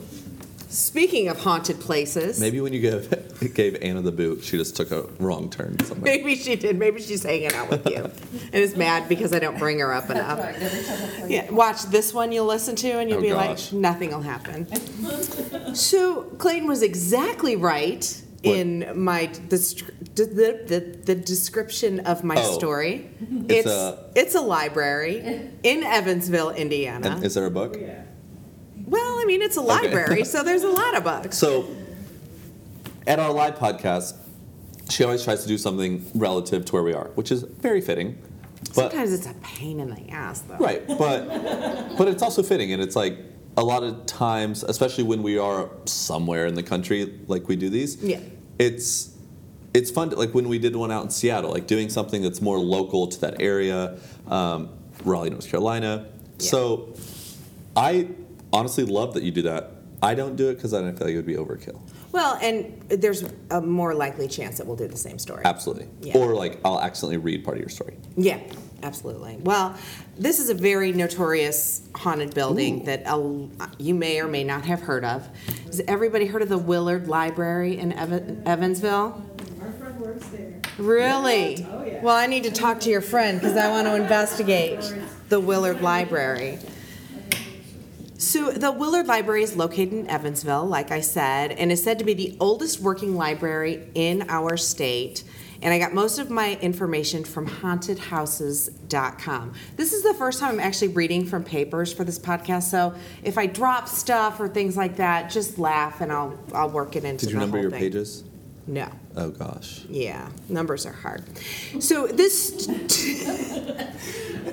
Speaking 0.74 1.28
of 1.28 1.38
haunted 1.38 1.78
places, 1.78 2.40
maybe 2.40 2.60
when 2.60 2.72
you 2.72 2.80
gave, 2.80 3.08
gave 3.54 3.76
Anna 3.80 4.02
the 4.02 4.10
boot, 4.10 4.42
she 4.42 4.56
just 4.56 4.74
took 4.74 4.90
a 4.90 5.02
wrong 5.20 5.48
turn 5.48 5.78
somewhere. 5.84 6.02
maybe 6.16 6.34
she 6.34 6.56
did. 6.56 6.76
Maybe 6.76 7.00
she's 7.00 7.22
hanging 7.22 7.52
out 7.52 7.70
with 7.70 7.86
you 7.88 7.96
and 8.32 8.54
is 8.54 8.76
mad 8.76 9.08
because 9.08 9.32
I 9.32 9.38
don't 9.38 9.56
bring 9.58 9.78
her 9.78 9.92
up 9.92 10.10
enough. 10.10 10.38
That's 10.38 10.52
right, 10.60 10.62
every 10.62 10.84
time 10.84 10.98
I 11.04 11.20
play 11.20 11.30
Yeah, 11.34 11.50
watch 11.52 11.82
this 11.84 12.12
one 12.12 12.32
you'll 12.32 12.46
listen 12.46 12.74
to 12.76 12.90
and 12.98 13.08
you'll 13.08 13.20
Oh, 13.20 13.22
be 13.22 13.28
gosh. 13.28 13.72
like, 13.72 13.80
nothing 13.80 14.10
will 14.10 14.22
happen. 14.22 14.66
so 15.76 16.22
Clayton 16.38 16.66
was 16.66 16.82
exactly 16.82 17.54
right 17.54 18.22
What? 18.42 18.56
in 18.56 18.90
my 18.96 19.26
the, 19.48 19.56
the, 20.16 20.24
the, 20.66 20.98
the 21.04 21.14
description 21.14 22.00
of 22.00 22.24
my 22.24 22.34
Oh. 22.36 22.52
story. 22.58 23.10
It's 23.48 23.66
It's 23.66 23.66
a- 23.68 23.98
it's 24.16 24.34
a 24.34 24.40
library 24.40 25.50
in 25.62 25.84
Evansville, 25.84 26.50
Indiana. 26.50 27.10
And 27.10 27.24
is 27.24 27.34
there 27.34 27.46
a 27.46 27.50
book? 27.50 27.76
well, 27.80 28.03
I 29.24 29.26
mean, 29.26 29.40
it's 29.40 29.56
a 29.56 29.62
library, 29.62 30.24
so 30.24 30.42
there's 30.42 30.64
a 30.64 30.68
lot 30.68 30.94
of 30.94 31.02
books. 31.04 31.38
So, 31.38 31.66
at 33.06 33.18
our 33.18 33.32
live 33.32 33.54
podcast, 33.54 34.14
she 34.90 35.02
always 35.02 35.24
tries 35.24 35.40
to 35.42 35.48
do 35.48 35.56
something 35.56 36.04
relative 36.14 36.66
to 36.66 36.72
where 36.74 36.82
we 36.82 36.92
are, 36.92 37.06
which 37.14 37.32
is 37.32 37.42
very 37.42 37.80
fitting. 37.80 38.18
But 38.74 38.90
Sometimes 38.90 39.14
it's 39.14 39.26
a 39.26 39.32
pain 39.42 39.80
in 39.80 39.88
the 39.88 40.10
ass, 40.10 40.42
though. 40.42 40.58
right, 40.58 40.86
but 40.86 41.96
but 41.96 42.06
it's 42.08 42.22
also 42.22 42.42
fitting, 42.42 42.74
and 42.74 42.82
it's 42.82 42.94
like 42.94 43.18
a 43.56 43.64
lot 43.64 43.82
of 43.82 44.04
times, 44.04 44.62
especially 44.62 45.04
when 45.04 45.22
we 45.22 45.38
are 45.38 45.70
somewhere 45.86 46.44
in 46.46 46.54
the 46.54 46.62
country, 46.62 47.18
like 47.26 47.48
we 47.48 47.56
do 47.56 47.70
these. 47.70 47.96
Yeah. 48.02 48.20
It's 48.58 49.14
it's 49.72 49.90
fun. 49.90 50.10
To, 50.10 50.16
like 50.16 50.34
when 50.34 50.48
we 50.50 50.58
did 50.58 50.76
one 50.76 50.90
out 50.92 51.02
in 51.04 51.10
Seattle, 51.10 51.50
like 51.50 51.66
doing 51.66 51.88
something 51.88 52.20
that's 52.20 52.42
more 52.42 52.58
local 52.58 53.06
to 53.06 53.20
that 53.22 53.40
area, 53.40 53.98
um, 54.28 54.68
Raleigh, 55.02 55.30
North 55.30 55.48
Carolina. 55.48 56.08
Yeah. 56.38 56.50
So, 56.50 56.94
I 57.74 58.08
honestly 58.54 58.84
love 58.84 59.14
that 59.14 59.22
you 59.22 59.32
do 59.32 59.42
that. 59.42 59.72
I 60.02 60.14
don't 60.14 60.36
do 60.36 60.50
it 60.50 60.56
because 60.56 60.74
I 60.74 60.80
don't 60.80 60.96
feel 60.96 61.06
like 61.06 61.14
it 61.14 61.16
would 61.16 61.26
be 61.26 61.34
overkill. 61.34 61.80
Well, 62.12 62.38
and 62.40 62.80
there's 62.88 63.24
a 63.50 63.60
more 63.60 63.94
likely 63.94 64.28
chance 64.28 64.58
that 64.58 64.66
we'll 64.66 64.76
do 64.76 64.86
the 64.86 64.96
same 64.96 65.18
story. 65.18 65.42
Absolutely. 65.44 65.88
Yeah. 66.00 66.18
Or 66.18 66.34
like 66.34 66.60
I'll 66.64 66.80
accidentally 66.80 67.16
read 67.16 67.44
part 67.44 67.56
of 67.56 67.60
your 67.60 67.70
story. 67.70 67.96
Yeah, 68.16 68.38
absolutely. 68.82 69.38
Well, 69.40 69.76
this 70.18 70.38
is 70.38 70.50
a 70.50 70.54
very 70.54 70.92
notorious 70.92 71.88
haunted 71.94 72.34
building 72.34 72.82
Ooh. 72.82 72.84
that 72.84 73.02
a, 73.06 73.48
you 73.78 73.94
may 73.94 74.20
or 74.20 74.28
may 74.28 74.44
not 74.44 74.66
have 74.66 74.82
heard 74.82 75.04
of. 75.04 75.26
Has 75.66 75.80
everybody 75.88 76.26
heard 76.26 76.42
of 76.42 76.48
the 76.48 76.58
Willard 76.58 77.08
Library 77.08 77.78
in 77.78 77.92
Evan, 77.92 78.42
Evansville? 78.46 79.24
Our 79.62 79.72
friend 79.72 79.98
works 80.00 80.26
there. 80.28 80.60
Really? 80.76 81.66
Oh, 81.70 81.84
yeah. 81.84 82.02
Well, 82.02 82.16
I 82.16 82.26
need 82.26 82.44
to 82.44 82.50
talk 82.50 82.80
to 82.80 82.90
your 82.90 83.00
friend 83.00 83.40
because 83.40 83.56
I 83.56 83.70
want 83.70 83.86
to 83.86 83.96
investigate 83.96 84.94
the 85.30 85.40
Willard 85.40 85.80
Library. 85.80 86.58
So, 88.24 88.50
the 88.52 88.72
Willard 88.72 89.06
Library 89.06 89.42
is 89.42 89.54
located 89.54 89.92
in 89.92 90.08
Evansville, 90.08 90.64
like 90.64 90.90
I 90.90 91.02
said, 91.02 91.52
and 91.52 91.70
is 91.70 91.84
said 91.84 91.98
to 91.98 92.06
be 92.06 92.14
the 92.14 92.34
oldest 92.40 92.80
working 92.80 93.16
library 93.16 93.86
in 93.94 94.24
our 94.30 94.56
state. 94.56 95.24
And 95.60 95.74
I 95.74 95.78
got 95.78 95.92
most 95.92 96.18
of 96.18 96.30
my 96.30 96.56
information 96.62 97.22
from 97.22 97.46
hauntedhouses.com. 97.46 99.52
This 99.76 99.92
is 99.92 100.02
the 100.02 100.14
first 100.14 100.40
time 100.40 100.54
I'm 100.54 100.60
actually 100.60 100.88
reading 100.88 101.26
from 101.26 101.44
papers 101.44 101.92
for 101.92 102.04
this 102.04 102.18
podcast, 102.18 102.62
so 102.62 102.94
if 103.22 103.36
I 103.36 103.44
drop 103.44 103.90
stuff 103.90 104.40
or 104.40 104.48
things 104.48 104.74
like 104.74 104.96
that, 104.96 105.30
just 105.30 105.58
laugh 105.58 106.00
and 106.00 106.10
I'll 106.10 106.38
I'll 106.54 106.70
work 106.70 106.96
it 106.96 107.04
into 107.04 107.26
Did 107.26 107.34
you 107.34 107.38
the 107.38 107.40
number 107.40 107.58
whole 107.58 107.64
your 107.64 107.72
thing. 107.72 107.80
pages? 107.80 108.24
No. 108.66 108.90
Oh 109.16 109.30
gosh. 109.30 109.84
Yeah, 109.88 110.30
numbers 110.48 110.86
are 110.86 110.92
hard. 110.92 111.22
So 111.80 112.06
this 112.06 112.66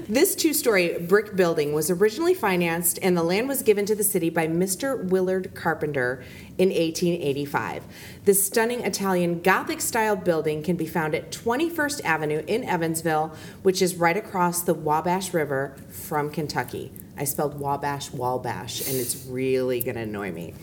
this 0.09 0.35
two-story 0.35 0.99
brick 0.99 1.35
building 1.35 1.71
was 1.73 1.89
originally 1.89 2.33
financed 2.33 2.99
and 3.01 3.15
the 3.15 3.23
land 3.23 3.47
was 3.47 3.61
given 3.61 3.85
to 3.85 3.95
the 3.95 4.03
city 4.03 4.29
by 4.29 4.47
Mr. 4.47 5.01
Willard 5.01 5.55
Carpenter 5.55 6.23
in 6.57 6.69
1885. 6.69 7.83
This 8.25 8.43
stunning 8.43 8.81
Italian 8.81 9.41
Gothic-style 9.41 10.17
building 10.17 10.61
can 10.61 10.75
be 10.75 10.85
found 10.85 11.15
at 11.15 11.31
21st 11.31 12.03
Avenue 12.03 12.43
in 12.47 12.65
Evansville, 12.65 13.33
which 13.63 13.81
is 13.81 13.95
right 13.95 14.17
across 14.17 14.61
the 14.61 14.73
Wabash 14.73 15.33
River 15.33 15.75
from 15.89 16.29
Kentucky. 16.29 16.91
I 17.17 17.23
spelled 17.25 17.59
Wabash 17.59 18.11
Wabash, 18.11 18.87
and 18.87 18.95
it's 18.97 19.25
really 19.27 19.81
gonna 19.81 20.01
annoy 20.01 20.31
me. 20.31 20.53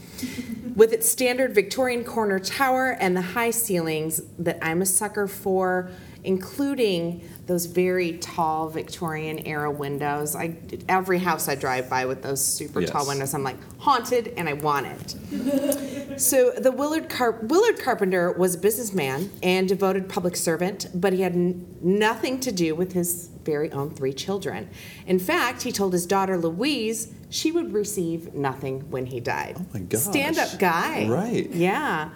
With 0.75 0.93
its 0.93 1.09
standard 1.09 1.55
Victorian 1.55 2.05
corner 2.05 2.39
tower 2.39 2.97
and 3.01 3.17
the 3.17 3.23
high 3.23 3.51
ceilings 3.51 4.21
that 4.39 4.59
I'm 4.63 4.83
a 4.83 4.87
sucker 4.87 5.27
for, 5.29 5.91
including 6.25 7.23
those 7.47 7.67
very 7.67 8.19
tall 8.19 8.69
Victorian 8.69 9.39
era 9.47 9.71
windows. 9.71 10.35
I 10.37 10.57
every 10.89 11.19
house 11.19 11.49
I 11.49 11.55
drive 11.55 11.89
by 11.89 12.05
with 12.07 12.23
those 12.23 12.45
super 12.45 12.81
tall 12.85 13.07
windows, 13.07 13.35
I'm 13.35 13.43
like 13.45 13.57
haunted, 13.79 14.35
and 14.37 14.49
I 14.49 14.55
want 14.55 14.87
it. 14.87 16.21
So 16.21 16.51
the 16.51 16.73
Willard 16.73 17.09
Car- 17.09 17.39
Willard 17.43 17.79
Carpenter 17.81 18.33
was 18.33 18.57
a 18.57 18.59
businessman 18.59 19.31
and 19.43 19.69
devoted 19.69 20.09
public 20.09 20.35
servant, 20.37 20.89
but 20.93 21.13
he 21.13 21.23
had 21.23 21.33
n- 21.35 21.65
nothing 21.81 22.41
to 22.41 22.51
do 22.53 22.75
with 22.75 22.93
his 22.93 23.31
very 23.49 23.73
own 23.73 23.91
three 23.91 24.13
children. 24.13 24.69
In 25.07 25.19
fact, 25.19 25.63
he 25.63 25.73
told 25.73 25.95
his 25.95 26.05
daughter 26.05 26.37
Louise 26.37 27.13
she 27.31 27.51
would 27.51 27.73
receive 27.73 28.35
nothing 28.35 28.91
when 28.91 29.07
he 29.07 29.21
died. 29.21 29.57
Oh 29.59 29.67
my 29.73 29.81
gosh. 29.81 30.03
Stand 30.03 30.39
up 30.39 30.59
guy. 30.59 31.09
Right. 31.09 31.51
Yeah. 31.51 32.11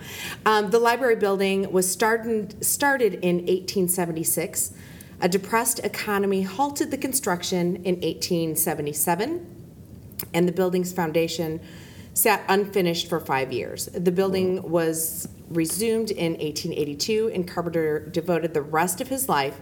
Um, 0.45 0.71
the 0.71 0.79
library 0.79 1.17
building 1.17 1.73
was 1.73 1.91
started, 1.91 2.63
started 2.65 3.15
in 3.15 3.37
1876. 3.37 4.73
A 5.21 5.29
depressed 5.29 5.79
economy 5.81 6.43
halted 6.43 6.91
the 6.91 6.99
construction 6.99 7.77
in 7.77 7.95
1877 7.97 9.47
and 10.35 10.49
the 10.49 10.53
building's 10.53 10.93
foundation 10.93 11.61
sat 12.15 12.43
unfinished 12.49 13.09
for 13.09 13.21
five 13.21 13.53
years. 13.53 13.87
The 13.87 14.13
building 14.13 14.63
was 14.63 15.29
resumed 15.49 16.11
in 16.11 16.33
1882, 16.33 17.31
and 17.35 17.49
Carpenter 17.49 18.01
devoted 18.01 18.55
the 18.55 18.63
rest 18.63 19.01
of 19.01 19.09
his 19.09 19.29
life 19.29 19.59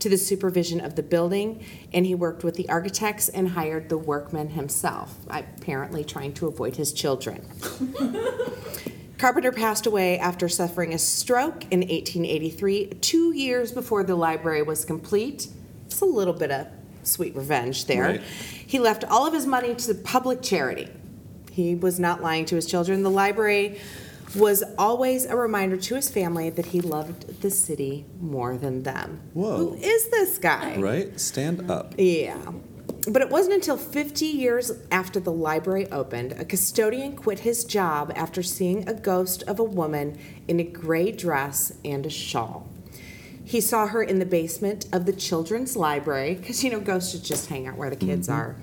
to 0.00 0.08
the 0.08 0.18
supervision 0.18 0.80
of 0.80 0.96
the 0.96 1.02
building, 1.02 1.64
and 1.92 2.06
he 2.06 2.14
worked 2.14 2.44
with 2.44 2.56
the 2.56 2.68
architects 2.68 3.28
and 3.28 3.50
hired 3.50 3.88
the 3.88 3.98
workmen 3.98 4.50
himself, 4.50 5.16
apparently 5.28 6.04
trying 6.04 6.32
to 6.34 6.46
avoid 6.46 6.76
his 6.76 6.92
children. 6.92 7.46
Carpenter 9.18 9.52
passed 9.52 9.86
away 9.86 10.18
after 10.18 10.48
suffering 10.48 10.94
a 10.94 10.98
stroke 10.98 11.64
in 11.70 11.80
1883, 11.80 12.86
two 13.02 13.34
years 13.34 13.70
before 13.70 14.02
the 14.02 14.14
library 14.14 14.62
was 14.62 14.84
complete. 14.86 15.48
It's 15.86 16.00
a 16.00 16.06
little 16.06 16.32
bit 16.32 16.50
of 16.50 16.68
sweet 17.02 17.36
revenge 17.36 17.84
there. 17.84 18.02
Right. 18.02 18.22
He 18.66 18.78
left 18.78 19.04
all 19.04 19.26
of 19.26 19.34
his 19.34 19.46
money 19.46 19.74
to 19.74 19.94
public 19.94 20.40
charity. 20.40 20.88
He 21.52 21.74
was 21.74 22.00
not 22.00 22.22
lying 22.22 22.46
to 22.46 22.54
his 22.54 22.64
children. 22.64 23.02
The 23.02 23.10
library 23.10 23.78
was 24.34 24.62
always 24.78 25.24
a 25.26 25.36
reminder 25.36 25.76
to 25.76 25.94
his 25.96 26.08
family 26.08 26.50
that 26.50 26.66
he 26.66 26.80
loved 26.80 27.42
the 27.42 27.50
city 27.50 28.06
more 28.20 28.56
than 28.56 28.82
them. 28.82 29.20
Whoa. 29.34 29.56
Who 29.56 29.74
is 29.74 30.08
this 30.10 30.38
guy? 30.38 30.76
Right? 30.78 31.18
Stand 31.18 31.70
up. 31.70 31.94
Yeah. 31.98 32.52
But 33.08 33.22
it 33.22 33.30
wasn't 33.30 33.54
until 33.54 33.76
50 33.76 34.26
years 34.26 34.72
after 34.90 35.20
the 35.20 35.32
library 35.32 35.90
opened, 35.90 36.32
a 36.32 36.44
custodian 36.44 37.16
quit 37.16 37.40
his 37.40 37.64
job 37.64 38.12
after 38.14 38.42
seeing 38.42 38.86
a 38.88 38.94
ghost 38.94 39.42
of 39.44 39.58
a 39.58 39.64
woman 39.64 40.18
in 40.46 40.60
a 40.60 40.64
gray 40.64 41.10
dress 41.10 41.72
and 41.84 42.04
a 42.04 42.10
shawl. 42.10 42.68
He 43.42 43.60
saw 43.60 43.86
her 43.88 44.02
in 44.02 44.18
the 44.18 44.26
basement 44.26 44.86
of 44.92 45.06
the 45.06 45.12
children's 45.12 45.76
library, 45.76 46.34
because, 46.34 46.62
you 46.62 46.70
know, 46.70 46.78
ghosts 46.78 47.18
just 47.18 47.48
hang 47.48 47.66
out 47.66 47.76
where 47.76 47.90
the 47.90 47.96
kids 47.96 48.28
mm-hmm. 48.28 48.38
are. 48.38 48.56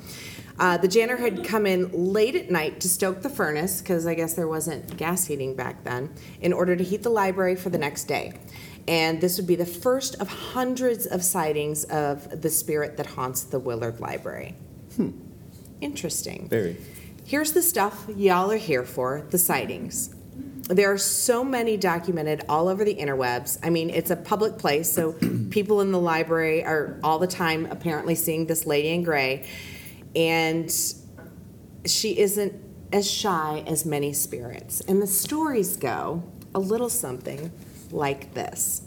Uh, 0.60 0.78
the 0.78 0.88
janitor 0.88 1.18
had 1.18 1.44
come 1.44 1.66
in 1.66 1.92
late 1.92 2.36
at 2.36 2.50
night 2.50 2.80
to 2.82 2.90
stoke 2.90 3.22
the 3.22 3.30
furnace, 3.30 3.82
because 3.82 4.08
I 4.08 4.16
guess 4.16 4.34
there 4.34 4.48
wasn't 4.48 4.98
gas 4.98 5.26
heating 5.26 5.56
back 5.56 5.84
then, 5.84 6.14
in 6.42 6.54
order 6.54 6.76
to 6.76 6.84
heat 6.84 7.04
the 7.04 7.10
library 7.10 7.56
for 7.56 7.70
the 7.70 7.78
next 7.78 8.06
day. 8.06 8.34
And 8.88 9.20
this 9.20 9.38
would 9.38 9.48
be 9.48 9.56
the 9.56 9.66
first 9.66 10.16
of 10.16 10.30
hundreds 10.30 11.06
of 11.06 11.24
sightings 11.24 11.84
of 11.86 12.42
the 12.42 12.50
spirit 12.50 12.98
that 12.98 13.06
haunts 13.06 13.44
the 13.44 13.60
Willard 13.60 14.00
Library. 14.00 14.56
Interesting. 15.82 16.48
Very. 16.50 16.78
Here's 17.26 17.52
the 17.52 17.62
stuff 17.62 18.06
y'all 18.16 18.52
are 18.52 18.58
here 18.58 18.84
for 18.84 19.28
the 19.30 19.38
sightings. 19.38 20.16
There 20.70 20.92
are 20.92 20.98
so 20.98 21.44
many 21.44 21.78
documented 21.78 22.44
all 22.50 22.68
over 22.68 22.84
the 22.84 22.96
interwebs. 22.96 23.60
I 23.64 23.70
mean, 23.70 23.90
it's 23.90 24.10
a 24.10 24.16
public 24.16 24.58
place, 24.58 24.92
so 24.92 25.14
people 25.50 25.82
in 25.82 25.92
the 25.92 26.00
library 26.00 26.64
are 26.64 27.00
all 27.04 27.20
the 27.20 27.28
time 27.28 27.68
apparently 27.70 28.16
seeing 28.16 28.48
this 28.48 28.66
lady 28.66 28.90
in 28.90 29.04
gray. 29.04 29.46
And 30.16 30.74
she 31.86 32.20
isn't 32.20 32.54
as 32.92 33.10
shy 33.10 33.64
as 33.68 33.86
many 33.86 34.14
spirits. 34.14 34.82
And 34.82 35.02
the 35.02 35.08
stories 35.08 35.78
go 35.78 36.24
a 36.56 36.60
little 36.60 36.90
something 36.90 37.52
like 37.92 38.34
this. 38.34 38.82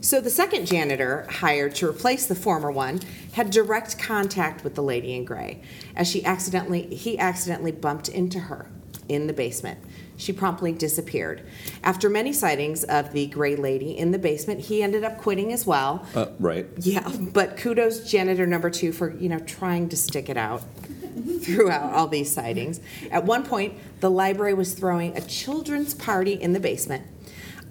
So 0.00 0.20
the 0.20 0.30
second 0.30 0.66
janitor 0.66 1.26
hired 1.30 1.76
to 1.76 1.88
replace 1.88 2.26
the 2.26 2.34
former 2.34 2.72
one 2.72 3.00
had 3.34 3.50
direct 3.50 3.98
contact 3.98 4.64
with 4.64 4.74
the 4.74 4.82
lady 4.82 5.14
in 5.14 5.24
gray 5.24 5.62
as 5.94 6.10
she 6.10 6.24
accidentally 6.24 6.92
he 6.94 7.18
accidentally 7.18 7.70
bumped 7.70 8.08
into 8.08 8.40
her 8.40 8.66
in 9.08 9.26
the 9.26 9.32
basement. 9.32 9.78
She 10.16 10.32
promptly 10.32 10.72
disappeared. 10.72 11.42
After 11.82 12.08
many 12.08 12.32
sightings 12.32 12.84
of 12.84 13.12
the 13.12 13.26
gray 13.26 13.56
lady 13.56 13.96
in 13.96 14.12
the 14.12 14.18
basement, 14.18 14.60
he 14.60 14.82
ended 14.82 15.04
up 15.04 15.18
quitting 15.18 15.52
as 15.52 15.66
well. 15.66 16.06
Uh, 16.14 16.26
right. 16.38 16.66
Yeah, 16.78 17.10
but 17.32 17.56
kudos 17.56 18.08
janitor 18.08 18.46
number 18.46 18.70
two 18.70 18.92
for, 18.92 19.10
you 19.16 19.28
know, 19.28 19.40
trying 19.40 19.88
to 19.88 19.96
stick 19.96 20.28
it 20.28 20.36
out 20.36 20.62
throughout 21.40 21.92
all 21.92 22.06
these 22.06 22.30
sightings. 22.30 22.80
At 23.10 23.24
one 23.24 23.44
point, 23.44 23.74
the 24.00 24.10
library 24.10 24.54
was 24.54 24.74
throwing 24.74 25.16
a 25.16 25.20
children's 25.20 25.94
party 25.94 26.34
in 26.34 26.52
the 26.52 26.60
basement. 26.60 27.04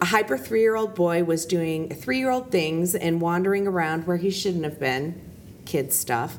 A 0.02 0.06
hyper 0.06 0.38
three 0.38 0.62
year 0.62 0.76
old 0.76 0.96
boy 0.96 1.24
was 1.24 1.46
doing 1.46 1.90
three 1.90 2.18
year 2.18 2.32
old 2.32 2.52
things 2.52 2.96
and 2.96 3.22
wandering 3.22 3.68
around 3.68 4.08
where 4.08 4.18
he 4.18 4.32
shouldn't 4.32 4.64
have 4.64 4.80
been, 4.80 5.22
kid 5.66 5.94
stuff. 5.94 6.38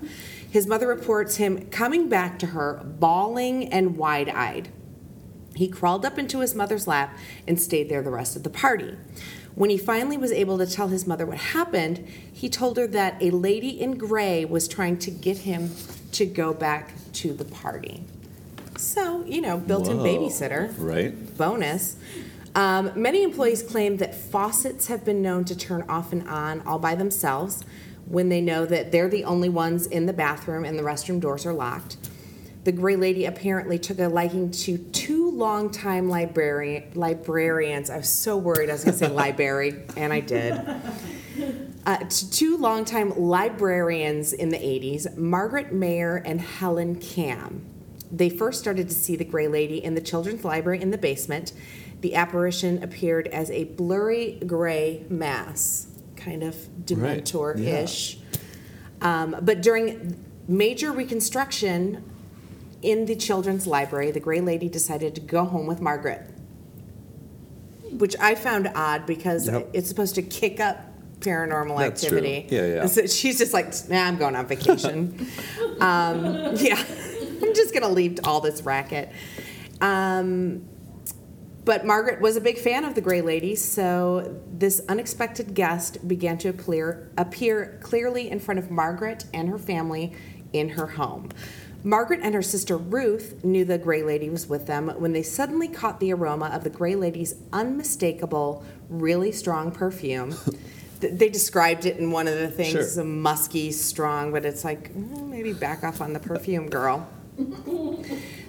His 0.50 0.66
mother 0.66 0.86
reports 0.86 1.36
him 1.36 1.70
coming 1.70 2.08
back 2.10 2.38
to 2.40 2.46
her, 2.46 2.82
bawling 2.84 3.72
and 3.72 3.96
wide 3.96 4.28
eyed. 4.28 4.68
He 5.54 5.68
crawled 5.68 6.04
up 6.04 6.18
into 6.18 6.40
his 6.40 6.54
mother's 6.54 6.86
lap 6.86 7.16
and 7.46 7.60
stayed 7.60 7.88
there 7.88 8.02
the 8.02 8.10
rest 8.10 8.36
of 8.36 8.42
the 8.42 8.50
party. 8.50 8.96
When 9.54 9.68
he 9.68 9.76
finally 9.76 10.16
was 10.16 10.32
able 10.32 10.56
to 10.58 10.66
tell 10.66 10.88
his 10.88 11.06
mother 11.06 11.26
what 11.26 11.36
happened, 11.36 12.06
he 12.32 12.48
told 12.48 12.78
her 12.78 12.86
that 12.88 13.22
a 13.22 13.30
lady 13.30 13.68
in 13.80 13.98
gray 13.98 14.44
was 14.44 14.66
trying 14.66 14.98
to 14.98 15.10
get 15.10 15.38
him 15.38 15.70
to 16.12 16.24
go 16.24 16.54
back 16.54 16.94
to 17.14 17.34
the 17.34 17.44
party. 17.44 18.04
So, 18.78 19.24
you 19.26 19.40
know, 19.40 19.58
built 19.58 19.88
in 19.88 19.98
babysitter 19.98 20.74
Right. 20.78 21.36
bonus. 21.36 21.96
Um, 22.54 22.90
many 22.96 23.22
employees 23.22 23.62
claim 23.62 23.98
that 23.98 24.14
faucets 24.14 24.86
have 24.88 25.04
been 25.04 25.22
known 25.22 25.44
to 25.44 25.56
turn 25.56 25.84
off 25.88 26.12
and 26.12 26.26
on 26.28 26.60
all 26.66 26.78
by 26.78 26.94
themselves 26.94 27.62
when 28.06 28.28
they 28.28 28.40
know 28.40 28.66
that 28.66 28.92
they're 28.92 29.08
the 29.08 29.24
only 29.24 29.48
ones 29.48 29.86
in 29.86 30.06
the 30.06 30.12
bathroom 30.12 30.64
and 30.64 30.78
the 30.78 30.82
restroom 30.82 31.20
doors 31.20 31.46
are 31.46 31.52
locked. 31.52 31.96
The 32.64 32.72
gray 32.72 32.94
lady 32.94 33.24
apparently 33.24 33.78
took 33.78 33.98
a 33.98 34.06
liking 34.06 34.52
to 34.52 34.78
two 34.78 35.30
longtime 35.32 36.08
librarian, 36.08 36.84
librarians. 36.94 37.90
I 37.90 37.96
was 37.96 38.08
so 38.08 38.36
worried 38.36 38.70
I 38.70 38.74
was 38.74 38.84
going 38.84 38.96
to 38.96 39.04
say 39.06 39.08
library, 39.12 39.82
and 39.96 40.12
I 40.12 40.20
did. 40.20 40.60
Uh, 41.84 41.96
to 41.96 42.30
two 42.30 42.56
longtime 42.56 43.18
librarians 43.18 44.32
in 44.32 44.50
the 44.50 44.58
80s, 44.58 45.16
Margaret 45.16 45.72
Mayer 45.72 46.16
and 46.16 46.40
Helen 46.40 47.00
Cam. 47.00 47.66
They 48.12 48.30
first 48.30 48.60
started 48.60 48.88
to 48.90 48.94
see 48.94 49.16
the 49.16 49.24
gray 49.24 49.48
lady 49.48 49.82
in 49.82 49.96
the 49.96 50.00
children's 50.00 50.44
library 50.44 50.80
in 50.80 50.92
the 50.92 50.98
basement. 50.98 51.52
The 52.00 52.14
apparition 52.14 52.80
appeared 52.82 53.26
as 53.28 53.50
a 53.50 53.64
blurry 53.64 54.38
gray 54.46 55.04
mass, 55.08 55.88
kind 56.14 56.44
of 56.44 56.54
Right, 56.54 57.24
Dementor 57.24 57.58
ish. 57.58 58.18
Um, 59.00 59.36
but 59.42 59.62
during 59.62 60.24
major 60.46 60.92
reconstruction 60.92 62.04
in 62.82 63.06
the 63.06 63.14
children's 63.16 63.66
library, 63.66 64.10
the 64.10 64.20
gray 64.20 64.40
lady 64.40 64.68
decided 64.68 65.14
to 65.14 65.20
go 65.20 65.44
home 65.44 65.66
with 65.66 65.80
Margaret, 65.80 66.22
which 67.92 68.16
I 68.20 68.34
found 68.34 68.70
odd 68.74 69.06
because 69.06 69.48
Yep. 69.48 69.70
it's 69.72 69.88
supposed 69.88 70.16
to 70.16 70.22
kick 70.22 70.60
up 70.60 70.78
paranormal 71.20 71.78
That's 71.78 72.04
true. 72.04 72.18
activity. 72.18 72.54
Yeah, 72.54 72.66
yeah. 72.66 72.86
So 72.86 73.06
she's 73.06 73.38
just 73.38 73.52
like, 73.54 73.72
nah, 73.88 74.02
I'm 74.02 74.16
going 74.16 74.34
on 74.34 74.46
vacation. 74.46 75.26
um, 75.80 76.56
yeah, 76.56 76.82
I'm 77.42 77.54
just 77.54 77.72
going 77.72 77.82
to 77.82 77.88
leave 77.88 78.18
all 78.24 78.40
this 78.40 78.62
racket. 78.62 79.10
Um, 79.80 80.64
but 81.64 81.86
Margaret 81.86 82.20
was 82.20 82.36
a 82.36 82.40
big 82.40 82.58
fan 82.58 82.84
of 82.84 82.96
the 82.96 83.00
Gray 83.00 83.20
Lady, 83.20 83.54
so 83.54 84.40
this 84.50 84.80
unexpected 84.88 85.54
guest 85.54 86.06
began 86.08 86.36
to 86.38 86.48
appear, 86.48 87.08
appear 87.16 87.78
clearly 87.82 88.28
in 88.28 88.40
front 88.40 88.58
of 88.58 88.68
Margaret 88.68 89.26
and 89.32 89.48
her 89.48 89.58
family 89.58 90.12
in 90.52 90.70
her 90.70 90.88
home. 90.88 91.28
Margaret 91.84 92.20
and 92.22 92.34
her 92.34 92.42
sister 92.42 92.76
Ruth 92.76 93.44
knew 93.44 93.64
the 93.64 93.78
Gray 93.78 94.02
Lady 94.02 94.30
was 94.30 94.48
with 94.48 94.66
them 94.66 94.88
when 94.98 95.12
they 95.12 95.22
suddenly 95.22 95.68
caught 95.68 95.98
the 96.00 96.12
aroma 96.12 96.46
of 96.46 96.62
the 96.64 96.70
Gray 96.70 96.94
Lady's 96.94 97.34
unmistakable, 97.52 98.64
really 98.88 99.32
strong 99.32 99.70
perfume. 99.72 100.34
They 101.00 101.30
described 101.30 101.84
it 101.84 101.96
in 101.96 102.12
one 102.12 102.28
of 102.28 102.38
the 102.38 102.46
things, 102.46 102.94
Sure. 102.94 103.02
a 103.02 103.04
musky, 103.04 103.72
strong, 103.72 104.30
but 104.30 104.44
it's 104.44 104.62
like, 104.64 104.94
mm, 104.94 105.26
maybe 105.28 105.52
back 105.52 105.82
off 105.82 106.00
on 106.00 106.12
the 106.12 106.20
perfume, 106.20 106.68
girl. 106.70 107.08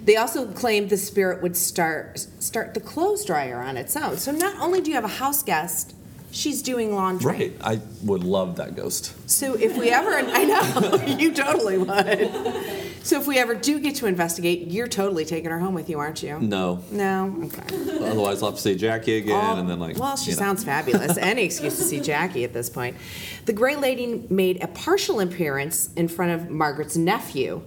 They 0.04 0.16
also 0.16 0.46
claimed 0.52 0.90
the 0.90 0.96
spirit 0.98 1.42
would 1.42 1.56
start 1.56 2.26
start 2.38 2.74
the 2.74 2.80
clothes 2.80 3.24
dryer 3.24 3.60
on 3.60 3.76
its 3.76 3.96
own. 3.96 4.18
So 4.18 4.32
not 4.32 4.54
only 4.60 4.80
do 4.82 4.90
you 4.90 4.94
have 4.96 5.04
a 5.04 5.08
house 5.08 5.42
guest, 5.42 5.94
she's 6.34 6.62
doing 6.62 6.94
laundry. 6.94 7.32
Right. 7.32 7.56
I 7.60 7.80
would 8.02 8.24
love 8.24 8.56
that 8.56 8.74
ghost. 8.74 9.14
So 9.30 9.54
if 9.54 9.78
we 9.78 9.90
ever, 9.90 10.10
I 10.14 10.44
know 10.44 11.04
you 11.16 11.32
totally 11.32 11.78
would. 11.78 12.84
So 13.04 13.20
if 13.20 13.26
we 13.26 13.38
ever 13.38 13.54
do 13.54 13.78
get 13.78 13.96
to 13.96 14.06
investigate, 14.06 14.68
you're 14.68 14.88
totally 14.88 15.24
taking 15.24 15.50
her 15.50 15.58
home 15.58 15.74
with 15.74 15.88
you, 15.88 15.98
aren't 15.98 16.22
you? 16.22 16.38
No. 16.40 16.82
No. 16.90 17.36
Okay. 17.44 17.76
Otherwise, 18.00 18.42
I'll 18.42 18.50
have 18.50 18.56
to 18.56 18.62
say 18.62 18.74
Jackie 18.74 19.18
again, 19.18 19.58
and 19.58 19.68
then 19.68 19.78
like. 19.78 19.98
well, 19.98 20.16
she 20.16 20.30
you 20.30 20.36
know. 20.36 20.40
sounds 20.40 20.64
fabulous. 20.64 21.16
Any 21.18 21.44
excuse 21.44 21.76
to 21.76 21.82
see 21.82 22.00
Jackie 22.00 22.44
at 22.44 22.52
this 22.52 22.68
point. 22.68 22.96
The 23.44 23.52
Gray 23.52 23.76
Lady 23.76 24.26
made 24.30 24.62
a 24.62 24.68
partial 24.68 25.20
appearance 25.20 25.92
in 25.94 26.08
front 26.08 26.32
of 26.32 26.50
Margaret's 26.50 26.96
nephew. 26.96 27.62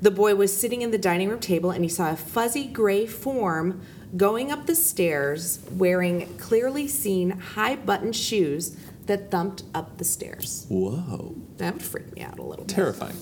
The 0.00 0.10
boy 0.10 0.34
was 0.34 0.56
sitting 0.56 0.82
in 0.82 0.90
the 0.90 0.98
dining 0.98 1.30
room 1.30 1.40
table 1.40 1.70
and 1.70 1.82
he 1.82 1.88
saw 1.88 2.12
a 2.12 2.16
fuzzy 2.16 2.66
gray 2.66 3.06
form 3.06 3.80
going 4.16 4.52
up 4.52 4.66
the 4.66 4.74
stairs 4.74 5.60
wearing 5.72 6.36
clearly 6.38 6.86
seen 6.86 7.30
high 7.30 7.76
button 7.76 8.12
shoes 8.12 8.76
that 9.06 9.30
thumped 9.30 9.62
up 9.74 9.98
the 9.98 10.04
stairs. 10.04 10.66
Whoa. 10.68 11.36
That 11.56 11.74
would 11.74 11.82
freak 11.82 12.14
me 12.14 12.22
out 12.22 12.38
a 12.38 12.42
little 12.42 12.64
bit. 12.64 12.74
Terrifying. 12.74 13.16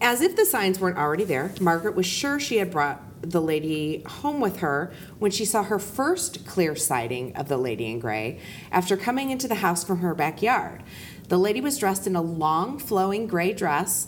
As 0.00 0.20
if 0.20 0.36
the 0.36 0.44
signs 0.44 0.78
weren't 0.78 0.96
already 0.96 1.24
there, 1.24 1.52
Margaret 1.60 1.96
was 1.96 2.06
sure 2.06 2.38
she 2.38 2.58
had 2.58 2.70
brought 2.70 3.02
the 3.20 3.40
lady 3.40 4.02
home 4.06 4.40
with 4.40 4.58
her 4.58 4.92
when 5.18 5.30
she 5.30 5.44
saw 5.44 5.64
her 5.64 5.78
first 5.78 6.46
clear 6.46 6.76
sighting 6.76 7.34
of 7.34 7.48
the 7.48 7.56
lady 7.56 7.90
in 7.90 7.98
gray 7.98 8.38
after 8.70 8.96
coming 8.96 9.30
into 9.30 9.48
the 9.48 9.56
house 9.56 9.82
from 9.82 9.98
her 9.98 10.14
backyard. 10.14 10.82
The 11.28 11.38
lady 11.38 11.60
was 11.60 11.78
dressed 11.78 12.06
in 12.06 12.14
a 12.14 12.22
long, 12.22 12.78
flowing 12.78 13.26
gray 13.26 13.52
dress, 13.52 14.06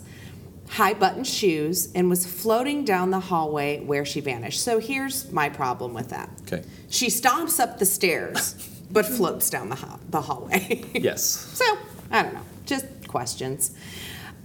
high 0.70 0.94
button 0.94 1.24
shoes, 1.24 1.90
and 1.94 2.08
was 2.08 2.24
floating 2.24 2.84
down 2.84 3.10
the 3.10 3.18
hallway 3.18 3.80
where 3.80 4.04
she 4.04 4.20
vanished. 4.20 4.62
So 4.62 4.78
here's 4.78 5.30
my 5.32 5.48
problem 5.48 5.92
with 5.92 6.10
that. 6.10 6.30
Okay. 6.42 6.64
She 6.88 7.08
stomps 7.08 7.58
up 7.58 7.78
the 7.80 7.84
stairs, 7.84 8.54
but 8.90 9.04
floats 9.04 9.50
down 9.50 9.68
the, 9.68 9.98
the 10.10 10.20
hallway. 10.20 10.84
Yes. 10.94 11.22
So, 11.22 11.64
I 12.10 12.22
don't 12.22 12.34
know, 12.34 12.42
just 12.66 12.86
questions. 13.08 13.72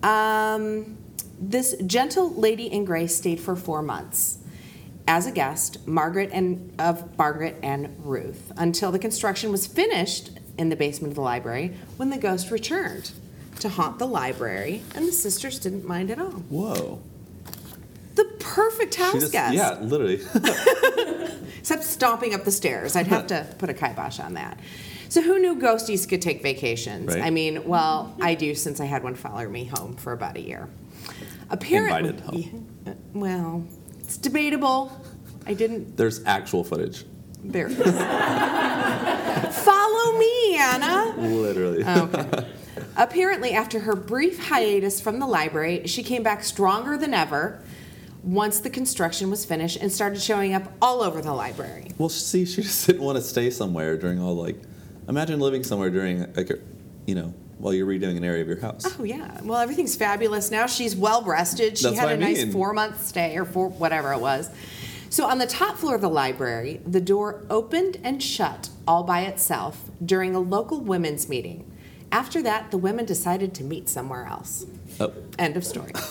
Um, 0.01 0.97
this 1.39 1.75
gentle 1.85 2.33
lady 2.33 2.67
in 2.67 2.85
gray 2.85 3.07
stayed 3.07 3.39
for 3.39 3.55
four 3.55 3.81
months 3.83 4.39
as 5.07 5.27
a 5.27 5.31
guest, 5.31 5.87
Margaret 5.87 6.31
and 6.33 6.73
of 6.79 7.15
Margaret 7.19 7.57
and 7.61 7.95
Ruth, 8.03 8.51
until 8.57 8.91
the 8.91 8.97
construction 8.97 9.51
was 9.51 9.67
finished 9.67 10.31
in 10.57 10.69
the 10.69 10.75
basement 10.75 11.11
of 11.11 11.15
the 11.15 11.21
library 11.21 11.75
when 11.97 12.09
the 12.09 12.17
ghost 12.17 12.49
returned 12.49 13.11
to 13.59 13.69
haunt 13.69 13.99
the 13.99 14.07
library, 14.07 14.81
and 14.95 15.07
the 15.07 15.11
sisters 15.11 15.59
didn't 15.59 15.85
mind 15.87 16.11
at 16.11 16.19
all. 16.19 16.31
Whoa. 16.49 17.01
The 18.15 18.25
perfect 18.39 18.95
house 18.95 19.19
just- 19.21 19.31
guest. 19.31 19.53
Yeah, 19.55 19.79
literally. 19.81 20.21
Except 21.59 21.83
stomping 21.83 22.33
up 22.33 22.43
the 22.43 22.51
stairs. 22.51 22.95
I'd 22.95 23.07
have 23.07 23.27
to 23.27 23.47
put 23.57 23.69
a 23.69 23.73
kibosh 23.73 24.19
on 24.19 24.35
that. 24.35 24.59
So 25.09 25.21
who 25.21 25.39
knew 25.39 25.55
ghosties 25.55 26.07
could 26.07 26.21
take 26.21 26.41
vacations? 26.43 27.07
Right. 27.07 27.21
I 27.23 27.29
mean, 27.29 27.65
well, 27.67 28.15
I 28.21 28.35
do 28.35 28.53
since 28.55 28.79
I 28.79 28.85
had 28.85 29.03
one 29.03 29.15
follow 29.15 29.47
me 29.47 29.65
home 29.65 29.95
for 29.95 30.13
about 30.13 30.35
a 30.37 30.41
year. 30.41 30.67
Apparently, 31.49 32.09
Invited 32.09 32.19
home. 32.21 32.67
Yeah, 32.85 32.91
uh, 32.91 32.95
well, 33.13 33.65
it's 33.99 34.17
debatable. 34.17 34.91
I 35.45 35.53
didn't. 35.53 35.95
There's 35.95 36.23
actual 36.25 36.63
footage. 36.63 37.05
There. 37.43 37.69
Follow 39.51 40.17
me, 40.17 40.57
Anna. 40.57 41.13
Literally. 41.17 41.83
Okay. 41.85 42.47
Apparently, 42.97 43.51
after 43.51 43.81
her 43.81 43.95
brief 43.95 44.47
hiatus 44.47 45.01
from 45.01 45.19
the 45.19 45.27
library, 45.27 45.85
she 45.85 46.01
came 46.03 46.23
back 46.23 46.43
stronger 46.43 46.97
than 46.97 47.13
ever 47.13 47.61
once 48.23 48.59
the 48.59 48.69
construction 48.69 49.29
was 49.29 49.45
finished 49.45 49.77
and 49.77 49.91
started 49.91 50.19
showing 50.21 50.53
up 50.53 50.71
all 50.81 51.03
over 51.03 51.21
the 51.21 51.33
library. 51.33 51.87
Well, 51.97 52.09
see, 52.09 52.45
she 52.45 52.61
just 52.63 52.87
didn't 52.87 53.01
want 53.01 53.17
to 53.17 53.23
stay 53.23 53.49
somewhere 53.49 53.97
during 53.97 54.19
all 54.19 54.35
like. 54.35 54.55
Imagine 55.07 55.39
living 55.39 55.63
somewhere 55.63 55.91
during 55.91 56.33
like, 56.33 56.49
you 57.05 57.13
know, 57.13 57.33
while 57.57 57.73
you're 57.73 57.85
redoing 57.85 58.17
an 58.17 58.23
area 58.23 58.41
of 58.41 58.47
your 58.47 58.59
house. 58.59 58.83
Oh 58.99 59.03
yeah. 59.03 59.39
Well, 59.43 59.59
everything's 59.59 59.95
fabulous 59.95 60.49
now. 60.49 60.65
She's 60.65 60.95
well 60.95 61.21
rested. 61.23 61.77
She 61.77 61.85
That's 61.85 61.99
had 61.99 62.09
a 62.09 62.13
I 62.13 62.15
nice 62.15 62.43
mean. 62.43 62.51
four 62.51 62.73
month 62.73 63.05
stay 63.05 63.37
or 63.37 63.45
four 63.45 63.69
whatever 63.69 64.13
it 64.13 64.19
was. 64.19 64.49
So 65.09 65.25
on 65.27 65.37
the 65.37 65.47
top 65.47 65.77
floor 65.77 65.95
of 65.95 66.01
the 66.01 66.09
library, 66.09 66.81
the 66.85 66.99
door 66.99 67.45
opened 67.49 67.99
and 68.03 68.21
shut 68.21 68.69
all 68.87 69.03
by 69.03 69.21
itself 69.21 69.89
during 70.03 70.35
a 70.35 70.39
local 70.39 70.81
women's 70.81 71.29
meeting. 71.29 71.71
After 72.11 72.41
that, 72.43 72.71
the 72.71 72.77
women 72.77 73.05
decided 73.05 73.53
to 73.55 73.63
meet 73.63 73.89
somewhere 73.89 74.25
else. 74.25 74.65
Oh, 74.99 75.11
End 75.37 75.57
of 75.57 75.65
story. 75.65 75.91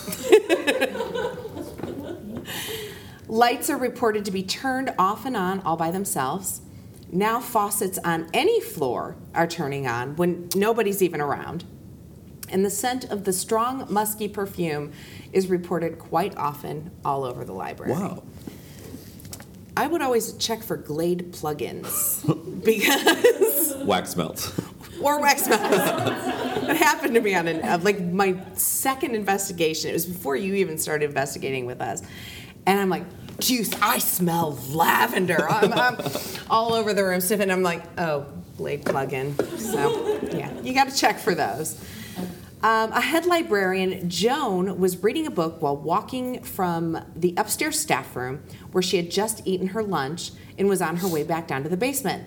Lights 3.27 3.69
are 3.69 3.77
reported 3.77 4.23
to 4.25 4.31
be 4.31 4.43
turned 4.43 4.93
off 4.99 5.25
and 5.25 5.35
on 5.35 5.61
all 5.61 5.77
by 5.77 5.89
themselves. 5.91 6.61
Now, 7.11 7.39
faucets 7.39 7.97
on 8.03 8.27
any 8.33 8.61
floor 8.61 9.15
are 9.33 9.47
turning 9.47 9.87
on 9.87 10.15
when 10.15 10.49
nobody's 10.55 11.01
even 11.01 11.21
around. 11.21 11.63
And 12.49 12.63
the 12.63 12.69
scent 12.69 13.05
of 13.05 13.23
the 13.23 13.33
strong, 13.33 13.87
musky 13.89 14.27
perfume 14.27 14.91
is 15.33 15.47
reported 15.47 15.97
quite 15.97 16.37
often 16.37 16.91
all 17.03 17.23
over 17.23 17.43
the 17.43 17.53
library. 17.53 17.93
wow. 17.93 18.23
I 19.77 19.87
would 19.87 20.01
always 20.01 20.33
check 20.33 20.63
for 20.63 20.77
Glade 20.77 21.33
plugins 21.33 22.23
because 22.63 23.75
Wax 23.83 24.15
melt. 24.15 24.53
Or 25.01 25.21
wax 25.21 25.47
masks. 25.47 26.69
it 26.69 26.77
happened 26.77 27.15
to 27.15 27.21
me 27.21 27.35
on 27.35 27.47
an, 27.47 27.61
uh, 27.63 27.79
like 27.81 28.01
my 28.01 28.37
second 28.53 29.15
investigation. 29.15 29.89
It 29.89 29.93
was 29.93 30.05
before 30.05 30.35
you 30.35 30.55
even 30.55 30.77
started 30.77 31.05
investigating 31.05 31.65
with 31.65 31.81
us, 31.81 32.01
and 32.65 32.79
I'm 32.79 32.89
like, 32.89 33.03
"Juice, 33.39 33.71
I 33.81 33.99
smell 33.99 34.57
lavender." 34.71 35.49
I'm, 35.49 35.73
I'm 35.73 35.97
all 36.49 36.73
over 36.73 36.93
the 36.93 37.03
room 37.03 37.21
sniffing. 37.21 37.51
I'm 37.51 37.63
like, 37.63 37.83
"Oh, 37.97 38.25
Glade 38.57 38.85
plug-in." 38.85 39.37
So 39.57 40.19
yeah, 40.31 40.51
you 40.61 40.73
got 40.73 40.89
to 40.89 40.95
check 40.95 41.19
for 41.19 41.35
those. 41.35 41.81
Um, 42.65 42.91
a 42.93 43.01
head 43.01 43.27
librarian, 43.27 44.09
Joan, 44.09 44.79
was 44.79 45.03
reading 45.03 45.27
a 45.27 45.29
book 45.29 45.61
while 45.61 45.77
walking 45.77 46.41
from 46.41 46.99
the 47.15 47.35
upstairs 47.37 47.77
staff 47.77 48.15
room 48.15 48.41
where 48.71 48.81
she 48.81 48.97
had 48.97 49.11
just 49.11 49.45
eaten 49.45 49.67
her 49.67 49.83
lunch 49.83 50.31
and 50.57 50.67
was 50.67 50.81
on 50.81 50.97
her 50.97 51.07
way 51.07 51.21
back 51.21 51.47
down 51.47 51.61
to 51.61 51.69
the 51.69 51.77
basement. 51.77 52.23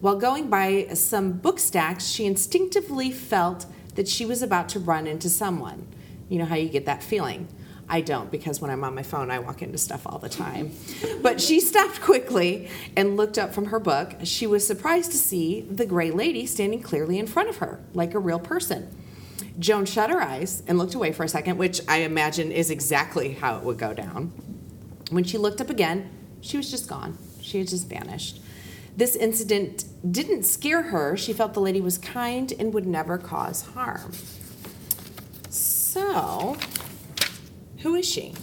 While 0.00 0.16
going 0.16 0.48
by 0.48 0.88
some 0.94 1.32
book 1.32 1.58
stacks, 1.58 2.06
she 2.06 2.24
instinctively 2.24 3.10
felt 3.10 3.66
that 3.96 4.08
she 4.08 4.24
was 4.24 4.40
about 4.40 4.70
to 4.70 4.80
run 4.80 5.06
into 5.06 5.28
someone. 5.28 5.86
You 6.30 6.38
know 6.38 6.46
how 6.46 6.54
you 6.54 6.70
get 6.70 6.86
that 6.86 7.02
feeling? 7.02 7.48
I 7.86 8.00
don't 8.00 8.30
because 8.30 8.60
when 8.60 8.70
I'm 8.70 8.82
on 8.84 8.94
my 8.94 9.02
phone, 9.02 9.30
I 9.30 9.40
walk 9.40 9.62
into 9.62 9.76
stuff 9.76 10.06
all 10.06 10.18
the 10.18 10.28
time. 10.28 10.72
But 11.20 11.40
she 11.40 11.60
stopped 11.60 12.00
quickly 12.00 12.70
and 12.96 13.16
looked 13.16 13.36
up 13.36 13.52
from 13.52 13.66
her 13.66 13.80
book. 13.80 14.14
She 14.22 14.46
was 14.46 14.66
surprised 14.66 15.10
to 15.10 15.18
see 15.18 15.62
the 15.62 15.84
gray 15.84 16.10
lady 16.10 16.46
standing 16.46 16.80
clearly 16.80 17.18
in 17.18 17.26
front 17.26 17.50
of 17.50 17.56
her, 17.56 17.80
like 17.92 18.14
a 18.14 18.18
real 18.18 18.38
person. 18.38 18.88
Joan 19.58 19.84
shut 19.84 20.08
her 20.08 20.22
eyes 20.22 20.62
and 20.66 20.78
looked 20.78 20.94
away 20.94 21.12
for 21.12 21.24
a 21.24 21.28
second, 21.28 21.58
which 21.58 21.80
I 21.88 21.98
imagine 21.98 22.52
is 22.52 22.70
exactly 22.70 23.34
how 23.34 23.58
it 23.58 23.64
would 23.64 23.76
go 23.76 23.92
down. 23.92 24.32
When 25.10 25.24
she 25.24 25.36
looked 25.36 25.60
up 25.60 25.68
again, 25.68 26.08
she 26.40 26.56
was 26.56 26.70
just 26.70 26.88
gone. 26.88 27.18
She 27.42 27.58
had 27.58 27.68
just 27.68 27.88
vanished. 27.88 28.40
This 28.96 29.16
incident 29.16 29.84
didn't 30.10 30.44
scare 30.44 30.82
her. 30.82 31.16
She 31.16 31.32
felt 31.32 31.54
the 31.54 31.60
lady 31.60 31.80
was 31.80 31.96
kind 31.98 32.52
and 32.58 32.74
would 32.74 32.86
never 32.86 33.16
cause 33.18 33.62
harm. 33.62 34.12
So, 35.48 36.56
who 37.78 37.94
is 37.94 38.06
she? 38.08 38.34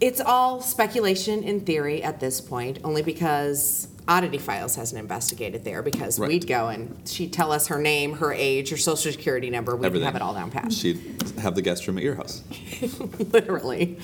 It's 0.00 0.20
all 0.20 0.62
speculation 0.62 1.44
and 1.44 1.64
theory 1.64 2.02
at 2.02 2.20
this 2.20 2.40
point, 2.40 2.78
only 2.84 3.02
because 3.02 3.86
Oddity 4.08 4.38
Files 4.38 4.74
hasn't 4.76 4.98
investigated 4.98 5.62
there 5.64 5.82
because 5.82 6.18
Right. 6.18 6.28
we'd 6.28 6.46
go 6.46 6.68
and 6.68 6.96
she'd 7.06 7.32
tell 7.32 7.52
us 7.52 7.66
her 7.68 7.78
name, 7.80 8.14
her 8.14 8.32
age, 8.32 8.70
her 8.70 8.76
social 8.78 9.12
security 9.12 9.50
number. 9.50 9.76
We'd 9.76 9.86
Everything. 9.86 10.06
have 10.06 10.16
it 10.16 10.22
all 10.22 10.34
down 10.34 10.50
pat. 10.50 10.72
She'd 10.72 10.98
have 11.38 11.54
the 11.54 11.62
guest 11.62 11.86
room 11.86 11.98
at 11.98 12.04
your 12.04 12.14
house. 12.14 12.42
literally. 13.32 13.98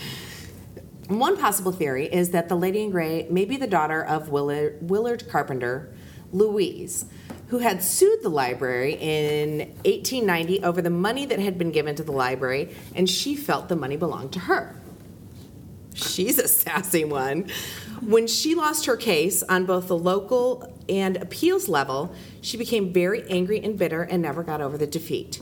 One 1.09 1.37
possible 1.37 1.71
theory 1.71 2.07
is 2.07 2.31
that 2.31 2.49
the 2.49 2.57
lady 2.57 2.83
in 2.83 2.91
gray 2.91 3.29
may 3.31 3.45
be 3.45 3.57
the 3.57 3.69
daughter 3.69 4.05
of 4.05 4.29
Willard, 4.29 4.79
Willard 4.81 5.29
Carpenter, 5.29 5.93
Louise, 6.33 7.05
who 7.49 7.59
had 7.59 7.81
sued 7.81 8.23
the 8.23 8.29
library 8.29 8.95
in 8.95 9.59
1890 9.85 10.65
over 10.65 10.83
the 10.83 10.91
money 10.91 11.25
that 11.27 11.39
had 11.39 11.59
been 11.59 11.71
given 11.71 11.95
to 11.95 12.03
the 12.03 12.11
library, 12.11 12.75
and 12.95 13.09
she 13.09 13.37
felt 13.37 13.69
the 13.69 13.77
money 13.77 13.97
belonged 13.97 14.33
to 14.33 14.41
her. 14.41 14.81
She's 15.95 16.39
a 16.39 16.49
sassy 16.49 17.05
one. 17.05 17.49
When 18.03 18.27
she 18.27 18.55
lost 18.55 18.87
her 18.87 18.97
case 18.97 19.43
on 19.45 19.65
both 19.65 19.87
the 19.87 19.97
local 19.97 20.75
and 20.89 21.17
appeals 21.17 21.69
level, 21.69 22.13
she 22.41 22.57
became 22.57 22.93
very 22.93 23.23
angry 23.31 23.63
and 23.63 23.79
bitter 23.79 24.03
and 24.03 24.21
never 24.23 24.43
got 24.43 24.61
over 24.61 24.77
the 24.77 24.87
defeat. 24.87 25.41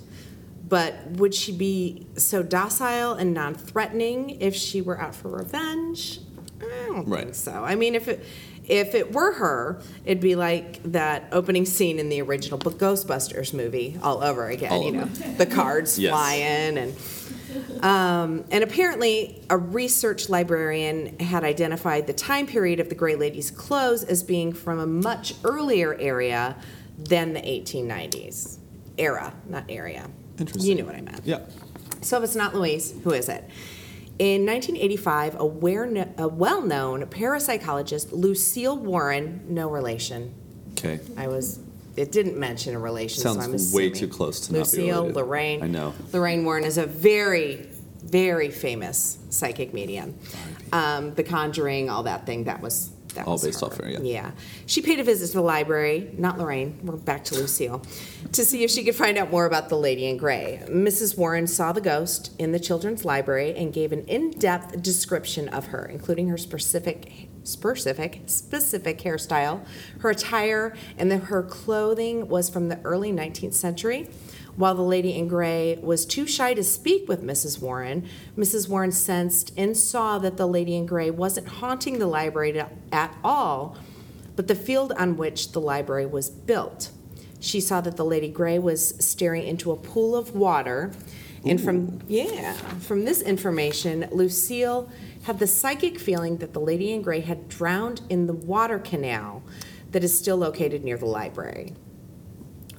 But 0.67 1.07
would 1.13 1.35
she 1.35 1.53
be 1.53 2.07
so 2.17 2.43
docile 2.43 3.13
and 3.13 3.35
non 3.35 3.55
threatening 3.55 4.41
if 4.41 4.55
she 4.55 4.81
were 4.81 4.99
out 5.01 5.15
for 5.15 5.29
revenge? 5.29 6.21
I 6.61 6.87
don't 6.87 7.05
think 7.05 7.09
Right. 7.09 7.37
so. 7.37 7.53
I 7.53 7.75
mean, 7.75 7.95
if 7.95 8.09
it, 8.09 8.25
if 8.67 8.95
it 8.95 9.13
were 9.13 9.33
her, 9.35 9.83
it'd 10.07 10.23
be 10.23 10.37
like 10.37 10.83
that 10.93 11.25
opening 11.33 11.67
scene 11.67 11.99
in 11.99 12.09
the 12.09 12.23
original 12.23 12.59
Ghostbusters 12.59 13.53
movie 13.53 13.99
all 14.03 14.23
over 14.25 14.49
again. 14.49 14.73
All 14.73 14.85
you 14.87 14.93
know, 14.93 15.05
the 15.37 15.47
cards 15.47 15.99
Yes. 15.99 16.11
flying 16.11 16.79
and. 16.79 16.95
Um, 17.83 18.45
and 18.51 18.65
apparently, 18.65 19.43
a 19.51 19.57
research 19.57 20.29
librarian 20.29 21.19
had 21.21 21.45
identified 21.45 22.07
the 22.07 22.13
time 22.13 22.47
period 22.47 22.81
of 22.81 22.89
the 22.89 22.95
Gray 22.97 23.15
Lady's 23.15 23.51
clothes 23.51 24.03
as 24.03 24.23
being 24.25 24.53
from 24.53 24.79
a 24.81 24.87
much 24.87 25.35
earlier 25.45 25.95
area 25.95 26.57
than 26.99 27.33
the 27.35 27.41
1890s. 27.41 28.59
Era, 28.99 29.33
not 29.49 29.65
area. 29.69 30.09
Interesting. 30.39 30.65
You 30.65 30.83
know 30.83 30.87
what 30.87 30.97
I 30.97 31.01
meant. 31.01 31.21
Yeah. 31.25 31.41
So 32.03 32.19
if 32.19 32.25
it's 32.25 32.37
not 32.37 32.55
Louise, 32.55 32.95
who 33.03 33.13
is 33.13 33.29
it? 33.29 33.49
In 34.19 34.47
1985, 34.47 35.41
a, 35.41 35.45
well-known 36.29 37.03
parapsychologist, 37.07 38.13
Lucille 38.13 38.77
Warren, 38.77 39.45
no 39.49 39.69
relation. 39.69 40.35
Okay. 40.73 41.01
I 41.17 41.27
was. 41.27 41.59
It 41.97 42.11
didn't 42.13 42.37
mention 42.37 42.75
a 42.75 42.79
relation, 42.79 43.23
Sounds 43.23 43.37
so 43.39 43.43
I'm 43.43 43.55
assuming. 43.55 43.91
way 43.91 43.91
too 43.91 44.09
close 44.09 44.47
to 44.47 44.53
not 44.53 44.71
be 44.73 44.79
Lucille. 44.79 45.13
Lorraine. 45.13 45.63
I 45.63 45.69
know. 45.69 45.95
Lorraine 46.13 46.45
Warren 46.45 46.65
is 46.65 46.77
a 46.77 46.87
very, 46.87 47.69
very 48.03 48.51
famous 48.51 49.19
psychic 49.31 49.73
medium. 49.73 50.19
Um, 50.73 51.15
the 51.15 51.23
Conjuring, 51.23 51.91
all 51.91 52.03
that 52.05 52.27
thing. 52.27 52.45
That 52.45 52.61
was 52.61 52.91
that 53.15 53.27
All 53.27 53.35
was 53.35 53.45
based 53.45 53.61
her. 53.61 53.67
off 53.67 53.77
her, 53.79 53.89
yeah. 53.89 53.99
Yeah. 54.01 54.31
She 54.67 54.83
paid 54.83 55.01
a 55.01 55.05
visit 55.05 55.29
to 55.29 55.33
the 55.35 55.43
library, 55.43 56.11
not 56.17 56.39
Lorraine, 56.39 56.79
we're 56.83 56.97
back 56.97 57.25
to 57.27 57.35
Lucille, 57.35 57.83
to 58.33 58.45
see 58.45 58.65
if 58.65 58.71
she 58.71 58.85
could 58.85 58.95
find 58.95 59.19
out 59.19 59.31
more 59.31 59.47
about 59.47 59.69
the 59.69 59.77
lady 59.77 60.07
in 60.07 60.17
gray. 60.17 60.63
Mrs. 60.69 61.17
Warren 61.17 61.47
saw 61.47 61.73
the 61.73 61.81
ghost 61.81 62.33
in 62.39 62.53
the 62.53 62.61
children's 62.61 63.05
library 63.05 63.55
and 63.57 63.73
gave 63.73 63.93
an 63.93 64.05
in-depth 64.07 64.83
description 64.83 65.49
of 65.49 65.67
her, 65.67 65.85
including 65.87 66.29
her 66.29 66.39
specific 66.39 67.29
specific 67.45 68.23
specific 68.27 68.99
hairstyle, 69.01 69.65
her 70.01 70.11
attire, 70.11 70.75
and 70.97 71.11
that 71.11 71.25
her 71.25 71.43
clothing 71.43 72.27
was 72.29 72.49
from 72.49 72.69
the 72.69 72.81
early 72.85 73.13
19th 73.13 73.53
century. 73.53 74.09
While 74.57 74.75
the 74.75 74.83
lady 74.83 75.15
in 75.15 75.27
gray 75.27 75.79
was 75.83 76.07
too 76.07 76.27
shy 76.27 76.55
to 76.55 76.63
speak 76.63 77.09
with 77.09 77.23
Mrs. 77.23 77.61
Warren, 77.61 78.09
Mrs. 78.39 78.69
Warren 78.69 78.93
sensed 78.93 79.53
and 79.57 79.77
saw 79.77 80.19
that 80.19 80.37
the 80.37 80.47
lady 80.47 80.77
in 80.77 80.87
gray 80.87 81.11
wasn't 81.11 81.49
haunting 81.49 81.99
the 81.99 82.07
library 82.07 82.63
at 82.93 83.17
all, 83.25 83.77
but 84.37 84.47
the 84.47 84.55
field 84.55 84.93
on 84.97 85.17
which 85.17 85.53
the 85.53 85.61
library 85.61 86.07
was 86.07 86.31
built. 86.31 86.91
She 87.41 87.61
saw 87.61 87.81
that 87.81 87.97
the 87.97 88.05
lady 88.05 88.29
gray 88.29 88.59
was 88.59 88.95
staring 89.05 89.47
into 89.47 89.73
a 89.73 89.77
pool 89.77 90.17
of 90.17 90.35
water. 90.35 90.93
And 91.45 91.61
from 91.61 92.01
yeah, 92.09 92.55
from 92.79 93.05
this 93.05 93.21
information, 93.21 94.09
Lucille 94.11 94.89
had 95.25 95.39
the 95.39 95.47
psychic 95.47 95.99
feeling 95.99 96.39
that 96.39 96.55
the 96.55 96.61
lady 96.61 96.93
in 96.93 97.03
gray 97.03 97.21
had 97.21 97.49
drowned 97.49 98.01
in 98.09 98.27
the 98.27 98.33
water 98.33 98.79
canal 98.79 99.43
that 99.91 100.03
is 100.03 100.17
still 100.17 100.37
located 100.37 100.85
near 100.85 100.97
the 100.97 101.07
library 101.07 101.75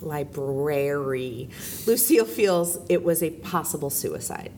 library. 0.06 1.50
Lucille 1.86 2.26
feels 2.26 2.80
it 2.90 3.04
was 3.04 3.22
a 3.22 3.32
possible 3.32 3.90
suicide. 3.90 4.52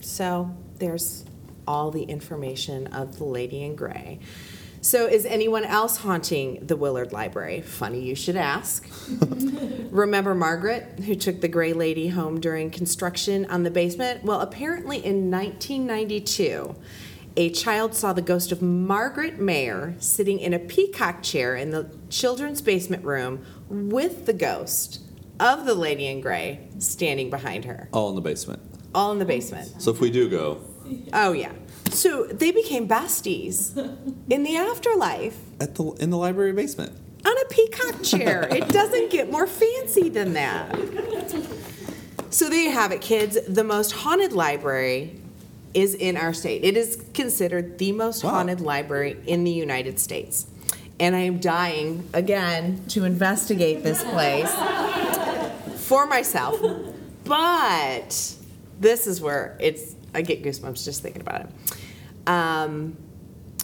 So 0.00 0.54
there's 0.78 1.24
all 1.66 1.90
the 1.90 2.02
information 2.02 2.86
of 2.88 3.18
the 3.18 3.24
Lady 3.24 3.62
in 3.62 3.76
Gray. 3.76 4.18
So, 4.84 5.06
is 5.06 5.24
anyone 5.24 5.64
else 5.64 5.98
haunting 5.98 6.66
the 6.66 6.74
Willard 6.74 7.12
Library? 7.12 7.60
Funny 7.60 8.00
you 8.00 8.16
should 8.16 8.34
ask. 8.34 8.84
Remember 9.92 10.34
Margaret, 10.34 10.98
who 11.06 11.14
took 11.14 11.40
the 11.40 11.46
Gray 11.46 11.72
Lady 11.72 12.08
home 12.08 12.40
during 12.40 12.68
construction 12.68 13.46
on 13.46 13.62
the 13.62 13.70
basement? 13.70 14.24
Well, 14.24 14.40
apparently 14.40 14.96
in 14.96 15.30
1992, 15.30 16.74
a 17.36 17.50
child 17.50 17.94
saw 17.94 18.12
the 18.12 18.22
ghost 18.22 18.52
of 18.52 18.60
Margaret 18.62 19.38
Mayer 19.38 19.94
sitting 19.98 20.38
in 20.38 20.52
a 20.52 20.58
peacock 20.58 21.22
chair 21.22 21.56
in 21.56 21.70
the 21.70 21.90
children's 22.10 22.60
basement 22.60 23.04
room 23.04 23.44
with 23.68 24.26
the 24.26 24.32
ghost 24.34 25.00
of 25.40 25.64
the 25.64 25.74
Lady 25.74 26.06
in 26.06 26.20
Gray 26.20 26.68
standing 26.78 27.30
behind 27.30 27.64
her, 27.64 27.88
All 27.92 28.10
in 28.10 28.14
the 28.16 28.20
basement. 28.20 28.60
all 28.94 29.12
in 29.12 29.18
the 29.18 29.24
basement. 29.24 29.80
So 29.80 29.90
if 29.90 30.00
we 30.00 30.10
do 30.10 30.28
go, 30.28 30.60
Oh, 31.14 31.32
yeah. 31.32 31.52
So 31.90 32.26
they 32.26 32.50
became 32.50 32.86
besties 32.86 33.76
in 34.28 34.42
the 34.42 34.56
afterlife 34.56 35.38
at 35.60 35.74
the 35.76 35.84
in 36.00 36.10
the 36.10 36.18
library 36.18 36.52
basement. 36.52 36.92
on 37.24 37.32
a 37.38 37.44
peacock 37.46 38.02
chair. 38.02 38.46
It 38.50 38.68
doesn't 38.68 39.10
get 39.10 39.30
more 39.30 39.46
fancy 39.46 40.08
than 40.10 40.34
that. 40.34 40.76
So 42.30 42.48
there 42.50 42.60
you 42.62 42.70
have 42.72 42.92
it, 42.92 43.00
kids. 43.00 43.38
The 43.48 43.64
most 43.64 43.92
haunted 43.92 44.32
library 44.32 45.20
is 45.74 45.94
in 45.94 46.16
our 46.16 46.32
state. 46.32 46.64
It 46.64 46.76
is 46.76 47.02
considered 47.14 47.78
the 47.78 47.92
most 47.92 48.22
Wow. 48.24 48.30
haunted 48.30 48.60
library 48.60 49.16
in 49.26 49.44
the 49.44 49.50
United 49.50 49.98
States. 49.98 50.46
And 51.00 51.16
I 51.16 51.20
am 51.20 51.38
dying 51.38 52.08
again 52.12 52.82
to 52.88 53.04
investigate 53.04 53.82
this 53.82 54.02
place 54.04 54.50
for 55.88 56.06
myself. 56.06 56.60
But 57.24 58.34
this 58.80 59.06
is 59.06 59.20
where 59.20 59.56
it's 59.60 59.94
I 60.14 60.22
get 60.22 60.42
goosebumps 60.42 60.84
just 60.84 61.02
thinking 61.02 61.22
about 61.22 61.42
it. 61.42 61.48
Um, 62.28 62.96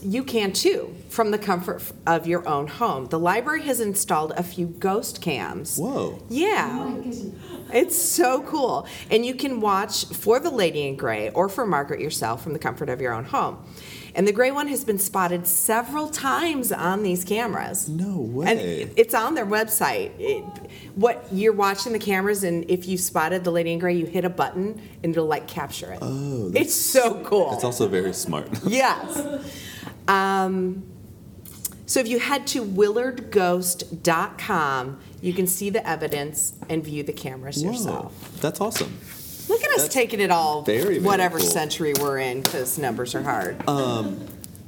you 0.02 0.22
can 0.24 0.52
too, 0.52 0.94
from 1.08 1.30
the 1.30 1.38
comfort 1.38 1.82
of 2.06 2.26
your 2.26 2.46
own 2.48 2.66
home. 2.66 3.06
The 3.06 3.18
library 3.18 3.62
has 3.62 3.80
installed 3.80 4.32
a 4.36 4.42
few 4.42 4.66
ghost 4.66 5.20
cams. 5.20 5.76
Whoa. 5.76 6.22
Yeah. 6.28 6.94
Oh 6.96 7.32
it's 7.72 7.96
so 7.96 8.42
cool. 8.42 8.86
And 9.10 9.26
you 9.26 9.34
can 9.34 9.60
watch 9.60 10.06
for 10.06 10.40
the 10.40 10.50
Lady 10.50 10.86
in 10.86 10.96
Gray 10.96 11.30
or 11.30 11.48
for 11.48 11.66
Margaret 11.66 12.00
yourself 12.00 12.42
from 12.42 12.52
the 12.52 12.58
comfort 12.58 12.88
of 12.88 13.00
your 13.00 13.12
own 13.12 13.24
home. 13.24 13.64
And 14.14 14.26
the 14.26 14.32
gray 14.32 14.50
one 14.50 14.66
has 14.68 14.84
been 14.84 14.98
spotted 14.98 15.46
several 15.46 16.08
times 16.08 16.72
on 16.72 17.02
these 17.02 17.24
cameras. 17.24 17.88
No 17.88 18.16
way. 18.18 18.82
And 18.82 18.92
it's 18.96 19.14
on 19.14 19.34
their 19.34 19.46
website. 19.46 20.10
It, 20.18 20.44
what 20.96 21.26
you're 21.30 21.52
watching 21.52 21.92
the 21.92 21.98
cameras, 21.98 22.42
and 22.42 22.68
if 22.68 22.88
you 22.88 22.98
spotted 22.98 23.44
the 23.44 23.52
Lady 23.52 23.72
in 23.72 23.78
Gray, 23.78 23.94
you 23.96 24.06
hit 24.06 24.24
a 24.24 24.30
button 24.30 24.80
and 25.04 25.12
it'll 25.12 25.26
like 25.26 25.46
capture 25.46 25.92
it. 25.92 25.98
Oh, 26.02 26.50
it's 26.54 26.74
so 26.74 27.22
cool. 27.22 27.54
It's 27.54 27.64
also 27.64 27.86
very 27.86 28.12
smart. 28.12 28.48
Yes. 28.68 29.77
Um, 30.08 30.82
so 31.86 32.00
if 32.00 32.08
you 32.08 32.18
head 32.18 32.46
to 32.48 32.64
willardghost.com, 32.64 35.00
you 35.20 35.32
can 35.32 35.46
see 35.46 35.70
the 35.70 35.86
evidence 35.88 36.54
and 36.68 36.84
view 36.84 37.02
the 37.02 37.12
cameras 37.12 37.62
Whoa, 37.62 37.70
yourself. 37.72 38.40
that's 38.40 38.60
awesome. 38.60 38.98
Look 39.48 39.62
at 39.64 39.70
us 39.70 39.82
That's 39.82 39.94
taking 39.94 40.20
it 40.20 40.30
all, 40.30 40.62
very, 40.62 40.82
very 40.82 41.00
whatever 41.00 41.38
cool. 41.38 41.46
century 41.46 41.94
we're 41.98 42.18
in, 42.18 42.42
because 42.42 42.76
numbers 42.78 43.14
are 43.14 43.22
hard. 43.22 43.58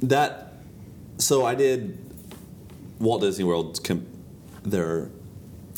That 0.01 0.53
so 1.19 1.45
I 1.45 1.53
did 1.53 1.99
Walt 2.99 3.21
Disney 3.21 3.43
World's. 3.43 3.79
Com- 3.79 4.07
there 4.63 4.87
are 4.89 5.11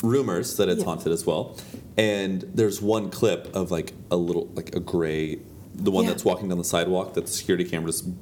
rumors 0.02 0.56
that 0.56 0.70
it's 0.70 0.78
Yeah. 0.80 0.86
haunted 0.86 1.12
as 1.12 1.26
well, 1.26 1.58
and 1.98 2.50
there's 2.54 2.80
one 2.80 3.10
clip 3.10 3.54
of 3.54 3.70
like 3.70 3.92
a 4.10 4.16
little 4.16 4.48
like 4.54 4.74
a 4.74 4.80
gray, 4.80 5.38
the 5.74 5.90
one 5.90 6.04
Yeah. 6.04 6.10
that's 6.12 6.24
walking 6.24 6.48
down 6.48 6.56
the 6.56 6.64
sidewalk 6.64 7.12
that 7.12 7.26
the 7.26 7.32
security 7.32 7.64
camera 7.64 7.90
just 7.90 8.04
c- 8.06 8.12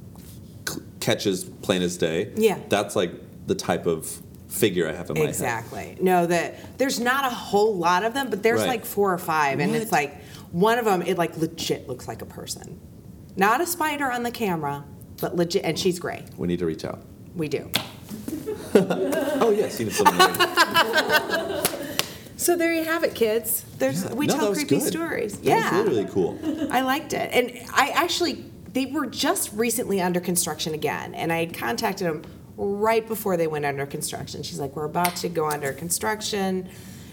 catches 1.03 1.45
plain 1.45 1.83
as 1.83 1.97
day. 1.99 2.33
Yeah. 2.37 2.59
that's 2.69 2.97
like 2.97 3.13
the 3.47 3.55
type 3.55 3.87
of 3.87 4.07
figure 4.49 4.89
I 4.89 4.93
have 4.93 5.09
in 5.11 5.15
my 5.15 5.21
head. 5.21 5.29
Exactly. 5.31 5.97
No, 6.01 6.27
that 6.27 6.79
there's 6.79 7.01
not 7.01 7.25
a 7.25 7.35
whole 7.35 7.75
lot 7.77 8.05
of 8.05 8.15
them, 8.15 8.31
but 8.31 8.43
there's 8.43 8.61
Right. 8.61 8.69
like 8.69 8.85
four 8.85 9.13
or 9.13 9.19
five, 9.19 9.61
and 9.61 9.75
it's 9.75 9.91
like 9.93 10.23
one 10.53 10.79
of 10.79 10.85
them. 10.85 11.03
It 11.03 11.19
like 11.19 11.37
legit 11.37 11.89
looks 11.89 12.07
like 12.07 12.23
a 12.23 12.27
person, 12.27 12.79
not 13.37 13.61
a 13.61 13.67
spider 13.67 14.11
on 14.11 14.23
the 14.23 14.31
camera, 14.31 14.85
but 15.21 15.35
legit. 15.37 15.65
And 15.65 15.79
she's 15.79 15.99
gray. 15.99 16.25
We 16.37 16.47
need 16.49 16.59
to 16.61 16.67
reach 16.67 16.85
out. 16.85 17.01
We 17.35 17.49
do. 17.49 17.71
Oh 18.75 19.51
yes, 19.51 19.79
you 19.81 19.87
know 19.87 19.93
something. 19.93 21.67
So 22.37 22.57
there 22.57 22.73
you 22.75 22.83
have 22.85 23.05
it, 23.05 23.15
kids. 23.15 23.65
There's 23.79 24.05
we 24.11 24.27
no, 24.27 24.35
tell 24.35 24.53
creepy 24.53 24.79
good. 24.79 24.83
stories. 24.83 25.37
That 25.39 25.45
yeah, 25.45 25.63
was 25.79 25.87
really, 25.87 26.01
really 26.05 26.11
cool. 26.13 26.69
I 26.73 26.81
liked 26.81 27.13
it. 27.13 27.31
And 27.33 27.53
I 27.73 27.91
actually, 27.91 28.45
they 28.73 28.87
were 28.87 29.07
just 29.07 29.53
recently 29.53 30.01
under 30.01 30.21
construction 30.21 30.75
again. 30.75 31.15
And 31.15 31.33
I 31.33 31.41
had 31.41 31.55
contacted 31.55 32.07
them 32.07 32.23
right 32.57 33.07
before 33.07 33.37
they 33.37 33.47
went 33.47 33.65
under 33.65 33.87
construction. 33.87 34.43
She's 34.43 34.59
like, 34.59 34.77
we're 34.77 34.85
about 34.85 35.17
to 35.17 35.29
go 35.29 35.49
under 35.49 35.73
construction 35.73 36.69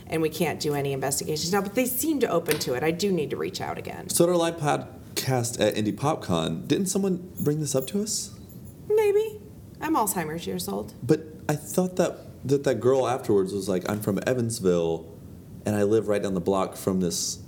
and 0.08 0.22
we 0.22 0.30
can't 0.30 0.60
do 0.60 0.74
any 0.74 0.94
investigations 0.94 1.52
now. 1.52 1.62
But 1.62 1.76
they 1.76 1.86
seem 1.86 2.20
to 2.22 2.28
open 2.30 2.60
to 2.60 2.74
it. 2.74 2.84
I 2.84 2.92
do 2.92 3.12
need 3.12 3.30
to 3.30 3.38
reach 3.38 3.62
out 3.62 3.78
again. 3.78 4.10
So 4.10 4.24
at 4.24 4.30
our 4.30 4.36
live 4.36 4.58
podcast 4.58 5.60
at 5.60 5.78
Indy 5.78 5.92
PopCon, 5.92 6.68
didn't 6.68 6.88
someone 6.88 7.32
bring 7.40 7.60
this 7.60 7.76
up 7.76 7.88
to 7.88 8.02
us? 8.02 8.32
Maybe. 8.88 9.40
I'm 9.82 9.96
Alzheimer's 9.96 10.48
years 10.48 10.68
old. 10.68 10.94
But 11.04 11.22
I 11.48 11.56
thought 11.56 11.96
that 11.98 12.18
that, 12.46 12.64
that 12.64 12.76
girl 12.76 13.08
afterwards 13.08 13.54
was 13.54 13.68
like, 13.70 13.90
I'm 13.90 14.02
from 14.02 14.20
Evansville, 14.26 15.06
and 15.66 15.76
I 15.76 15.84
live 15.84 16.08
right 16.08 16.22
down 16.22 16.34
the 16.34 16.42
block 16.42 16.76
from 16.76 17.02
this. 17.02 17.40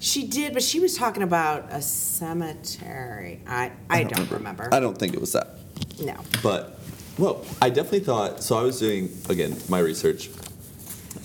She 0.00 0.26
did, 0.26 0.52
but 0.52 0.62
she 0.62 0.78
was 0.80 0.96
talking 0.96 1.22
about 1.22 1.72
a 1.72 1.82
cemetery. 1.82 3.42
I, 3.46 3.72
I, 3.90 4.04
don't, 4.04 4.30
remember. 4.30 4.68
I 4.72 4.80
don't 4.80 4.96
think 4.96 5.14
it 5.14 5.20
was 5.20 5.32
that. 5.32 5.58
no. 6.00 6.16
But, 6.42 6.78
well, 7.18 7.44
I 7.60 7.68
definitely 7.70 8.00
thought. 8.00 8.42
So 8.42 8.56
I 8.56 8.62
was 8.62 8.78
doing 8.78 9.10
again 9.28 9.56
my 9.68 9.80
research, 9.80 10.30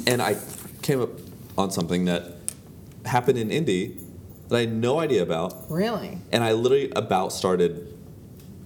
and 0.08 0.22
I 0.22 0.38
came 0.82 1.02
up 1.02 1.12
on 1.58 1.70
something 1.72 2.06
that 2.06 2.32
happened 3.06 3.38
in 3.38 3.52
Indy 3.52 3.98
that 4.50 4.56
I 4.58 4.60
had 4.62 4.74
no 4.74 5.00
idea 5.00 5.22
about, 5.24 5.70
Really? 5.70 6.18
and 6.32 6.44
I 6.44 6.54
literally 6.54 6.92
about 6.96 7.32
started 7.32 7.88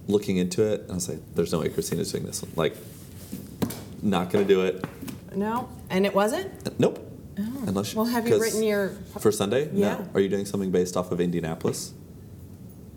looking 0.06 0.38
into 0.38 0.62
it, 0.62 0.82
and 0.82 0.92
I 0.92 0.94
was 0.94 1.08
like, 1.08 1.20
"There's 1.34 1.52
no 1.52 1.60
way 1.60 1.68
Christina's 1.68 2.10
doing 2.10 2.24
this. 2.24 2.42
Like, 2.56 2.74
not 4.00 4.30
gonna 4.30 4.44
do 4.46 4.62
it. 4.62 4.84
No? 5.34 5.68
And 5.90 6.06
it 6.06 6.14
wasn't? 6.14 6.78
Nope. 6.80 7.04
Oh. 7.38 7.62
Unless 7.66 7.94
Well, 7.94 8.04
have 8.06 8.26
you 8.28 8.40
written 8.40 8.62
your. 8.62 8.90
For 9.20 9.30
Sunday? 9.30 9.70
Yeah. 9.72 9.98
No. 9.98 10.08
Are 10.14 10.20
you 10.20 10.28
doing 10.28 10.44
something 10.46 10.70
based 10.70 10.96
off 10.96 11.12
of 11.12 11.20
Indianapolis? 11.20 11.92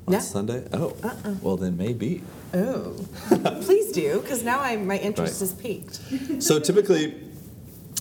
On 0.07 0.13
No. 0.13 0.19
Sunday? 0.19 0.67
Oh. 0.73 0.95
Uh-uh. 1.03 1.35
Well, 1.41 1.57
then 1.57 1.77
maybe. 1.77 2.23
Oh, 2.53 2.95
please 3.61 3.91
do, 3.91 4.19
because 4.19 4.43
now 4.43 4.59
I, 4.59 4.75
my 4.77 4.97
interest 4.97 5.41
Right. 5.41 5.49
is 5.49 5.53
piqued. 5.53 6.41
So 6.43 6.59
typically, 6.59 7.15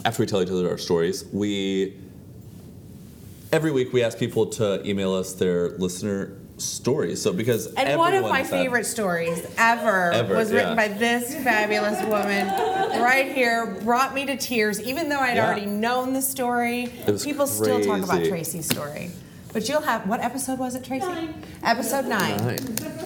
after 0.05 0.23
we 0.23 0.27
tell 0.27 0.43
each 0.43 0.49
other 0.51 0.69
our 0.71 0.79
stories, 0.79 1.25
we 1.33 1.97
every 3.53 3.71
week 3.71 3.93
we 3.93 4.03
ask 4.03 4.19
people 4.19 4.47
to 4.47 4.85
email 4.89 5.13
us 5.13 5.35
their 5.35 5.71
listener 5.79 6.33
stories. 6.61 7.21
So 7.23 7.33
because 7.33 7.67
And 7.75 7.99
one 7.99 8.15
of 8.15 8.23
my 8.23 8.39
has 8.39 8.51
had- 8.51 8.61
favorite 8.63 8.87
stories 8.87 9.45
ever, 9.59 10.13
Ever, 10.13 10.37
was 10.37 10.53
written 10.53 10.71
yeah. 10.77 10.89
by 10.89 10.89
this 10.89 11.35
fabulous 11.37 12.01
woman 12.05 12.47
right 13.03 13.33
here, 13.33 13.79
brought 13.85 14.15
me 14.15 14.27
to 14.27 14.37
tears, 14.37 14.81
even 14.83 15.09
though 15.09 15.19
I'd 15.21 15.37
Yeah. 15.37 15.47
already 15.47 15.67
known 15.67 16.13
the 16.13 16.23
story. 16.23 16.93
It 17.07 17.11
was 17.13 17.25
People 17.25 17.47
still 17.47 17.81
talk 17.81 18.03
about. 18.03 18.25
Tracy's 18.25 18.67
story. 18.67 19.11
But 19.53 19.69
you'll 19.69 19.81
have, 19.81 20.07
what 20.09 20.21
episode 20.21 20.61
was 20.61 20.77
it, 20.77 20.85
Tracy? 20.85 21.07
Nine. 21.07 21.35
Episode 21.65 22.07
nine. 22.07 22.37
Nine. 22.37 22.59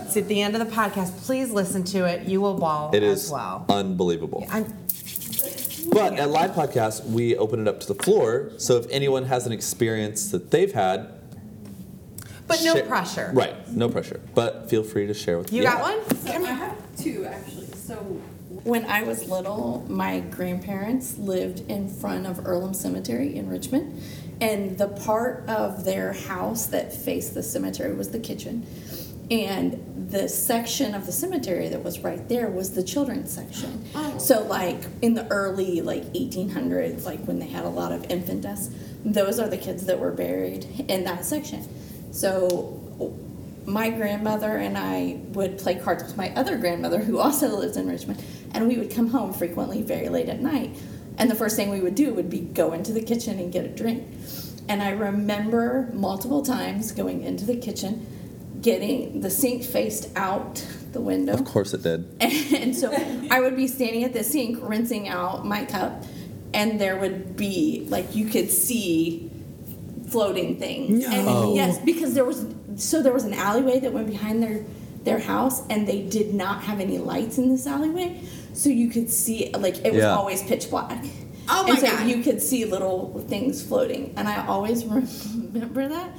It's 0.04 0.16
at 0.18 0.28
the 0.28 0.42
end 0.42 0.54
of 0.54 0.60
the 0.68 0.74
podcast. 0.74 1.16
Please 1.24 1.50
listen 1.50 1.84
to 1.84 2.04
it. 2.04 2.26
You 2.28 2.42
will 2.42 2.54
ball 2.58 2.90
It 2.92 3.02
as 3.02 3.24
is 3.24 3.30
well. 3.30 3.64
unbelievable. 3.70 4.46
I'm, 4.50 4.66
But 5.90 6.14
at 6.18 6.30
live 6.30 6.52
podcast, 6.52 7.06
we 7.06 7.36
open 7.36 7.60
it 7.60 7.68
up 7.68 7.80
to 7.80 7.86
the 7.92 8.02
floor. 8.02 8.50
So 8.58 8.76
if 8.76 8.86
anyone 8.90 9.24
has 9.26 9.46
an 9.46 9.52
experience 9.52 10.30
that 10.32 10.50
they've 10.50 10.72
had, 10.72 11.08
but 12.46 12.60
no 12.64 12.74
share- 12.74 12.84
pressure. 12.86 13.30
Right, 13.34 13.68
no 13.70 13.88
pressure. 13.88 14.20
But 14.34 14.68
feel 14.68 14.82
free 14.82 15.06
to 15.06 15.14
share 15.14 15.38
with 15.38 15.52
You 15.52 15.62
yeah. 15.62 15.72
got 15.74 15.82
one? 15.82 16.16
So 16.16 16.30
I 16.32 16.52
have 16.52 16.76
two 16.96 17.24
actually. 17.24 17.66
So 17.74 17.94
When 18.64 18.84
I 18.86 19.02
was 19.02 19.28
little, 19.28 19.84
my 19.88 20.20
grandparents 20.20 21.18
lived 21.18 21.68
in 21.70 21.88
front 21.88 22.26
of 22.26 22.46
Earlham 22.46 22.72
Cemetery 22.74 23.36
in 23.36 23.48
Richmond, 23.48 24.00
and 24.40 24.78
the 24.78 24.88
part 24.88 25.48
of 25.48 25.84
their 25.84 26.12
house 26.12 26.66
that 26.66 26.92
faced 26.92 27.34
the 27.34 27.42
cemetery 27.42 27.94
was 27.94 28.10
the 28.10 28.20
kitchen. 28.20 28.66
And 29.30 30.08
the 30.10 30.28
section 30.28 30.94
of 30.94 31.06
the 31.06 31.12
cemetery 31.12 31.68
that 31.70 31.82
was 31.82 32.00
right 32.00 32.28
there 32.28 32.48
was 32.48 32.74
the 32.74 32.82
children's 32.82 33.32
section. 33.32 33.82
Oh. 33.94 34.18
So, 34.18 34.42
like 34.44 34.82
in 35.02 35.14
the 35.14 35.26
early 35.28 35.80
like 35.80 36.04
1800s, 36.12 37.04
like 37.04 37.24
when 37.24 37.38
they 37.38 37.46
had 37.48 37.64
a 37.64 37.68
lot 37.70 37.90
of 37.90 38.04
infant 38.10 38.42
deaths, 38.42 38.68
those 39.04 39.38
are 39.40 39.48
the 39.48 39.56
kids 39.56 39.86
that 39.86 39.98
were 39.98 40.10
buried 40.12 40.66
in 40.88 41.04
that 41.04 41.24
section. 41.24 41.66
So 42.14 42.80
my 43.66 43.90
grandmother 43.90 44.56
and 44.56 44.78
I 44.78 45.18
would 45.32 45.58
play 45.58 45.74
cards 45.74 46.04
with 46.04 46.16
my 46.16 46.32
other 46.36 46.56
grandmother, 46.56 47.00
who 47.00 47.18
also 47.18 47.48
lives 47.56 47.76
in 47.76 47.88
Richmond, 47.88 48.22
and 48.52 48.68
we 48.68 48.78
would 48.78 48.92
come 48.92 49.08
home 49.08 49.32
frequently 49.32 49.82
very 49.82 50.08
late 50.08 50.28
at 50.28 50.40
night. 50.40 50.76
And 51.18 51.28
the 51.28 51.34
first 51.34 51.56
thing 51.56 51.70
we 51.70 51.80
would 51.80 51.96
do 51.96 52.14
would 52.14 52.30
be 52.30 52.38
go 52.38 52.72
into 52.72 52.92
the 52.92 53.02
kitchen 53.02 53.40
and 53.40 53.52
get 53.52 53.64
a 53.64 53.68
drink. 53.68 54.06
And 54.68 54.80
I 54.80 54.90
remember 54.90 55.90
multiple 55.92 56.42
times 56.42 56.92
going 56.92 57.24
into 57.24 57.44
the 57.44 57.56
kitchen, 57.56 58.06
getting 58.60 59.20
the 59.20 59.30
sink 59.30 59.64
faced 59.64 60.08
out 60.14 60.64
the 60.92 61.00
window. 61.00 61.32
Of 61.32 61.44
course 61.44 61.74
it 61.74 61.82
did. 61.82 62.06
And 62.54 62.76
so 62.76 62.92
I 63.28 63.40
would 63.40 63.56
be 63.56 63.66
standing 63.66 64.04
at 64.04 64.12
the 64.12 64.22
sink 64.22 64.58
rinsing 64.62 65.08
out 65.08 65.44
my 65.44 65.64
cup, 65.64 66.04
and 66.52 66.80
there 66.80 66.96
would 66.96 67.36
be 67.36 67.86
like 67.88 68.14
you 68.14 68.26
could 68.26 68.50
see 68.50 69.32
floating 70.14 70.50
things. 70.64 71.04
And 71.04 71.54
yes, 71.56 71.78
because 71.90 72.14
there 72.14 72.24
was 72.24 72.46
so 72.76 73.02
there 73.02 73.12
was 73.12 73.24
an 73.24 73.34
alleyway 73.34 73.80
that 73.80 73.92
went 73.92 74.06
behind 74.06 74.36
their 74.44 74.64
their 75.08 75.18
house, 75.18 75.56
and 75.68 75.86
they 75.90 76.00
did 76.18 76.32
not 76.34 76.62
have 76.68 76.78
any 76.80 76.98
lights 76.98 77.36
in 77.36 77.46
this 77.50 77.66
alleyway, 77.66 78.08
so 78.54 78.68
you 78.70 78.88
could 78.94 79.10
see 79.10 79.50
like 79.66 79.76
it 79.84 79.92
was 79.92 80.02
Yeah. 80.02 80.14
always 80.20 80.40
pitch 80.50 80.70
black. 80.70 81.04
Oh 81.48 81.62
my 81.64 81.70
and 81.70 81.78
so 81.80 81.86
God. 81.90 82.08
you 82.08 82.22
could 82.22 82.40
see 82.40 82.64
little 82.64 82.98
things 83.28 83.60
floating, 83.68 84.14
and 84.16 84.28
I 84.28 84.46
always 84.46 84.84
remember 85.54 85.88
that. 85.88 86.10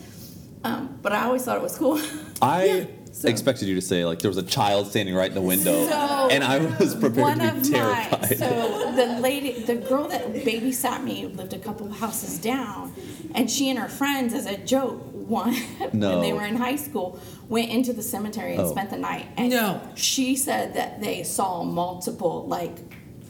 Um, 0.65 0.99
but 1.01 1.11
I 1.13 1.23
always 1.25 1.43
thought 1.45 1.57
it 1.57 1.63
was 1.63 1.77
cool. 1.77 1.99
I 2.41 2.87
So- 3.17 3.29
expected 3.29 3.67
you 3.69 3.75
to 3.75 3.81
say 3.81 4.03
like 4.03 4.19
there 4.19 4.29
was 4.29 4.37
a 4.37 4.43
child 4.43 4.87
standing 4.89 5.15
right 5.15 5.29
in 5.29 5.35
the 5.35 5.41
window, 5.41 5.87
So, 5.87 6.27
and 6.29 6.43
I 6.43 6.59
was 6.77 6.93
prepared 6.95 7.15
one 7.17 7.39
to 7.39 7.51
be 7.53 7.59
of 7.59 7.69
terrified. 7.69 8.21
My, 8.21 8.27
so 8.35 8.91
the 8.95 9.19
lady, 9.21 9.61
the 9.61 9.75
girl 9.75 10.09
that 10.09 10.33
babysat 10.33 11.01
me 11.01 11.25
lived 11.27 11.53
a 11.53 11.59
couple 11.59 11.89
houses 11.89 12.37
down, 12.37 12.93
and 13.33 13.49
she 13.49 13.69
and 13.69 13.79
her 13.79 13.87
friends, 13.87 14.33
as 14.33 14.45
a 14.45 14.57
joke, 14.57 15.01
one 15.13 15.55
No. 15.93 16.09
when 16.19 16.21
they 16.21 16.33
were 16.33 16.43
in 16.43 16.57
high 16.57 16.75
school, 16.75 17.17
went 17.47 17.69
into 17.71 17.93
the 17.93 18.03
cemetery 18.03 18.51
and 18.55 18.61
Oh. 18.61 18.71
spent 18.71 18.89
the 18.89 18.97
night. 18.97 19.27
And 19.37 19.49
No. 19.49 19.79
she 19.95 20.35
said 20.35 20.73
that 20.73 20.99
they 21.01 21.23
saw 21.23 21.63
multiple 21.63 22.45
like 22.47 22.75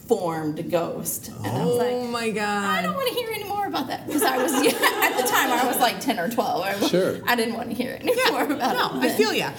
formed 0.07 0.69
ghost. 0.71 1.29
and 1.29 1.47
I 1.47 1.65
was 1.65 1.75
Oh 1.79 1.99
like. 2.01 2.09
my 2.11 2.29
god! 2.29 2.65
I 2.79 2.81
don't 2.81 2.95
want 2.95 3.07
to 3.09 3.13
hear 3.15 3.29
any 3.31 3.43
more 3.45 3.65
about 3.67 3.87
that 3.87 4.05
because 4.05 4.23
I 4.23 4.37
was 4.37 4.53
at 4.53 5.17
the 5.17 5.27
time 5.27 5.51
I 5.51 5.65
was 5.65 5.79
like 5.79 5.99
ten 5.99 6.19
or 6.19 6.29
twelve. 6.29 6.63
I, 6.63 6.75
Sure. 6.87 7.19
I 7.25 7.35
didn't 7.35 7.55
want 7.55 7.69
to 7.69 7.75
hear 7.75 7.97
any 7.99 8.13
more 8.31 8.43
about 8.43 8.93
No, 8.93 9.01
it. 9.01 9.05
I 9.05 9.09
feel 9.15 9.33
ya. 9.33 9.51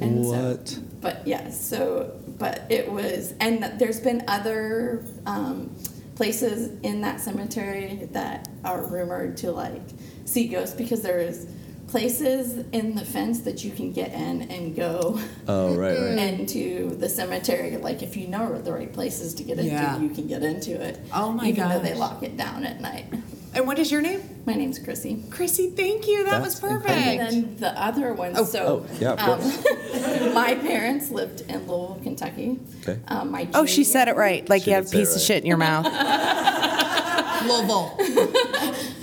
And 0.00 0.24
so- 0.24 0.30
what? 0.30 0.78
but 1.00 1.26
yeah, 1.26 1.50
so 1.50 2.18
but 2.38 2.64
it 2.70 2.90
was, 2.90 3.34
and 3.40 3.62
there's 3.78 4.00
been 4.00 4.24
other 4.26 5.04
um, 5.26 5.74
places 6.16 6.70
in 6.82 7.00
that 7.02 7.20
cemetery 7.20 8.08
that 8.12 8.48
are 8.64 8.84
rumored 8.86 9.36
to 9.38 9.52
like 9.52 9.82
see 10.24 10.48
ghosts 10.48 10.74
because 10.74 11.02
there's 11.02 11.46
places 11.92 12.64
in 12.72 12.94
the 12.94 13.04
fence 13.04 13.40
that 13.40 13.62
you 13.62 13.70
can 13.70 13.92
get 13.92 14.12
in 14.14 14.42
and 14.50 14.74
go 14.74 15.20
Oh 15.46 15.74
right, 15.76 15.98
right. 15.98 16.18
into 16.18 16.96
the 16.96 17.08
cemetery. 17.08 17.76
Like 17.76 18.02
if 18.02 18.16
you 18.16 18.28
know 18.28 18.60
the 18.60 18.72
right 18.72 18.90
places 18.92 19.34
to 19.34 19.42
get 19.44 19.58
into, 19.58 19.70
Yeah. 19.70 19.98
you 20.00 20.08
can 20.08 20.26
get 20.26 20.42
into 20.42 20.72
it. 20.80 20.98
Oh 21.12 21.30
my 21.32 21.42
god! 21.44 21.48
even 21.50 21.68
though 21.68 21.78
they 21.80 21.94
lock 21.94 22.22
it 22.22 22.36
down 22.36 22.64
at 22.64 22.80
night. 22.80 23.06
And 23.54 23.66
what 23.66 23.78
is 23.78 23.92
your 23.92 24.00
name? 24.00 24.22
My 24.46 24.54
name's 24.54 24.78
Chrissy. 24.78 25.24
Chrissy, 25.28 25.68
thank 25.76 26.08
you. 26.08 26.24
That 26.24 26.40
That's 26.42 26.58
was 26.62 26.70
perfect. 26.70 26.88
And 26.88 27.20
then 27.20 27.56
the 27.58 27.78
other 27.78 28.14
one, 28.14 28.32
Oh, 28.34 28.44
so 28.44 28.86
oh, 28.90 28.94
yeah, 28.98 29.12
um, 29.12 29.40
my 30.34 30.54
parents 30.54 31.10
lived 31.10 31.42
in 31.42 31.58
Louisville, 31.68 32.00
Kentucky. 32.02 32.58
Okay. 32.80 32.98
Um, 33.08 33.30
my 33.30 33.46
Oh, 33.52 33.66
she 33.66 33.84
said 33.84 34.08
it 34.08 34.16
right. 34.16 34.48
Like 34.48 34.62
She 34.62 34.70
you 34.70 34.76
did 34.76 34.84
have 34.84 34.84
a 34.86 34.88
say 34.88 34.96
it 34.96 35.00
piece 35.00 35.14
of 35.16 35.20
shit 35.20 35.42
in 35.42 35.46
your 35.46 35.58
mouth. 35.58 35.84
Louisville. 37.46 37.98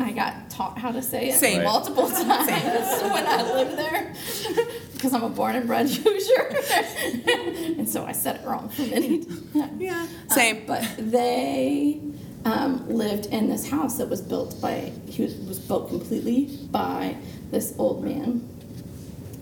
I 0.00 0.12
got 0.12 0.50
taught 0.50 0.78
how 0.78 0.92
to 0.92 1.02
say 1.02 1.30
it 1.30 1.34
Same. 1.34 1.64
Multiple 1.64 2.08
times 2.10 2.26
when 3.02 3.26
I 3.26 3.42
lived 3.52 3.78
there 3.78 4.14
because 4.92 5.12
I'm 5.14 5.24
a 5.24 5.28
born 5.28 5.56
and 5.56 5.66
bred 5.66 5.88
Hoosier, 5.88 6.56
and 7.78 7.88
so 7.88 8.04
I 8.04 8.12
said 8.12 8.36
it 8.36 8.46
wrong 8.46 8.68
for 8.68 8.82
many 8.82 9.24
times. 9.24 9.72
Yeah. 9.78 10.00
Um, 10.00 10.08
Same. 10.30 10.64
but 10.66 10.88
they 10.98 12.00
um, 12.44 12.88
lived 12.88 13.26
in 13.26 13.48
this 13.48 13.68
house 13.68 13.98
that 13.98 14.08
was 14.08 14.20
built 14.20 14.60
by 14.60 14.92
he 15.06 15.22
was, 15.22 15.34
was 15.36 15.58
built 15.58 15.88
completely 15.88 16.56
by 16.70 17.16
this 17.50 17.74
old 17.78 18.04
man, 18.04 18.48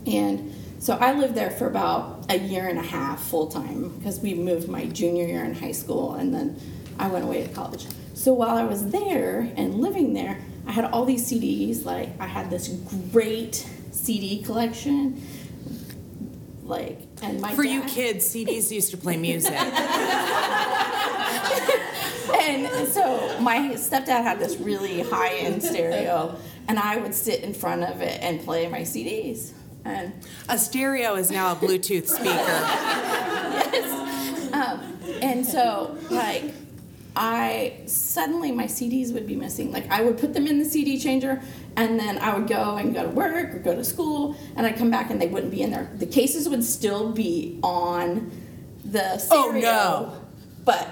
and 0.07 0.53
so 0.79 0.97
I 0.97 1.13
lived 1.13 1.35
there 1.35 1.51
for 1.51 1.67
about 1.67 2.25
a 2.29 2.39
year 2.39 2.67
and 2.67 2.79
a 2.79 2.83
half 2.83 3.21
full 3.21 3.47
time 3.47 3.89
because 3.99 4.19
we 4.19 4.33
moved 4.33 4.67
my 4.67 4.85
junior 4.85 5.27
year 5.27 5.43
in 5.43 5.53
high 5.53 5.73
school, 5.73 6.15
and 6.15 6.33
then 6.33 6.59
I 6.97 7.07
went 7.07 7.25
away 7.25 7.45
to 7.45 7.53
college. 7.53 7.85
So 8.13 8.33
while 8.33 8.57
I 8.57 8.63
was 8.63 8.89
there 8.89 9.51
and 9.55 9.75
living 9.75 10.13
there, 10.13 10.39
I 10.67 10.71
had 10.71 10.85
all 10.85 11.05
these 11.05 11.29
CDs. 11.29 11.85
Like 11.85 12.09
I 12.19 12.27
had 12.27 12.49
this 12.49 12.67
great 13.11 13.55
CD 13.91 14.43
collection. 14.43 15.21
Like 16.63 16.99
and 17.21 17.41
my 17.41 17.53
For 17.53 17.63
you 17.63 17.81
kids, 17.83 18.25
CDs 18.25 18.71
used 18.71 18.91
to 18.91 18.97
play 18.97 19.17
music. 19.17 19.53
And 22.41 22.87
so 22.87 23.39
my 23.39 23.59
stepdad 23.75 24.23
had 24.23 24.39
this 24.39 24.57
really 24.57 25.01
high 25.01 25.35
end 25.35 25.63
stereo, 25.63 26.35
and 26.67 26.79
I 26.79 26.97
would 26.97 27.13
sit 27.13 27.43
in 27.43 27.53
front 27.53 27.83
of 27.83 28.01
it 28.01 28.19
and 28.21 28.41
play 28.41 28.67
my 28.67 28.81
CDs. 28.81 29.51
And 29.85 30.13
A 30.49 30.57
stereo 30.57 31.15
is 31.15 31.31
now 31.31 31.53
a 31.53 31.55
Bluetooth 31.55 32.07
speaker. 32.07 32.29
um, 34.53 34.97
and 35.21 35.45
so 35.45 35.97
like 36.09 36.53
I 37.15 37.81
suddenly 37.87 38.51
my 38.51 38.65
CDs 38.65 39.13
would 39.13 39.27
be 39.27 39.35
missing. 39.35 39.71
Like 39.71 39.89
I 39.91 40.01
would 40.01 40.17
put 40.17 40.33
them 40.33 40.47
in 40.47 40.59
the 40.59 40.65
CD 40.65 40.97
changer, 40.99 41.41
and 41.75 41.99
then 41.99 42.17
I 42.19 42.37
would 42.37 42.47
go 42.47 42.75
and 42.77 42.93
go 42.93 43.03
to 43.03 43.09
work 43.09 43.53
or 43.53 43.59
go 43.59 43.75
to 43.75 43.83
school, 43.83 44.35
and 44.55 44.65
I'd 44.65 44.77
come 44.77 44.89
back 44.89 45.09
and 45.11 45.21
they 45.21 45.27
wouldn't 45.27 45.51
be 45.51 45.61
in 45.61 45.71
there. 45.71 45.89
The 45.97 46.05
cases 46.05 46.47
would 46.47 46.63
still 46.63 47.11
be 47.11 47.59
on 47.63 48.31
the 48.85 49.17
stereo, 49.17 49.41
Oh, 49.45 49.59
no. 49.61 50.21
but 50.63 50.87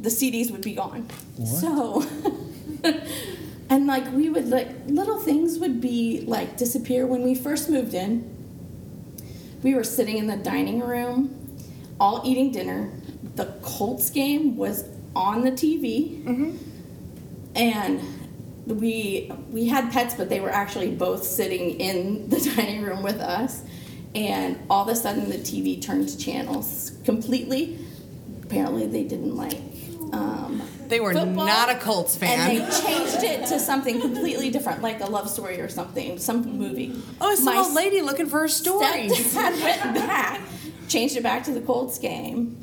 the 0.00 0.08
CDs 0.10 0.50
would 0.50 0.62
be 0.62 0.74
gone. 0.74 1.08
So. 1.44 2.04
And 3.68 3.86
like 3.86 4.10
we 4.12 4.28
would 4.28 4.48
like 4.48 4.68
little 4.88 5.20
things 5.20 5.60
would 5.60 5.80
be 5.80 6.24
like 6.26 6.56
disappear 6.56 7.06
when 7.06 7.22
we 7.22 7.36
first 7.36 7.70
moved 7.70 7.94
in. 7.94 8.28
We 9.62 9.76
were 9.76 9.84
sitting 9.84 10.18
in 10.18 10.26
the 10.26 10.36
dining 10.36 10.80
room, 10.80 11.56
all 12.00 12.20
eating 12.24 12.50
dinner. 12.50 12.90
The 13.36 13.44
Colts 13.62 14.10
game 14.10 14.56
was 14.56 14.82
on 15.16 15.42
the 15.42 15.52
TV, 15.52 16.24
and 17.54 18.00
we 18.66 19.30
we 19.50 19.66
had 19.68 19.90
pets, 19.92 20.14
but 20.14 20.28
they 20.28 20.40
were 20.40 20.50
actually 20.50 20.90
both 20.90 21.24
sitting 21.24 21.80
in 21.80 22.28
the 22.28 22.40
dining 22.56 22.82
room 22.82 23.02
with 23.02 23.20
us. 23.20 23.62
And 24.14 24.58
all 24.68 24.82
of 24.82 24.88
a 24.88 24.96
sudden, 24.96 25.28
the 25.30 25.38
TV 25.38 25.80
turned 25.80 26.08
to 26.08 26.18
channels 26.18 26.92
completely. 27.04 27.78
Apparently, 28.42 28.86
they 28.88 29.04
didn't 29.04 29.36
like. 29.36 29.56
Um, 30.12 30.60
They 30.88 30.98
were 30.98 31.12
football, 31.12 31.46
not 31.46 31.70
a 31.70 31.76
Colts 31.76 32.16
fan. 32.16 32.50
And 32.50 32.60
they 32.60 32.80
changed 32.80 33.22
it 33.22 33.46
to 33.46 33.60
something 33.70 34.00
completely 34.00 34.50
different, 34.50 34.82
like 34.82 35.00
a 35.00 35.06
love 35.06 35.30
story 35.30 35.60
or 35.60 35.68
something, 35.68 36.18
some 36.18 36.42
movie. 36.58 36.92
oh, 37.20 37.30
it's 37.30 37.44
some 37.44 37.56
old 37.56 37.72
lady 37.74 38.02
looking 38.02 38.26
for 38.26 38.40
her 38.40 38.48
stories. 38.48 39.12
Stepdad 39.12 39.62
went 39.62 39.94
back, 39.94 40.40
changed 40.88 41.16
it 41.16 41.22
back 41.22 41.44
to 41.44 41.52
the 41.52 41.60
Colts 41.60 41.96
game, 42.00 42.58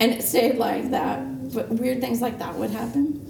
and 0.00 0.10
it 0.12 0.22
stayed 0.22 0.56
like 0.56 0.90
that. 0.92 1.20
But 1.52 1.68
weird 1.70 2.00
things 2.00 2.20
like 2.20 2.38
that 2.38 2.54
would 2.54 2.70
happen. 2.70 3.24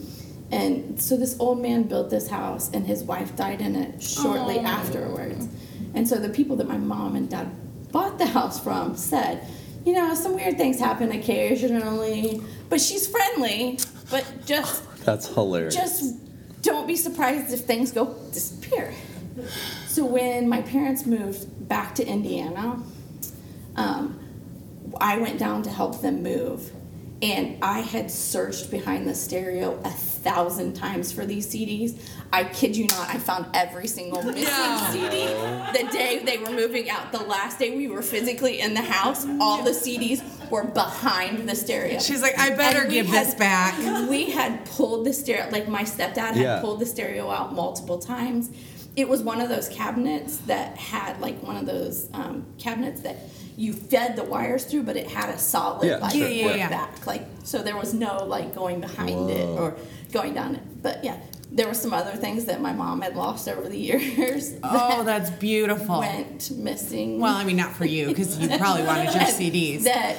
And 0.51 1.01
so 1.01 1.17
this 1.17 1.37
old 1.39 1.61
man 1.61 1.83
built 1.85 2.09
this 2.11 2.29
house, 2.29 2.71
and 2.73 2.87
his 2.87 3.03
wife 3.05 3.37
died 3.37 3.61
in 3.61 3.77
it 3.77 4.03
shortly 4.03 4.59
afterwards. 4.61 5.47
And 5.95 6.09
so 6.09 6.17
the 6.19 6.31
people 6.31 6.57
that 6.57 6.69
my 6.69 6.79
mom 6.79 7.17
and 7.17 7.29
dad 7.29 7.51
bought 7.93 8.19
the 8.19 8.27
house 8.27 8.63
from 8.63 8.97
said, 8.97 9.47
you 9.85 9.93
know, 9.93 10.15
some 10.15 10.35
weird 10.35 10.57
things 10.57 10.79
happen 10.79 11.13
occasionally, 11.13 12.43
but 12.69 12.81
she's 12.81 13.07
friendly, 13.07 13.79
but 14.11 14.25
just 14.47 14.83
That's 15.05 15.29
hilarious. 15.29 15.75
just 15.75 16.17
don't 16.63 16.87
be 16.87 16.97
surprised 16.97 17.53
if 17.53 17.61
things 17.61 17.93
go 17.93 18.15
disappear. 18.33 18.93
So 19.87 20.05
when 20.05 20.49
my 20.49 20.63
parents 20.63 21.07
moved 21.07 21.69
back 21.69 21.95
to 21.97 22.07
Indiana, 22.07 22.83
um, 23.77 24.19
I 25.01 25.19
went 25.19 25.39
down 25.39 25.63
to 25.63 25.71
help 25.71 26.01
them 26.03 26.23
move, 26.23 26.73
and 27.21 27.59
I 27.63 27.81
had 27.81 28.11
searched 28.11 28.71
behind 28.71 29.09
the 29.09 29.15
stereo 29.15 29.81
a 29.85 29.91
thousand 29.91 30.75
times 30.75 31.11
for 31.13 31.27
these 31.27 31.47
CDs. 31.53 31.99
I 32.33 32.45
kid 32.45 32.77
you 32.77 32.87
not, 32.87 33.09
I 33.09 33.19
found 33.19 33.47
every 33.55 33.87
single 33.89 34.23
missing 34.23 34.45
No. 34.45 34.89
CD 34.93 35.27
the 35.83 35.91
day 35.91 36.21
they 36.25 36.39
were 36.39 36.51
moving 36.51 36.89
out. 36.91 37.11
The 37.11 37.19
last 37.23 37.59
day 37.59 37.77
we 37.77 37.89
were 37.89 38.03
physically 38.03 38.61
in 38.61 38.75
the 38.75 38.83
house, 38.83 39.27
all 39.41 39.63
the 39.63 39.71
CDs 39.71 40.23
were 40.51 40.65
behind 40.65 41.49
the 41.49 41.57
stereo. 41.57 41.99
She's 41.99 42.23
like, 42.23 42.39
I 42.39 42.51
better 42.55 42.83
And 42.83 42.91
give 42.93 43.07
had- 43.07 43.27
this 43.27 43.35
back. 43.35 44.09
We 44.09 44.31
had 44.31 44.65
pulled 44.67 45.05
the 45.07 45.13
stereo, 45.13 45.49
like 45.51 45.69
my 45.69 45.83
stepdad 45.83 46.35
had 46.35 46.37
Yeah. 46.37 46.61
pulled 46.61 46.81
the 46.81 46.87
stereo 46.87 47.31
out 47.31 47.53
multiple 47.55 47.99
times. 47.99 48.51
It 48.97 49.09
was 49.09 49.23
one 49.23 49.41
of 49.41 49.49
those 49.49 49.69
cabinets 49.69 50.39
that 50.47 50.77
had 50.77 51.21
like 51.21 51.43
one 51.43 51.57
of 51.57 51.67
those 51.67 52.09
um, 52.15 52.47
cabinets 52.59 53.01
that 53.03 53.17
you 53.59 53.73
fed 53.73 54.15
the 54.17 54.23
wires 54.25 54.65
through, 54.65 54.85
but 54.85 54.97
it 54.97 55.09
had 55.09 55.29
a 55.35 55.39
solid 55.39 55.87
Yeah, 55.89 55.97
like 55.97 56.13
sure. 56.13 56.29
Yeah, 56.29 56.55
yeah, 56.55 56.69
back, 56.69 57.07
like 57.07 57.27
so 57.43 57.61
there 57.63 57.77
was 57.77 57.93
no 57.93 58.25
like 58.25 58.55
going 58.55 58.81
behind 58.81 59.31
it 59.31 59.45
or 59.47 59.75
going 60.13 60.33
down 60.33 60.55
it. 60.55 60.63
But 60.81 61.03
yeah, 61.05 61.19
there 61.51 61.67
were 61.67 61.75
some 61.75 61.93
other 61.93 62.13
things 62.13 62.45
that 62.45 62.61
my 62.61 62.73
mom 62.73 63.01
had 63.01 63.17
lost 63.17 63.49
over 63.49 63.69
the 63.69 63.77
years. 63.79 64.55
Oh, 64.63 65.03
that's 65.03 65.31
beautiful. 65.31 65.99
went 66.01 66.51
missing. 66.53 67.19
Well, 67.21 67.35
I 67.35 67.45
mean, 67.45 67.57
not 67.57 67.75
for 67.75 67.85
you, 67.85 68.07
because 68.07 68.39
you 68.39 68.49
probably 68.59 68.85
wanted 68.85 69.13
your 69.15 69.23
CDs. 69.41 69.83
that 69.85 70.17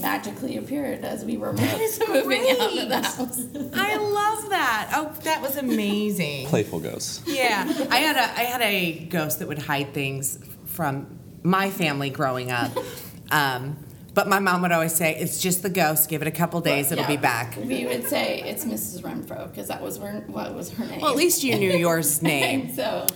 magically 0.00 0.56
appeared 0.58 1.04
as 1.04 1.24
we 1.24 1.36
were 1.36 1.52
moving 2.08 2.46
out 2.60 2.78
of 2.78 2.88
the 2.88 3.02
house. 3.02 3.40
I 3.74 3.96
love 3.96 4.50
that. 4.50 4.92
Oh, 4.94 5.12
that 5.24 5.42
was 5.42 5.56
amazing. 5.56 6.46
Playful 6.46 6.80
ghosts. 6.80 7.22
Yeah, 7.26 7.64
I 7.90 7.98
had 7.98 8.16
a 8.16 8.22
I 8.40 8.44
had 8.44 8.60
a 8.60 9.06
ghost 9.06 9.40
that 9.40 9.48
would 9.48 9.58
hide 9.62 9.92
things 9.92 10.38
from 10.66 11.18
my 11.42 11.70
family 11.70 12.10
growing 12.10 12.50
up. 12.50 12.72
Um, 13.30 13.76
but 14.14 14.26
my 14.26 14.40
mom 14.40 14.62
would 14.62 14.72
always 14.72 14.94
say, 14.94 15.16
"It's 15.16 15.40
just 15.40 15.62
the 15.62 15.70
ghost. 15.70 16.08
Give 16.08 16.22
it 16.22 16.28
a 16.28 16.32
couple 16.32 16.60
days; 16.60 16.90
it'll 16.90 17.06
be 17.06 17.16
back." 17.16 17.56
We 17.56 17.86
would 17.86 18.06
say 18.08 18.42
it's 18.44 18.64
Mrs. 18.64 19.02
Renfro 19.02 19.48
because 19.48 19.68
that 19.68 19.80
was 19.80 19.98
her, 19.98 20.24
what 20.26 20.54
was 20.54 20.70
her 20.70 20.84
name. 20.86 21.00
Well, 21.00 21.10
at 21.10 21.16
least 21.16 21.44
you 21.44 21.56
knew 21.56 21.70
yours 21.72 22.20
name. 22.34 22.74
so 22.74 23.06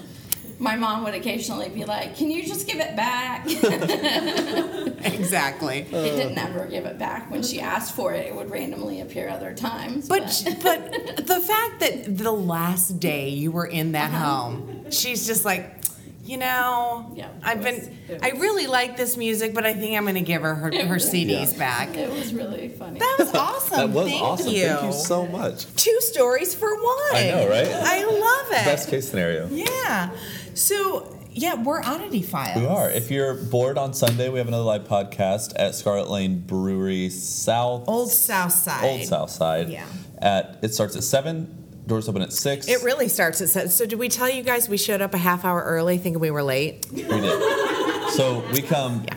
my 0.60 0.76
mom 0.76 1.02
would 1.02 1.14
occasionally 1.14 1.70
be 1.70 1.84
like, 1.84 2.16
"Can 2.16 2.30
you 2.30 2.44
just 2.44 2.68
give 2.68 2.78
it 2.78 2.94
back?" 2.94 3.46
exactly. 5.04 5.78
it 5.78 5.90
didn't 5.90 6.38
ever 6.38 6.66
give 6.66 6.84
it 6.86 6.98
back. 6.98 7.30
When 7.30 7.42
she 7.42 7.60
asked 7.60 7.94
for 7.96 8.14
it, 8.14 8.26
it 8.26 8.34
would 8.36 8.50
randomly 8.50 9.00
appear 9.00 9.28
other 9.28 9.54
times. 9.54 10.08
But 10.08 10.22
but 10.62 10.92
the 11.26 11.40
fact 11.40 11.80
that 11.80 12.16
the 12.16 12.30
last 12.32 13.00
day 13.00 13.28
you 13.30 13.50
were 13.50 13.66
in 13.66 13.92
that 13.92 14.12
home, 14.12 14.84
she's 14.90 15.26
just 15.26 15.44
like, 15.44 15.78
you 16.24 16.36
know, 16.36 17.12
Yeah, 17.16 17.28
I've 17.42 17.60
it 17.60 17.64
been, 17.64 17.74
was- 17.76 17.88
it 18.10 18.20
I 18.22 18.30
really 18.38 18.66
like 18.66 18.96
this 18.96 19.16
music, 19.16 19.54
but 19.54 19.66
I 19.66 19.74
think 19.74 19.96
I'm 19.96 20.04
going 20.04 20.14
to 20.14 20.20
give 20.20 20.42
her 20.42 20.54
her, 20.54 20.70
her 20.86 20.96
CDs 20.96 21.58
back. 21.58 21.96
it 21.96 22.10
was 22.10 22.32
really 22.32 22.68
funny. 22.68 23.00
That 23.00 23.16
was 23.18 23.34
awesome. 23.34 23.76
That 23.76 23.90
was 23.90 24.06
Thank 24.08 24.22
awesome. 24.22 24.52
You. 24.52 24.66
Thank 24.66 24.82
you 24.84 24.92
so 24.92 25.26
much. 25.26 25.66
Two 25.76 25.98
stories 26.00 26.54
for 26.54 26.74
one. 26.74 27.14
I 27.14 27.24
know, 27.26 27.48
right? 27.48 27.66
I 27.68 28.04
love 28.04 28.52
it. 28.60 28.64
Best 28.64 28.88
case 28.88 29.08
scenario. 29.08 29.48
Yeah. 29.50 30.10
So 30.54 31.18
yeah, 31.34 31.54
we're 31.54 31.80
oddity 31.82 32.20
files. 32.22 32.60
We 32.60 32.66
are. 32.66 32.90
If 32.90 33.10
you're 33.10 33.34
bored 33.34 33.78
on 33.78 33.94
Sunday, 33.94 34.28
we 34.28 34.38
have 34.38 34.48
another 34.48 34.64
live 34.64 34.84
podcast 34.84 35.54
at 35.56 35.74
Scarlet 35.74 36.10
Lane 36.10 36.40
Brewery 36.40 37.08
South. 37.08 37.84
Old 37.88 38.10
South 38.12 38.52
Side. 38.52 38.84
Old 38.84 39.02
South 39.04 39.30
Side. 39.30 39.70
Yeah. 39.70 39.86
At 40.18 40.58
it 40.62 40.74
starts 40.74 40.94
at 40.94 41.02
seven. 41.04 41.58
Doors 41.86 42.08
open 42.08 42.22
at 42.22 42.32
six. 42.32 42.68
It 42.68 42.82
really 42.82 43.08
starts 43.08 43.40
at 43.40 43.48
seven. 43.48 43.68
So 43.70 43.86
did 43.86 43.98
we 43.98 44.08
tell 44.08 44.30
you 44.30 44.42
guys 44.42 44.68
we 44.68 44.76
showed 44.78 45.00
up 45.00 45.14
a 45.14 45.18
half 45.18 45.44
hour 45.44 45.62
early 45.62 45.98
thinking 45.98 46.20
we 46.20 46.30
were 46.30 46.42
late? 46.42 46.86
We 46.92 47.02
did. 47.02 48.10
So 48.10 48.44
we 48.52 48.62
come. 48.62 49.04
Yeah. 49.04 49.16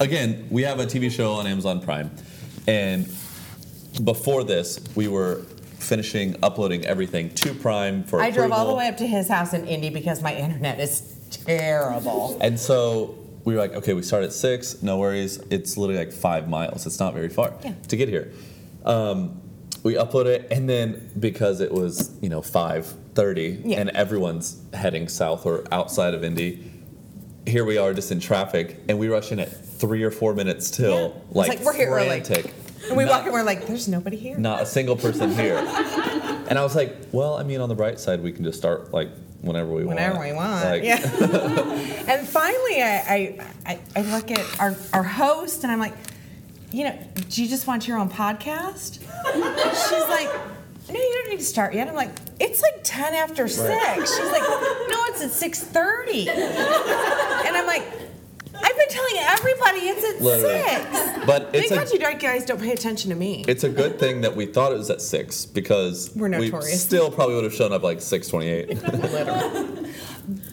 Again, 0.00 0.48
we 0.50 0.62
have 0.62 0.80
a 0.80 0.86
TV 0.86 1.10
show 1.10 1.34
on 1.34 1.46
Amazon 1.46 1.80
Prime, 1.80 2.10
and 2.66 3.06
before 4.02 4.42
this, 4.42 4.80
we 4.96 5.06
were 5.06 5.42
finishing 5.78 6.34
uploading 6.42 6.84
everything 6.84 7.28
to 7.34 7.54
Prime 7.54 8.02
for 8.04 8.20
I 8.20 8.30
drove 8.30 8.50
all 8.50 8.66
the 8.66 8.74
way 8.74 8.88
up 8.88 8.96
to 8.96 9.06
his 9.06 9.28
house 9.28 9.52
in 9.52 9.66
Indy 9.68 9.90
because 9.90 10.20
my 10.22 10.34
internet 10.34 10.80
is 10.80 11.16
terrible. 11.30 12.38
And 12.40 12.58
so 12.58 13.16
we 13.44 13.54
were 13.54 13.60
like, 13.60 13.74
okay, 13.74 13.92
we 13.92 14.02
start 14.02 14.24
at 14.24 14.32
six, 14.32 14.82
no 14.82 14.98
worries. 14.98 15.38
It's 15.50 15.76
literally 15.76 16.02
like 16.04 16.12
five 16.12 16.48
miles. 16.48 16.86
It's 16.86 16.98
not 16.98 17.12
very 17.14 17.28
far 17.28 17.52
Yeah. 17.62 17.74
to 17.88 17.96
get 17.96 18.08
here. 18.08 18.32
Um, 18.84 19.40
we 19.84 19.94
upload 19.94 20.26
it, 20.26 20.48
and 20.50 20.68
then 20.68 21.10
because 21.20 21.60
it 21.60 21.70
was 21.70 22.10
you 22.20 22.28
know 22.28 22.42
five 22.42 22.86
thirty, 23.14 23.60
Yeah. 23.64 23.80
and 23.80 23.90
everyone's 23.90 24.60
heading 24.72 25.06
south 25.08 25.46
or 25.46 25.62
outside 25.70 26.14
of 26.14 26.24
Indy, 26.24 26.68
here 27.46 27.64
we 27.64 27.78
are 27.78 27.94
just 27.94 28.10
in 28.10 28.18
traffic, 28.18 28.80
and 28.88 28.98
we 28.98 29.06
rush 29.08 29.30
in 29.30 29.38
at 29.38 29.64
three 29.64 30.02
or 30.02 30.10
four 30.10 30.34
minutes 30.34 30.70
till, 30.70 31.08
Yeah. 31.08 31.20
Like, 31.30 31.48
like, 31.50 31.60
we're 31.64 31.74
here 31.76 31.90
early. 31.90 32.06
frantic. 32.22 32.52
And 32.88 32.96
we 32.96 33.04
Not- 33.04 33.10
walk 33.20 33.26
in, 33.26 33.32
we're 33.32 33.42
like, 33.44 33.66
there's 33.66 33.88
nobody 33.88 34.16
here. 34.16 34.36
not 34.36 34.62
a 34.62 34.66
single 34.66 34.96
person 34.96 35.32
here. 35.34 35.56
and 36.48 36.58
I 36.58 36.62
was 36.62 36.74
like, 36.74 36.94
well, 37.12 37.36
I 37.36 37.42
mean, 37.42 37.60
on 37.60 37.68
the 37.70 37.74
bright 37.74 37.98
side, 38.00 38.22
we 38.22 38.30
can 38.32 38.44
just 38.44 38.58
start 38.58 38.92
like 38.92 39.08
whenever 39.40 39.70
we 39.72 39.84
Whenever 39.84 40.18
want. 40.18 40.20
Whenever 40.20 40.24
we 40.24 40.32
want. 40.32 40.64
Like, 40.64 40.82
yeah. 40.82 42.08
and 42.14 42.26
finally, 42.28 42.82
I, 42.82 43.04
I, 43.08 43.38
I, 43.66 43.78
I 43.96 44.02
look 44.14 44.30
at 44.30 44.60
our, 44.60 44.74
our 44.92 45.02
host 45.02 45.62
and 45.64 45.72
I'm 45.72 45.78
like, 45.78 45.94
you 46.74 46.82
know, 46.84 46.98
do 47.28 47.42
you 47.42 47.48
just 47.48 47.68
want 47.68 47.86
your 47.86 47.98
own 47.98 48.10
podcast? 48.10 48.94
She's 49.00 50.08
like, 50.08 50.28
no, 50.88 50.94
you 50.94 51.12
don't 51.22 51.30
need 51.30 51.38
to 51.38 51.44
start 51.44 51.72
yet. 51.72 51.86
I'm 51.88 51.94
like, 51.94 52.10
it's 52.40 52.60
like 52.62 52.80
10 52.82 53.14
after 53.14 53.46
6. 53.46 53.60
She's 54.10 54.18
like, 54.26 54.42
no, 54.42 55.04
it's 55.10 55.22
at 55.22 55.30
6.30. 55.30 56.26
And 56.28 57.56
I'm 57.56 57.66
like, 57.66 57.84
I've 58.56 58.76
been 58.76 58.88
telling 58.88 59.14
everybody 59.20 59.78
it's 59.88 60.16
at 60.16 60.20
Literally. 60.20 60.62
6. 60.62 61.26
But 61.26 61.52
Thank 61.52 61.64
it's 61.66 61.74
God 61.74 62.14
you 62.14 62.18
guys 62.18 62.44
don't 62.44 62.60
pay 62.60 62.72
attention 62.72 63.10
to 63.10 63.16
me. 63.16 63.44
it's 63.46 63.62
a 63.62 63.68
good 63.68 64.00
thing 64.00 64.22
that 64.22 64.34
we 64.34 64.46
thought 64.46 64.72
it 64.72 64.78
was 64.78 64.90
at 64.90 65.00
six 65.00 65.46
because 65.46 66.10
We're 66.16 66.28
we 66.38 66.46
notorious. 66.50 66.82
still 66.82 67.08
probably 67.10 67.36
would 67.36 67.44
have 67.44 67.54
shown 67.54 67.72
up 67.72 67.82
like 67.84 68.00
six 68.00 68.26
twenty-eight. 68.28 68.78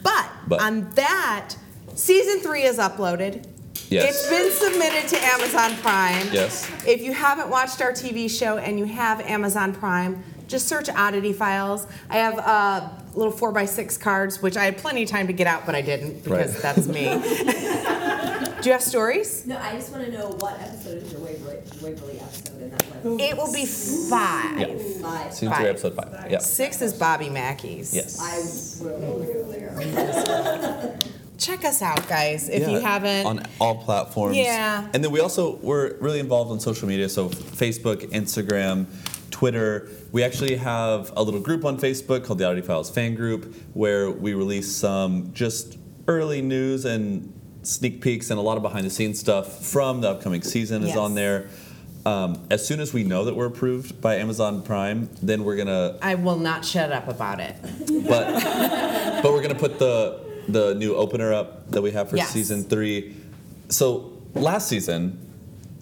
But, 0.03 0.29
But- 0.47 0.61
on 0.61 0.89
that, 0.91 1.55
season 1.95 2.41
three 2.41 2.63
is 2.63 2.77
uploaded. 2.77 3.45
Yes. 3.91 4.09
It's 4.21 4.29
been 4.29 4.51
submitted 4.71 5.09
to 5.09 5.17
Amazon 5.23 5.75
Prime. 5.81 6.27
Yes. 6.31 6.69
If 6.87 7.01
you 7.01 7.11
haven't 7.13 7.49
watched 7.49 7.81
our 7.81 7.91
TV 7.91 8.29
show 8.29 8.57
and 8.57 8.79
you 8.79 8.85
have 8.85 9.19
Amazon 9.21 9.73
Prime, 9.73 10.23
just 10.47 10.67
search 10.67 10.89
Oddity 10.89 11.33
Files. 11.33 11.85
I 12.09 12.17
have 12.17 12.39
uh, 12.39 12.89
little 13.13 13.31
four 13.33 13.51
by 13.51 13.65
six 13.65 13.97
cards, 13.97 14.41
which 14.41 14.55
I 14.55 14.63
had 14.63 14.77
plenty 14.77 15.03
of 15.03 15.09
time 15.09 15.27
to 15.27 15.33
get 15.33 15.45
out, 15.47 15.65
but 15.65 15.75
I 15.75 15.81
didn't 15.81 16.23
because 16.23 16.53
Right. 16.53 16.61
that's 16.63 16.87
me. 16.87 17.03
Do 18.61 18.67
you 18.69 18.73
have 18.73 18.83
stories? 18.83 19.45
No, 19.47 19.57
I 19.57 19.73
just 19.73 19.91
want 19.91 20.05
to 20.05 20.11
know 20.11 20.27
what 20.39 20.59
episode 20.61 21.01
is 21.03 21.11
your 21.11 21.21
Waverly, 21.21 21.57
Waverly 21.81 22.19
episode 22.19 22.61
in 22.61 22.69
that 22.69 22.83
one. 23.03 23.19
It 23.19 23.35
will 23.35 23.51
be 23.51 23.65
five. 23.65 24.59
Yeah. 24.59 24.67
Five. 25.01 25.33
Season 25.33 25.49
Five. 25.49 25.57
three, 25.57 25.67
episode 25.69 25.95
five. 25.95 26.27
Yeah. 26.31 26.37
Six 26.37 26.81
is 26.81 26.93
Bobby 26.93 27.29
Mackey's. 27.29 27.93
Yes. 27.93 28.19
I 28.21 28.85
will 28.85 29.19
go 29.33 29.51
there. 29.51 30.99
Check 31.41 31.65
us 31.65 31.81
out, 31.81 32.07
guys, 32.07 32.49
if 32.49 32.69
you 32.69 32.79
haven't. 32.79 33.25
on 33.25 33.43
all 33.59 33.75
platforms. 33.83 34.37
Yeah. 34.37 34.87
And 34.93 35.03
then 35.03 35.09
we 35.11 35.19
also 35.19 35.55
we're 35.57 35.95
really 35.97 36.19
involved 36.19 36.51
on 36.51 36.59
social 36.59 36.87
media, 36.87 37.09
so 37.09 37.29
Facebook, 37.29 38.03
Instagram, 38.11 38.85
Twitter. 39.31 39.89
We 40.11 40.23
actually 40.23 40.55
have 40.57 41.11
a 41.17 41.23
little 41.23 41.39
group 41.39 41.65
on 41.65 41.79
Facebook 41.79 42.23
called 42.25 42.37
the 42.37 42.45
Oddity 42.45 42.61
Files 42.67 42.91
Fan 42.91 43.15
Group, 43.15 43.55
where 43.73 44.11
we 44.11 44.35
release 44.35 44.71
some 44.71 45.33
just 45.33 45.79
early 46.07 46.43
news 46.43 46.85
and 46.85 47.33
sneak 47.63 48.01
peeks 48.01 48.29
and 48.29 48.37
a 48.37 48.41
lot 48.43 48.57
of 48.57 48.61
behind 48.63 48.85
the 48.85 48.89
scenes 48.91 49.19
stuff 49.19 49.65
from 49.65 50.01
the 50.01 50.09
upcoming 50.09 50.43
season 50.43 50.83
is 50.83 50.89
Yes. 50.89 50.97
on 50.97 51.15
there. 51.15 51.47
Um, 52.05 52.45
as 52.51 52.65
soon 52.65 52.79
as 52.79 52.93
we 52.93 53.03
know 53.03 53.25
that 53.25 53.35
we're 53.35 53.45
approved 53.47 53.99
by 53.99 54.15
Amazon 54.17 54.61
Prime, 54.63 55.09
then 55.23 55.43
we're 55.43 55.55
gonna 55.55 55.97
I 56.03 56.13
will 56.15 56.37
not 56.37 56.63
shut 56.65 56.91
up 56.91 57.07
about 57.07 57.39
it. 57.39 57.55
but 58.07 58.43
but 59.23 59.31
we're 59.31 59.41
gonna 59.41 59.55
put 59.55 59.79
the 59.79 60.19
the 60.51 60.75
new 60.75 60.95
opener 60.95 61.33
up 61.33 61.71
that 61.71 61.81
we 61.81 61.91
have 61.91 62.09
for 62.09 62.17
Yes. 62.17 62.29
season 62.31 62.63
three. 62.63 63.15
So 63.69 64.11
last 64.35 64.67
season, 64.67 65.17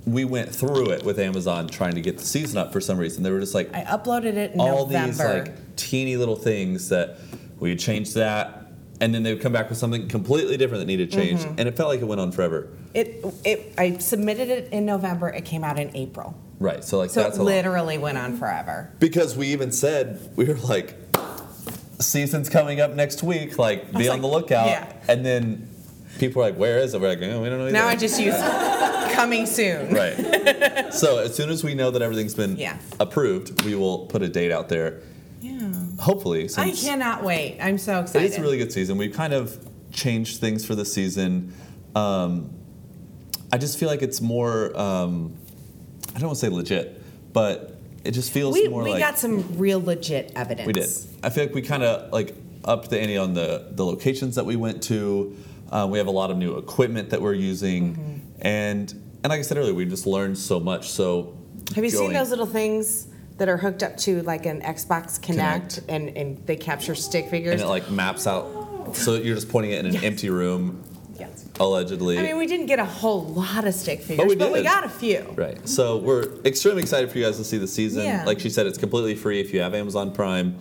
we 0.06 0.26
went 0.26 0.54
through 0.54 0.92
it 0.92 1.04
with 1.04 1.20
Amazon 1.20 1.68
trying 1.68 1.96
to 1.96 2.02
get 2.02 2.18
the 2.18 2.26
season 2.26 2.58
up 2.58 2.72
for 2.74 2.82
some 2.82 2.98
reason. 2.98 3.24
They 3.24 3.32
were 3.32 3.40
just 3.40 3.54
like 3.56 3.74
I 3.76 3.84
uploaded 3.84 4.36
it 4.36 4.54
in 4.54 4.60
all 4.60 4.86
November. 4.86 5.08
these 5.08 5.20
like 5.20 5.76
teeny 5.76 6.16
little 6.18 6.36
things 6.36 6.90
that 6.90 7.18
we 7.60 7.70
would 7.70 7.80
change 7.80 8.14
that, 8.14 8.72
and 9.02 9.14
then 9.14 9.24
they 9.24 9.34
would 9.34 9.42
come 9.42 9.52
back 9.54 9.70
with 9.70 9.78
something 9.78 10.08
completely 10.08 10.58
different 10.58 10.82
that 10.82 10.88
needed 10.88 11.12
changed, 11.12 11.44
Mm-hmm. 11.46 11.60
and 11.60 11.68
it 11.68 11.76
felt 11.78 11.90
like 11.90 12.00
it 12.02 12.06
went 12.06 12.22
on 12.22 12.32
forever. 12.32 12.70
It, 12.94 13.24
it, 13.46 13.74
I 13.78 13.98
submitted 13.98 14.50
it 14.50 14.70
in 14.72 14.86
November. 14.86 15.30
It 15.30 15.46
came 15.46 15.64
out 15.64 15.78
in 15.78 15.96
April. 15.96 16.36
Right. 16.60 16.84
So 16.84 16.98
like 16.98 17.10
So 17.12 17.22
that's 17.24 17.38
it 17.38 17.44
literally 17.44 17.98
went 17.98 18.18
on 18.18 18.36
forever. 18.38 18.92
Because 19.00 19.36
we 19.38 19.48
even 19.50 19.72
said 19.72 20.32
we 20.36 20.46
were 20.46 20.56
like, 20.56 20.96
season's 22.00 22.50
coming 22.50 22.80
up 22.82 22.92
next 22.94 23.24
week. 23.24 23.58
Like, 23.58 23.92
be 23.94 24.10
on 24.10 24.22
the 24.22 24.28
lookout. 24.28 24.68
yeah. 24.68 24.92
And 25.08 25.26
then 25.26 25.70
people 26.18 26.42
are 26.42 26.46
like, 26.50 26.58
"Where 26.58 26.78
is 26.80 26.94
it?" 26.94 27.02
We're 27.02 27.10
like, 27.10 27.22
oh, 27.22 27.42
"We 27.42 27.50
don't 27.50 27.58
know." 27.60 27.64
Either. 27.66 27.72
Now 27.72 27.88
I 27.88 27.96
just 27.96 28.20
use 28.20 28.36
coming 29.14 29.46
soon. 29.46 29.94
right. 29.94 30.94
so 30.94 31.20
as 31.20 31.36
soon 31.36 31.50
as 31.50 31.64
we 31.64 31.74
know 31.76 31.92
that 31.92 32.02
everything's 32.02 32.36
been 32.36 32.56
Yeah. 32.58 32.78
approved, 33.00 33.64
we 33.66 33.76
will 33.76 34.06
put 34.08 34.22
a 34.22 34.28
date 34.30 34.52
out 34.52 34.70
there. 34.70 35.02
Yeah. 35.42 35.72
Hopefully, 36.00 36.50
I 36.58 36.72
cannot 36.72 37.24
wait. 37.24 37.58
I'm 37.62 37.78
so 37.78 38.00
excited. 38.02 38.26
It's 38.26 38.38
a 38.38 38.42
really 38.42 38.58
good 38.58 38.72
season. 38.72 38.98
We've 38.98 39.14
kind 39.14 39.34
of 39.34 39.58
changed 39.92 40.40
things 40.40 40.66
for 40.66 40.76
the 40.76 40.86
season. 40.86 41.54
Um, 41.96 42.52
I 43.52 43.58
just 43.58 43.78
feel 43.80 43.90
like 43.90 44.02
it's 44.02 44.22
more. 44.22 44.78
Um, 44.80 45.36
I 46.16 46.20
don't 46.20 46.28
want 46.30 46.40
to 46.40 46.46
say 46.46 46.50
legit, 46.50 47.02
but 47.34 47.76
it 48.04 48.12
just 48.12 48.32
feels 48.32 48.54
we 48.54 48.68
more 48.68 48.84
we 48.84 48.92
like 48.92 48.98
we 48.98 49.02
got 49.02 49.18
some 49.20 49.58
real 49.58 49.82
legit 49.82 50.32
evidence. 50.36 50.68
We 50.68 50.74
did. 50.74 50.90
I 51.24 51.30
feel 51.30 51.46
like 51.46 51.54
we 51.56 51.62
kind 51.62 51.84
of 51.84 52.12
like 52.12 52.36
upped 52.66 52.90
the 52.90 53.00
ante 53.00 53.18
on 53.18 53.34
the 53.34 53.68
the 53.72 53.86
locations 53.86 54.36
that 54.36 54.46
we 54.46 54.56
went 54.56 54.84
to. 54.84 55.36
Uh, 55.72 55.88
we 55.90 55.98
have 56.00 56.08
a 56.08 56.12
lot 56.12 56.32
of 56.32 56.38
new 56.38 56.58
equipment 56.58 57.12
that 57.12 57.22
we're 57.22 57.34
using, 57.34 57.94
Mm-hmm. 57.96 58.18
and 58.42 58.92
and 59.24 59.30
like 59.32 59.40
I 59.40 59.42
said 59.44 59.58
earlier, 59.58 59.74
we 59.74 59.86
just 59.86 60.08
learned 60.08 60.38
so 60.38 60.60
much. 60.60 60.90
So 60.90 61.36
Have 61.76 61.84
you 61.84 61.90
seen 61.90 62.14
those 62.14 62.30
little 62.30 62.46
things 62.46 63.08
that 63.38 63.50
are 63.50 63.58
hooked 63.58 63.84
up 63.84 63.96
to 63.98 64.22
like 64.24 64.46
an 64.46 64.62
Xbox 64.62 65.20
Kinect, 65.20 65.82
Kinect. 65.82 65.84
and 65.90 66.10
and 66.18 66.46
they 66.48 66.56
capture 66.56 66.96
stick 66.96 67.30
figures? 67.30 67.54
And 67.54 67.62
it 67.62 67.68
like 67.68 67.90
maps 67.92 68.26
out, 68.28 68.96
so 68.96 69.16
you're 69.16 69.36
just 69.36 69.50
pointing 69.50 69.72
it 69.74 69.80
in 69.80 69.86
an 69.88 69.94
Yes. 69.94 70.04
empty 70.04 70.30
room, 70.30 70.84
yes. 71.20 71.46
allegedly. 71.60 72.18
I 72.18 72.24
mean, 72.24 72.38
we 72.38 72.48
didn't 72.48 72.68
get 72.68 72.80
a 72.80 72.86
whole 72.86 73.26
lot 73.26 73.66
of 73.66 73.74
stick 73.74 74.02
figures, 74.02 74.28
we 74.28 74.36
but 74.36 74.52
we 74.52 74.64
got 74.64 74.84
a 74.84 74.90
few. 74.90 75.34
Right. 75.36 75.68
So 75.68 75.98
we're 75.98 76.36
extremely 76.46 76.82
excited 76.82 77.12
for 77.12 77.18
you 77.18 77.26
guys 77.26 77.38
to 77.38 77.44
see 77.44 77.58
the 77.58 77.68
season. 77.68 78.06
Yeah. 78.06 78.26
Like 78.26 78.40
she 78.40 78.50
said, 78.50 78.68
it's 78.68 78.78
completely 78.78 79.16
free 79.16 79.40
if 79.40 79.54
you 79.54 79.62
have 79.62 79.74
Amazon 79.74 80.12
Prime. 80.12 80.58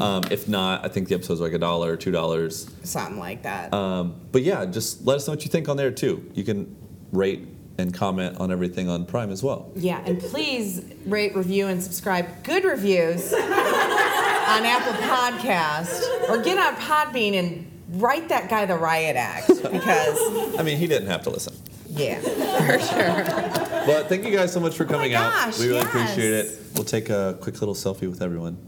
Um, 0.00 0.24
if 0.30 0.48
not, 0.48 0.84
I 0.84 0.88
think 0.88 1.08
the 1.08 1.14
episodes 1.14 1.40
are 1.40 1.44
like 1.44 1.52
a 1.52 1.58
dollar 1.58 1.92
or 1.92 1.96
two 1.96 2.10
dollars. 2.10 2.70
Something 2.82 3.18
like 3.18 3.42
that. 3.42 3.72
Um, 3.72 4.20
but 4.32 4.42
yeah, 4.42 4.64
just 4.64 5.04
let 5.06 5.16
us 5.16 5.26
know 5.26 5.32
what 5.32 5.44
you 5.44 5.50
think 5.50 5.68
on 5.68 5.76
there 5.76 5.90
too. 5.90 6.30
You 6.34 6.44
can 6.44 6.74
rate 7.12 7.46
and 7.78 7.94
comment 7.94 8.36
on 8.38 8.50
everything 8.50 8.88
on 8.88 9.06
Prime 9.06 9.30
as 9.30 9.42
well. 9.42 9.70
Yeah, 9.76 10.02
and 10.04 10.20
please 10.20 10.82
rate, 11.06 11.34
review, 11.36 11.68
and 11.68 11.82
subscribe. 11.82 12.42
Good 12.42 12.64
reviews 12.64 13.32
on 13.32 13.40
Apple 13.40 14.94
Podcast, 14.94 16.28
or 16.28 16.42
get 16.42 16.58
on 16.58 16.74
Podbean 16.80 17.34
and 17.34 17.77
write 17.90 18.28
that 18.28 18.48
guy 18.48 18.66
the 18.66 18.76
riot 18.76 19.16
act 19.16 19.48
because, 19.72 20.58
I 20.58 20.62
mean, 20.62 20.78
he 20.78 20.86
didn't 20.86 21.08
have 21.08 21.22
to 21.22 21.30
listen. 21.30 21.54
yeah, 21.88 22.20
for 22.20 22.78
sure. 22.78 23.86
But 23.86 24.08
thank 24.08 24.24
you 24.24 24.30
guys 24.36 24.52
so 24.52 24.60
much 24.60 24.76
for 24.76 24.84
oh 24.84 24.88
coming 24.88 25.14
out. 25.14 25.32
Oh 25.32 25.46
gosh, 25.46 25.58
we 25.58 25.68
really 25.68 25.80
appreciate 25.80 26.32
it. 26.32 26.58
We'll 26.74 26.84
take 26.84 27.08
a 27.10 27.36
quick 27.40 27.60
little 27.60 27.74
selfie 27.74 28.08
with 28.08 28.22
everyone. 28.22 28.58